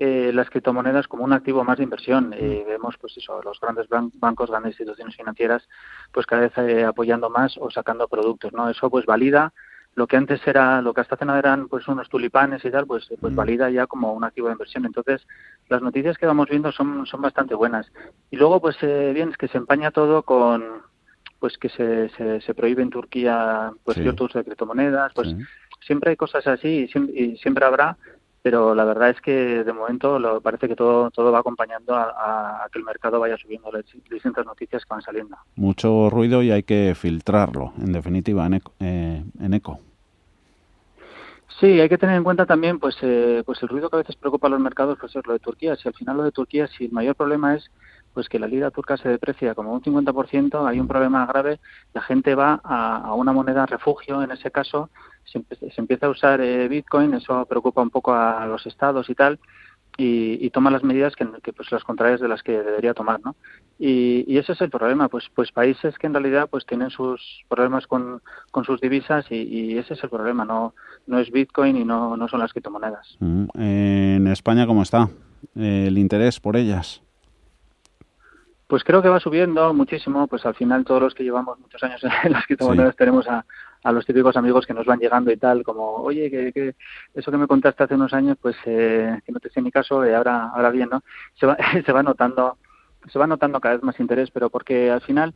eh, 0.00 0.32
las 0.34 0.50
criptomonedas 0.50 1.06
como 1.06 1.22
un 1.22 1.32
activo 1.32 1.62
más 1.62 1.78
de 1.78 1.84
inversión. 1.84 2.34
Eh, 2.36 2.64
vemos 2.66 2.96
pues 3.00 3.16
eso, 3.16 3.40
los 3.42 3.60
grandes 3.60 3.88
ban 3.88 4.10
bancos, 4.14 4.50
grandes 4.50 4.72
instituciones 4.72 5.14
financieras, 5.16 5.68
pues 6.12 6.26
cada 6.26 6.42
vez 6.42 6.58
eh, 6.58 6.84
apoyando 6.84 7.30
más 7.30 7.56
o 7.58 7.70
sacando 7.70 8.08
productos, 8.08 8.52
¿no? 8.52 8.68
Eso 8.68 8.90
pues 8.90 9.06
valida 9.06 9.52
lo 9.94 10.06
que 10.06 10.16
antes 10.18 10.46
era, 10.46 10.82
lo 10.82 10.92
que 10.92 11.00
hasta 11.00 11.14
hace 11.14 11.24
nada 11.24 11.38
eran 11.38 11.68
pues 11.68 11.88
unos 11.88 12.10
tulipanes 12.10 12.62
y 12.64 12.70
tal, 12.70 12.86
pues, 12.86 13.08
pues 13.20 13.32
Mm. 13.32 13.36
valida 13.36 13.70
ya 13.70 13.86
como 13.86 14.12
un 14.12 14.24
activo 14.24 14.48
de 14.48 14.52
inversión. 14.52 14.84
Entonces, 14.84 15.26
las 15.70 15.80
noticias 15.80 16.18
que 16.18 16.26
vamos 16.26 16.48
viendo 16.50 16.70
son, 16.72 17.06
son 17.06 17.22
bastante 17.22 17.54
buenas. 17.54 17.90
Y 18.30 18.36
luego, 18.36 18.60
pues 18.60 18.76
eh, 18.82 19.12
bien, 19.14 19.30
es 19.30 19.38
que 19.38 19.48
se 19.48 19.56
empaña 19.56 19.92
todo 19.92 20.22
con 20.22 20.82
pues 21.38 21.56
que 21.58 21.68
se, 21.68 22.08
se, 22.10 22.40
se 22.40 22.54
prohíbe 22.54 22.82
en 22.82 22.90
Turquía 22.90 23.72
pues 23.84 23.96
Sí. 23.96 24.02
cierto 24.02 24.24
uso 24.24 24.38
de 24.38 24.44
criptomonedas, 24.44 25.12
pues 25.14 25.28
Sí. 25.28 25.36
siempre 25.86 26.10
hay 26.10 26.16
cosas 26.16 26.46
así 26.46 26.68
y 26.68 26.88
siempre, 26.88 27.14
y 27.20 27.36
siempre 27.38 27.64
habrá, 27.64 27.96
pero 28.42 28.74
la 28.74 28.84
verdad 28.84 29.10
es 29.10 29.20
que 29.20 29.64
de 29.64 29.72
momento 29.72 30.18
lo, 30.18 30.40
parece 30.40 30.68
que 30.68 30.76
todo, 30.76 31.10
todo 31.10 31.32
va 31.32 31.40
acompañando 31.40 31.94
a 31.96 32.66
que 32.72 32.78
el 32.78 32.84
mercado 32.84 33.18
vaya 33.20 33.36
subiendo 33.36 33.70
las 33.72 33.84
distintas 34.10 34.46
noticias 34.46 34.84
que 34.84 34.88
van 34.94 35.02
saliendo. 35.02 35.36
Mucho 35.56 36.10
ruido 36.10 36.42
y 36.42 36.50
hay 36.52 36.62
que 36.62 36.94
filtrarlo, 36.94 37.72
en 37.78 37.92
definitiva, 37.92 38.46
en 38.46 38.54
eco. 38.54 38.72
eh, 38.80 39.24
en 39.40 39.54
eco. 39.54 39.80
Sí, 41.60 41.80
hay 41.80 41.88
que 41.88 41.96
tener 41.98 42.16
en 42.16 42.24
cuenta 42.24 42.44
también 42.44 42.78
pues 42.78 42.96
eh, 43.00 43.42
pues 43.46 43.62
el 43.62 43.68
ruido 43.68 43.88
que 43.88 43.96
a 43.96 44.00
veces 44.00 44.16
preocupa 44.16 44.46
a 44.46 44.50
los 44.50 44.60
mercados, 44.60 44.98
pues 45.00 45.16
es 45.16 45.26
lo 45.26 45.32
de 45.32 45.38
Turquía. 45.38 45.74
Si 45.76 45.88
al 45.88 45.94
final 45.94 46.18
lo 46.18 46.22
de 46.24 46.32
Turquía, 46.32 46.66
si 46.66 46.84
el 46.84 46.92
mayor 46.92 47.14
problema 47.16 47.54
es 47.54 47.70
pues 48.16 48.30
que 48.30 48.38
la 48.38 48.46
lira 48.46 48.70
turca 48.70 48.96
se 48.96 49.10
deprecia 49.10 49.54
como 49.54 49.74
un 49.74 49.82
50%, 49.82 50.66
hay 50.66 50.80
un 50.80 50.88
problema 50.88 51.26
grave, 51.26 51.60
la 51.92 52.00
gente 52.00 52.34
va 52.34 52.58
a, 52.64 53.12
una 53.12 53.34
moneda 53.34 53.66
refugio, 53.66 54.22
en 54.22 54.30
ese 54.30 54.50
caso 54.50 54.88
se, 55.26 55.44
se 55.50 55.80
empieza 55.82 56.06
a 56.06 56.08
usar 56.08 56.40
eh, 56.40 56.66
Bitcoin, 56.66 57.12
eso 57.12 57.44
preocupa 57.44 57.82
un 57.82 57.90
poco 57.90 58.14
a 58.14 58.46
los 58.46 58.64
estados 58.64 59.10
y 59.10 59.14
tal, 59.14 59.38
y, 59.98 60.48
toma 60.48 60.70
las 60.70 60.82
medidas 60.82 61.14
que, 61.14 61.26
pues 61.52 61.70
las 61.70 61.84
contrarias 61.84 62.20
de 62.20 62.28
las 62.28 62.42
que 62.42 62.52
debería 62.52 62.94
tomar, 62.94 63.20
¿no? 63.22 63.36
Y, 63.78 64.38
ese 64.38 64.52
es 64.52 64.62
el 64.62 64.70
problema, 64.70 65.08
pues 65.08 65.24
pues 65.34 65.52
países 65.52 65.98
que 65.98 66.06
en 66.06 66.14
realidad 66.14 66.48
pues 66.50 66.64
tienen 66.64 66.88
sus 66.88 67.44
problemas 67.50 67.86
con, 67.86 68.22
con 68.50 68.64
sus 68.64 68.80
divisas 68.80 69.26
y, 69.30 69.76
ese 69.76 69.92
es 69.92 70.02
el 70.02 70.08
problema, 70.08 70.46
no 70.46 70.72
no 71.06 71.18
es 71.18 71.30
Bitcoin 71.30 71.76
y 71.76 71.84
no, 71.84 72.16
no 72.16 72.28
son 72.28 72.40
las 72.40 72.52
criptomonedas. 72.52 73.18
Mm, 73.20 73.44
En 73.58 74.26
España, 74.26 74.66
¿cómo 74.66 74.82
está 74.82 75.10
el 75.54 75.98
interés 75.98 76.40
por 76.40 76.56
ellas? 76.56 77.02
Pues 78.66 78.82
creo 78.82 79.00
que 79.00 79.08
va 79.08 79.20
subiendo 79.20 79.72
muchísimo, 79.72 80.26
pues 80.26 80.44
al 80.44 80.54
final 80.54 80.84
todos 80.84 81.00
los 81.00 81.14
que 81.14 81.22
llevamos 81.22 81.58
muchos 81.60 81.82
años 81.84 82.02
en 82.24 82.32
las 82.32 82.46
criptomonedas 82.46 82.96
tenemos 82.96 83.28
a, 83.28 83.44
a 83.82 83.92
los 83.92 84.04
típicos 84.04 84.36
amigos 84.36 84.66
que 84.66 84.74
nos 84.74 84.86
van 84.86 84.98
llegando 84.98 85.30
y 85.30 85.36
tal, 85.36 85.62
como, 85.62 85.96
oye, 85.96 86.30
que, 86.30 86.52
que 86.52 86.74
eso 87.14 87.30
que 87.30 87.38
me 87.38 87.46
contaste 87.46 87.84
hace 87.84 87.94
unos 87.94 88.12
años, 88.12 88.36
pues 88.40 88.56
eh, 88.64 89.20
que 89.24 89.30
no 89.30 89.38
te 89.38 89.48
hice 89.48 89.62
ni 89.62 89.70
caso, 89.70 90.04
y 90.04 90.12
ahora, 90.12 90.50
ahora 90.52 90.70
bien, 90.70 90.88
¿no? 90.90 91.02
Se 91.34 91.46
va, 91.46 91.56
se 91.86 91.92
va 91.92 92.02
notando, 92.02 92.58
se 93.06 93.18
va 93.18 93.28
notando 93.28 93.60
cada 93.60 93.76
vez 93.76 93.84
más 93.84 94.00
interés, 94.00 94.32
pero 94.32 94.50
porque 94.50 94.90
al 94.90 95.00
final 95.02 95.32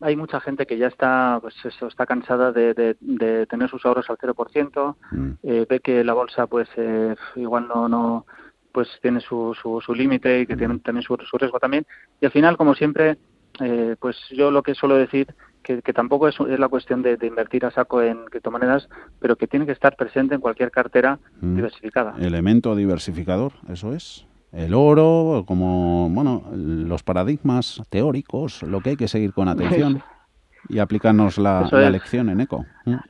hay 0.00 0.16
mucha 0.16 0.40
gente 0.40 0.66
que 0.66 0.78
ya 0.78 0.86
está, 0.86 1.38
pues 1.42 1.54
eso, 1.64 1.88
está 1.88 2.06
cansada 2.06 2.52
de, 2.52 2.72
de, 2.74 2.96
de 3.00 3.46
tener 3.46 3.68
sus 3.68 3.84
ahorros 3.84 4.08
al 4.08 4.18
0%, 4.18 4.96
eh, 5.42 5.66
ve 5.68 5.80
que 5.80 6.04
la 6.04 6.14
bolsa, 6.14 6.46
pues 6.46 6.68
eh, 6.76 7.16
igual 7.34 7.68
no, 7.68 7.88
no, 7.88 8.26
pues 8.72 8.88
tiene 9.02 9.20
su, 9.20 9.56
su, 9.60 9.80
su 9.80 9.94
límite 9.94 10.40
y 10.40 10.46
que 10.46 10.56
tiene 10.56 10.78
también 10.78 11.02
su, 11.02 11.16
su 11.28 11.38
riesgo 11.38 11.58
también. 11.58 11.86
Y 12.20 12.26
al 12.26 12.32
final, 12.32 12.56
como 12.56 12.74
siempre, 12.74 13.18
eh, 13.60 13.96
pues 14.00 14.16
yo 14.30 14.50
lo 14.50 14.62
que 14.62 14.74
suelo 14.74 14.96
decir 14.96 15.34
que, 15.62 15.82
que 15.82 15.92
tampoco 15.92 16.28
es, 16.28 16.36
es 16.40 16.58
la 16.58 16.68
cuestión 16.68 17.02
de, 17.02 17.16
de, 17.16 17.26
invertir 17.26 17.66
a 17.66 17.70
saco 17.70 18.00
en 18.00 18.24
criptomonedas, 18.26 18.88
pero 19.18 19.36
que 19.36 19.46
tiene 19.46 19.66
que 19.66 19.72
estar 19.72 19.94
presente 19.96 20.34
en 20.34 20.40
cualquier 20.40 20.70
cartera 20.70 21.18
Mm. 21.40 21.56
diversificada. 21.56 22.14
Elemento 22.18 22.74
diversificador, 22.76 23.52
eso 23.68 23.92
es. 23.92 24.26
El 24.52 24.74
oro, 24.74 25.44
como, 25.46 26.08
bueno, 26.10 26.44
los 26.52 27.02
paradigmas 27.02 27.82
teóricos, 27.88 28.62
lo 28.62 28.80
que 28.80 28.90
hay 28.90 28.96
que 28.96 29.06
seguir 29.08 29.32
con 29.32 29.48
atención 29.48 30.02
y 30.68 30.78
aplicarnos 30.80 31.38
la, 31.38 31.68
la 31.70 31.90
lección 31.90 32.28
en 32.30 32.40
eco. 32.40 32.64
Mm. 32.84 32.94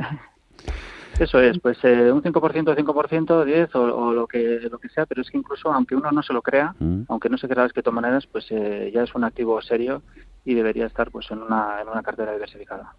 Eso 1.21 1.39
es, 1.39 1.59
pues 1.61 1.79
eh, 1.85 2.11
un 2.11 2.23
5%, 2.23 2.75
5%, 2.75 3.45
10 3.45 3.75
o, 3.77 3.81
o 3.83 4.13
lo 4.13 4.27
que 4.27 4.59
lo 4.71 4.79
que 4.79 4.89
sea, 4.89 5.05
pero 5.07 5.21
es 5.21 5.31
que 5.31 5.37
incluso 5.39 5.71
aunque 5.73 5.95
uno 5.95 6.11
no 6.11 6.23
se 6.23 6.33
lo 6.33 6.41
crea, 6.43 6.75
Mm. 6.81 7.03
aunque 7.09 7.29
no 7.29 7.37
se 7.37 7.47
crea 7.47 7.63
las 7.65 7.73
criptomonedas, 7.73 8.27
pues 8.27 8.47
eh, 8.51 8.91
ya 8.95 9.03
es 9.03 9.15
un 9.15 9.25
activo 9.25 9.61
serio 9.61 10.03
y 10.47 10.55
debería 10.55 10.87
estar 10.87 11.11
pues 11.11 11.31
en 11.31 11.43
una, 11.43 11.83
en 11.83 11.89
una 11.89 12.03
cartera 12.03 12.33
diversificada. 12.33 12.95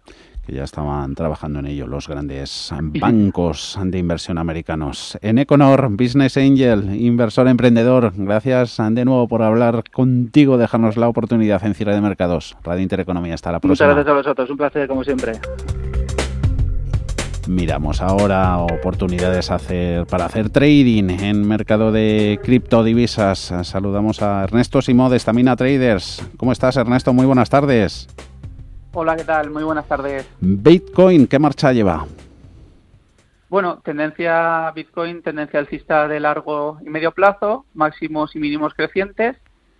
que 0.46 0.52
ya 0.54 0.62
estaban 0.64 1.14
trabajando 1.16 1.58
en 1.58 1.66
ello 1.66 1.86
los 1.88 2.06
grandes 2.08 2.72
bancos 2.80 3.76
de 3.82 3.98
inversión 3.98 4.38
americanos. 4.38 5.18
En 5.20 5.38
Econor, 5.38 5.88
Business 5.90 6.36
Angel, 6.36 6.94
inversor 6.94 7.48
emprendedor, 7.48 8.12
gracias 8.16 8.76
de 8.90 9.04
nuevo 9.04 9.26
por 9.26 9.42
hablar 9.42 9.82
contigo, 9.90 10.58
dejarnos 10.58 10.96
la 10.96 11.08
oportunidad 11.08 11.64
en 11.64 11.74
cierre 11.74 11.94
de 11.94 12.00
mercados. 12.00 12.56
Radio 12.62 12.82
Intereconomía, 12.82 13.34
hasta 13.34 13.50
la 13.50 13.58
Muchas 13.58 13.78
próxima. 13.78 13.88
gracias 13.94 14.08
a 14.12 14.16
vosotros, 14.16 14.50
un 14.50 14.56
placer 14.56 14.86
como 14.88 15.02
siempre. 15.02 15.32
Miramos 17.48 18.00
ahora 18.00 18.58
oportunidades 18.58 19.50
hacer, 19.50 20.06
para 20.06 20.26
hacer 20.26 20.50
trading 20.50 21.10
en 21.10 21.46
mercado 21.46 21.90
de 21.90 22.38
criptodivisas. 22.42 23.52
Saludamos 23.64 24.22
a 24.22 24.44
Ernesto 24.44 24.80
Simó 24.80 25.10
de 25.10 25.18
Stamina 25.18 25.56
Traders. 25.56 26.24
¿Cómo 26.36 26.52
estás, 26.52 26.76
Ernesto? 26.76 27.12
Muy 27.12 27.26
buenas 27.26 27.50
tardes. 27.50 28.08
Hola, 28.92 29.16
¿qué 29.16 29.24
tal? 29.24 29.50
Muy 29.50 29.64
buenas 29.64 29.88
tardes. 29.88 30.28
Bitcoin, 30.40 31.26
¿qué 31.26 31.40
marcha 31.40 31.72
lleva? 31.72 32.06
Bueno, 33.48 33.80
tendencia 33.84 34.70
Bitcoin, 34.70 35.22
tendencia 35.22 35.58
alcista 35.58 36.06
de 36.06 36.20
largo 36.20 36.78
y 36.86 36.90
medio 36.90 37.10
plazo, 37.10 37.66
máximos 37.74 38.36
y 38.36 38.38
mínimos 38.38 38.72
crecientes. 38.74 39.36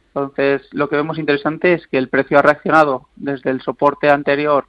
Entonces, 0.08 0.62
lo 0.72 0.88
que 0.88 0.96
vemos 0.96 1.16
interesante 1.16 1.74
es 1.74 1.86
que 1.86 1.96
el 1.96 2.08
precio 2.08 2.38
ha 2.38 2.42
reaccionado 2.42 3.08
desde 3.16 3.50
el 3.50 3.62
soporte 3.62 4.10
anterior 4.10 4.66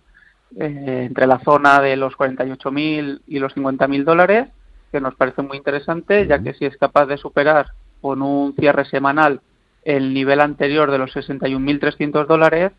eh, 0.59 1.05
entre 1.07 1.27
la 1.27 1.39
zona 1.39 1.81
de 1.81 1.95
los 1.95 2.13
48.000 2.15 3.21
y 3.27 3.39
los 3.39 3.55
50.000 3.55 4.03
dólares, 4.03 4.47
que 4.91 5.01
nos 5.01 5.15
parece 5.15 5.41
muy 5.41 5.57
interesante, 5.57 6.27
ya 6.27 6.39
que 6.39 6.53
si 6.53 6.65
es 6.65 6.77
capaz 6.77 7.07
de 7.07 7.17
superar 7.17 7.67
con 8.01 8.21
un 8.21 8.53
cierre 8.55 8.85
semanal 8.85 9.41
el 9.83 10.13
nivel 10.13 10.39
anterior 10.39 10.91
de 10.91 10.97
los 10.97 11.15
61.300 11.15 12.25
dólares, 12.27 12.71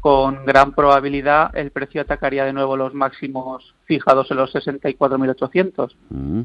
con 0.00 0.44
gran 0.46 0.72
probabilidad 0.72 1.50
el 1.56 1.70
precio 1.72 2.00
atacaría 2.00 2.44
de 2.44 2.52
nuevo 2.52 2.76
los 2.76 2.94
máximos 2.94 3.74
fijados 3.84 4.30
en 4.30 4.36
los 4.36 4.54
64.800. 4.54 5.94
Mm. 6.10 6.42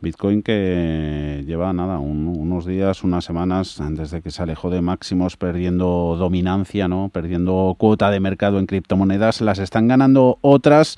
Bitcoin 0.00 0.42
que 0.42 1.42
lleva 1.46 1.72
nada, 1.72 1.98
un- 1.98 2.34
unos 2.36 2.64
días, 2.64 3.04
unas 3.04 3.24
semanas 3.24 3.78
desde 3.90 4.22
que 4.22 4.30
se 4.30 4.42
alejó 4.42 4.70
de 4.70 4.80
máximos 4.80 5.36
perdiendo 5.36 6.16
dominancia, 6.18 6.88
¿no? 6.88 7.10
Perdiendo 7.12 7.74
cuota 7.78 8.10
de 8.10 8.20
mercado 8.20 8.58
en 8.58 8.66
criptomonedas, 8.66 9.40
las 9.42 9.58
están 9.58 9.86
ganando 9.88 10.38
otras 10.40 10.96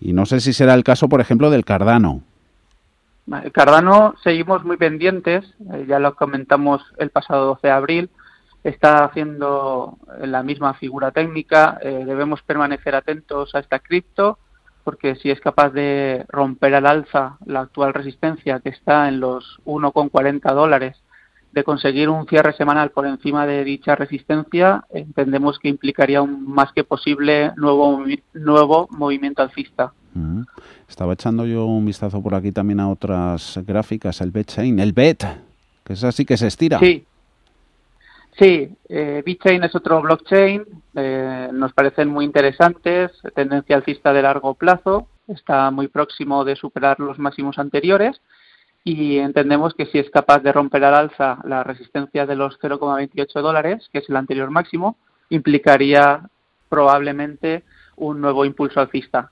y 0.00 0.12
no 0.12 0.26
sé 0.26 0.40
si 0.40 0.52
será 0.52 0.74
el 0.74 0.84
caso, 0.84 1.08
por 1.08 1.20
ejemplo, 1.20 1.50
del 1.50 1.64
Cardano. 1.64 2.22
Vale, 3.26 3.50
Cardano 3.52 4.14
seguimos 4.22 4.64
muy 4.64 4.76
pendientes, 4.76 5.44
eh, 5.72 5.86
ya 5.88 5.98
lo 6.00 6.14
comentamos 6.16 6.82
el 6.98 7.10
pasado 7.10 7.46
12 7.46 7.66
de 7.68 7.72
abril, 7.72 8.10
está 8.64 9.04
haciendo 9.04 9.98
la 10.20 10.42
misma 10.42 10.74
figura 10.74 11.10
técnica, 11.10 11.78
eh, 11.82 12.04
debemos 12.06 12.42
permanecer 12.42 12.94
atentos 12.94 13.54
a 13.54 13.60
esta 13.60 13.78
cripto 13.80 14.38
porque 14.84 15.14
si 15.16 15.30
es 15.30 15.40
capaz 15.40 15.70
de 15.70 16.24
romper 16.28 16.74
al 16.74 16.86
alza 16.86 17.38
la 17.46 17.60
actual 17.60 17.94
resistencia 17.94 18.60
que 18.60 18.70
está 18.70 19.08
en 19.08 19.20
los 19.20 19.60
1,40 19.64 20.52
dólares, 20.54 20.96
de 21.52 21.64
conseguir 21.64 22.08
un 22.08 22.26
cierre 22.26 22.54
semanal 22.54 22.90
por 22.90 23.06
encima 23.06 23.46
de 23.46 23.62
dicha 23.62 23.94
resistencia, 23.94 24.84
entendemos 24.90 25.58
que 25.58 25.68
implicaría 25.68 26.22
un 26.22 26.50
más 26.50 26.72
que 26.72 26.82
posible 26.82 27.52
nuevo, 27.56 28.02
nuevo 28.32 28.88
movimiento 28.90 29.42
alcista. 29.42 29.92
Mm. 30.14 30.42
Estaba 30.88 31.12
echando 31.12 31.46
yo 31.46 31.66
un 31.66 31.84
vistazo 31.84 32.22
por 32.22 32.34
aquí 32.34 32.52
también 32.52 32.80
a 32.80 32.88
otras 32.88 33.60
gráficas, 33.66 34.20
el 34.22 34.30
BetChain, 34.30 34.78
el 34.78 34.92
BET, 34.92 35.24
que 35.84 35.92
es 35.92 36.04
así 36.04 36.24
que 36.24 36.38
se 36.38 36.46
estira. 36.46 36.78
Sí, 36.78 37.04
sí, 38.38 38.76
eh, 38.88 39.22
es 39.26 39.74
otro 39.74 40.00
blockchain, 40.00 40.64
eh, 40.94 41.48
nos 41.52 41.72
parecen 41.72 42.08
muy 42.08 42.24
interesantes, 42.24 43.10
tendencia 43.34 43.76
alcista 43.76 44.12
de 44.12 44.22
largo 44.22 44.54
plazo, 44.54 45.08
está 45.28 45.70
muy 45.70 45.88
próximo 45.88 46.44
de 46.44 46.56
superar 46.56 47.00
los 47.00 47.18
máximos 47.18 47.58
anteriores 47.58 48.20
y 48.84 49.18
entendemos 49.18 49.74
que 49.74 49.86
si 49.86 49.98
es 49.98 50.10
capaz 50.10 50.40
de 50.40 50.52
romper 50.52 50.84
al 50.84 50.94
alza 50.94 51.38
la 51.44 51.64
resistencia 51.64 52.26
de 52.26 52.36
los 52.36 52.58
0,28 52.60 53.40
dólares, 53.40 53.88
que 53.92 53.98
es 53.98 54.08
el 54.08 54.16
anterior 54.16 54.50
máximo, 54.50 54.96
implicaría 55.30 56.28
probablemente 56.68 57.64
un 57.96 58.20
nuevo 58.20 58.44
impulso 58.44 58.80
alcista. 58.80 59.31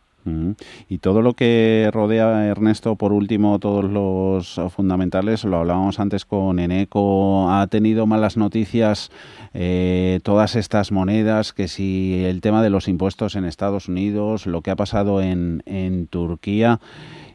Y 0.89 0.99
todo 0.99 1.23
lo 1.23 1.35
que 1.35 1.91
rodea 1.93 2.47
Ernesto, 2.47 2.97
por 2.97 3.13
último, 3.13 3.59
todos 3.59 3.85
los 3.85 4.61
fundamentales, 4.75 5.45
lo 5.45 5.59
hablábamos 5.59 5.99
antes 5.99 6.25
con 6.25 6.59
Eneco, 6.59 7.51
ha 7.51 7.67
tenido 7.69 8.07
malas 8.07 8.37
noticias 8.37 9.11
eh, 9.55 10.21
todas 10.23 10.57
estas 10.57 10.93
monedas, 10.93 11.53
que 11.53 11.69
si 11.69 12.25
el 12.25 12.41
tema 12.41 12.63
de 12.63 12.71
los 12.71 12.89
impuestos 12.89 13.35
en 13.37 13.45
Estados 13.45 13.89
Unidos, 13.89 14.47
lo 14.47 14.63
que 14.63 14.71
ha 14.71 14.77
pasado 14.77 15.23
en 15.23 16.09
Turquía. 16.11 16.81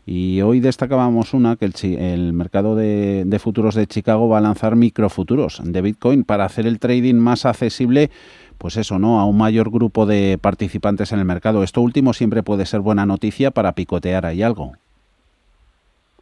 Y 0.07 0.41
hoy 0.41 0.59
destacábamos 0.59 1.33
una, 1.33 1.55
que 1.55 1.65
el, 1.65 2.33
mercado 2.33 2.75
de, 2.75 3.23
de 3.25 3.39
futuros 3.39 3.73
de 3.73 3.87
Chicago 3.87 4.29
va 4.29 4.37
a 4.37 4.41
lanzar 4.41 4.75
microfuturos 4.75 5.61
de 5.63 5.81
Bitcoin 5.81 6.23
para 6.23 6.45
hacer 6.45 6.67
el 6.67 6.79
trading 6.79 7.15
más 7.15 7.45
accesible 7.45 8.11
pues 8.57 8.77
eso, 8.77 8.99
¿no? 8.99 9.19
A 9.19 9.25
un 9.25 9.37
mayor 9.37 9.69
grupo 9.69 10.05
de 10.05 10.37
participantes 10.41 11.11
en 11.11 11.19
el 11.19 11.25
mercado. 11.25 11.63
Esto 11.63 11.81
último 11.81 12.13
siempre 12.13 12.43
puede 12.43 12.65
ser 12.65 12.79
buena 12.79 13.05
noticia 13.05 13.51
para 13.51 13.73
picotear 13.73 14.25
ahí 14.25 14.41
algo. 14.41 14.73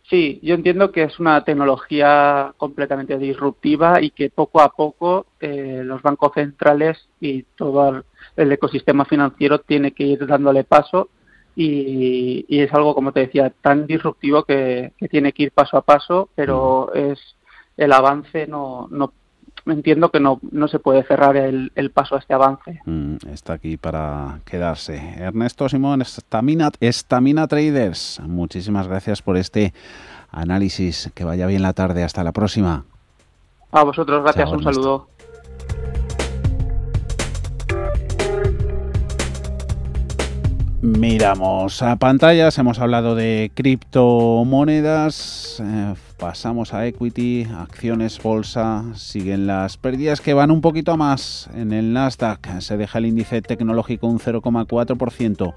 Sí, 0.09 0.39
yo 0.43 0.55
entiendo 0.55 0.91
que 0.91 1.03
es 1.03 1.19
una 1.19 1.43
tecnología 1.43 2.53
completamente 2.57 3.17
disruptiva 3.17 4.01
y 4.01 4.11
que 4.11 4.29
poco 4.29 4.61
a 4.61 4.69
poco 4.69 5.25
eh, 5.39 5.81
los 5.83 6.01
bancos 6.01 6.33
centrales 6.35 7.07
y 7.21 7.43
todo 7.55 8.03
el 8.35 8.51
ecosistema 8.51 9.05
financiero 9.05 9.59
tiene 9.59 9.91
que 9.91 10.03
ir 10.03 10.27
dándole 10.27 10.65
paso 10.65 11.09
y, 11.55 12.45
es 12.49 12.73
algo, 12.73 12.95
como 12.95 13.11
te 13.11 13.21
decía, 13.21 13.51
tan 13.61 13.87
disruptivo 13.87 14.43
que, 14.43 14.93
tiene 15.09 15.33
que 15.33 15.43
ir 15.43 15.51
paso 15.51 15.77
a 15.77 15.81
paso, 15.81 16.29
pero 16.35 16.93
es 16.93 17.19
el 17.77 17.91
avance 17.91 18.45
no, 18.47 18.87
no 19.65 19.73
entiendo 19.73 20.09
que 20.09 20.19
no, 20.19 20.39
no 20.51 20.67
se 20.67 20.79
puede 20.79 21.03
cerrar 21.03 21.37
el, 21.37 21.91
paso 21.93 22.15
a 22.15 22.19
este 22.19 22.33
avance. 22.33 22.81
Mm, 22.85 23.15
está 23.31 23.53
aquí 23.53 23.77
para 23.77 24.39
quedarse. 24.45 24.97
Ernesto 25.17 25.69
Simón, 25.69 26.01
Estamina, 26.01 26.71
Estamina 26.79 27.47
Traders, 27.47 28.21
muchísimas 28.25 28.87
gracias 28.87 29.21
por 29.21 29.37
este 29.37 29.73
análisis. 30.31 31.11
Que 31.13 31.23
vaya 31.23 31.47
bien 31.47 31.61
la 31.61 31.73
tarde. 31.73 32.03
Hasta 32.03 32.23
la 32.23 32.31
próxima. 32.31 32.85
A 33.71 33.83
vosotros, 33.83 34.21
gracias. 34.23 34.51
un 34.51 34.63
saludo. 34.63 35.07
Miramos 40.83 41.81
a 41.81 41.95
pantallas, 41.95 42.57
hemos 42.57 42.77
hablado 42.77 43.15
de 43.15 43.53
criptomonedas, 43.53 45.63
eh, 45.63 45.93
pasamos 46.17 46.73
a 46.73 46.85
equity, 46.85 47.45
acciones, 47.45 48.21
bolsa, 48.21 48.83
siguen 48.93 49.47
las 49.47 49.77
pérdidas 49.77 50.19
que 50.19 50.33
van 50.33 50.51
un 50.51 50.59
poquito 50.59 50.97
más 50.97 51.49
en 51.55 51.71
el 51.71 51.93
Nasdaq, 51.93 52.59
se 52.59 52.75
deja 52.75 52.97
el 52.97 53.05
índice 53.05 53.41
tecnológico 53.41 54.07
un 54.07 54.19
0,4% 54.19 55.53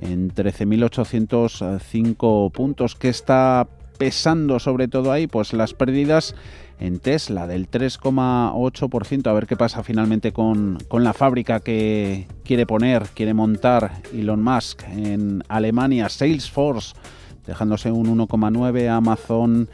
en 0.00 0.34
13.805 0.34 2.52
puntos, 2.52 2.94
que 2.94 3.08
está 3.08 3.66
pesando 3.96 4.58
sobre 4.58 4.86
todo 4.86 5.12
ahí, 5.12 5.28
pues 5.28 5.54
las 5.54 5.72
pérdidas 5.72 6.34
en 6.80 6.98
Tesla 6.98 7.46
del 7.46 7.70
3,8%. 7.70 9.26
A 9.26 9.32
ver 9.32 9.46
qué 9.46 9.56
pasa 9.56 9.82
finalmente 9.82 10.32
con, 10.32 10.78
la 10.92 11.12
fábrica 11.12 11.60
que 11.60 12.26
quiere 12.44 12.66
poner, 12.66 13.08
quiere 13.14 13.34
montar 13.34 14.02
Elon 14.12 14.42
Musk 14.42 14.82
en 14.88 15.42
Alemania, 15.48 16.08
Salesforce, 16.08 16.94
dejándose 17.46 17.90
un 17.90 18.18
1,9%, 18.18 18.90
Amazon. 18.90 19.68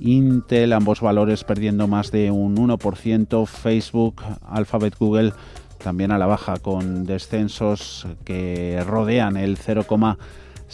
Intel, 0.00 0.72
ambos 0.72 1.00
valores 1.00 1.44
perdiendo 1.44 1.86
más 1.86 2.10
de 2.10 2.32
un 2.32 2.56
1%, 2.56 3.46
Facebook, 3.46 4.22
Alphabet, 4.44 4.96
Google 4.98 5.32
también 5.78 6.10
a 6.10 6.18
la 6.18 6.26
baja 6.26 6.56
con 6.56 7.04
descensos 7.04 8.06
que 8.24 8.82
rodean 8.84 9.36
el 9.36 9.56
0,5%. 9.56 10.16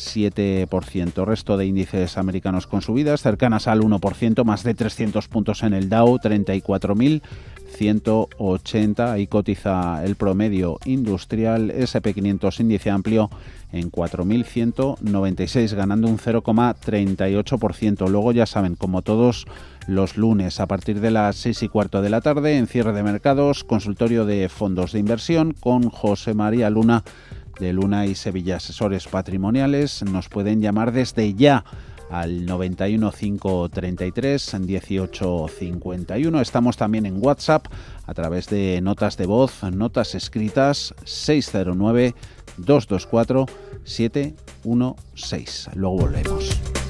7%. 0.01 1.24
Resto 1.24 1.57
de 1.57 1.66
índices 1.66 2.18
americanos 2.18 2.66
con 2.66 2.82
subidas 2.82 3.22
cercanas 3.22 3.68
al 3.68 3.80
1%, 3.80 4.44
más 4.44 4.64
de 4.64 4.74
300 4.74 5.28
puntos 5.28 5.62
en 5.62 5.72
el 5.74 5.88
Dow, 5.88 6.18
34.180. 6.18 9.11
Ahí 9.11 9.26
cotiza 9.26 10.05
el 10.05 10.16
promedio 10.16 10.78
industrial 10.84 11.70
SP500 11.70 12.61
índice 12.61 12.90
amplio 12.90 13.30
en 13.72 13.92
4.196, 13.92 15.74
ganando 15.74 16.09
un 16.09 16.18
0,38%. 16.18 18.09
Luego 18.09 18.32
ya 18.32 18.46
saben, 18.46 18.74
como 18.74 19.03
todos 19.03 19.46
los 19.86 20.16
lunes 20.16 20.61
a 20.61 20.66
partir 20.66 21.01
de 21.01 21.11
las 21.11 21.36
6 21.36 21.64
y 21.64 21.68
cuarto 21.68 22.03
de 22.03 22.11
la 22.11 22.20
tarde, 22.20 22.59
en 22.59 22.66
cierre 22.66 22.92
de 22.92 23.03
mercados, 23.03 23.64
consultorio 23.64 24.24
de 24.24 24.48
fondos 24.48 24.92
de 24.92 24.98
inversión 24.98 25.55
con 25.59 25.90
José 25.90 26.34
María 26.34 26.70
Luna 26.70 27.05
de 27.61 27.73
Luna 27.73 28.07
y 28.07 28.15
Sevilla 28.15 28.57
Asesores 28.57 29.07
Patrimoniales. 29.07 30.03
Nos 30.03 30.29
pueden 30.29 30.61
llamar 30.61 30.93
desde 30.93 31.35
ya 31.35 31.65
al 32.11 32.47
91 32.47 33.13
533 33.13 34.57
18 34.61 35.47
51. 35.49 36.41
Estamos 36.41 36.77
también 36.77 37.07
en 37.07 37.25
WhatsApp 37.25 37.67
a 38.07 38.15
través 38.15 38.49
de 38.49 38.81
notas 38.81 39.17
de 39.17 39.27
voz, 39.27 39.63
notas 39.63 40.15
escritas 40.15 40.95
609 41.05 42.15
224 42.57 43.47
716. 43.85 45.71
Luego 45.75 45.99
volvemos. 45.99 46.89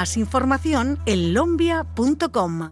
Más 0.01 0.17
información 0.17 0.97
en 1.05 1.35
lombia.com. 1.35 2.71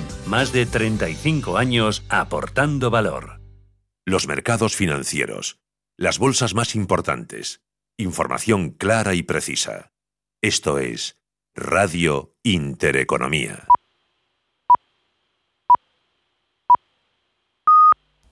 más 0.25 0.53
de 0.53 0.65
35 0.65 1.57
años 1.57 2.03
aportando 2.09 2.89
valor. 2.89 3.41
Los 4.05 4.27
mercados 4.27 4.75
financieros. 4.75 5.59
Las 5.97 6.19
bolsas 6.19 6.53
más 6.53 6.75
importantes. 6.75 7.61
Información 7.97 8.71
clara 8.71 9.13
y 9.13 9.23
precisa. 9.23 9.93
Esto 10.41 10.79
es 10.79 11.19
Radio 11.53 12.35
Intereconomía. 12.43 13.67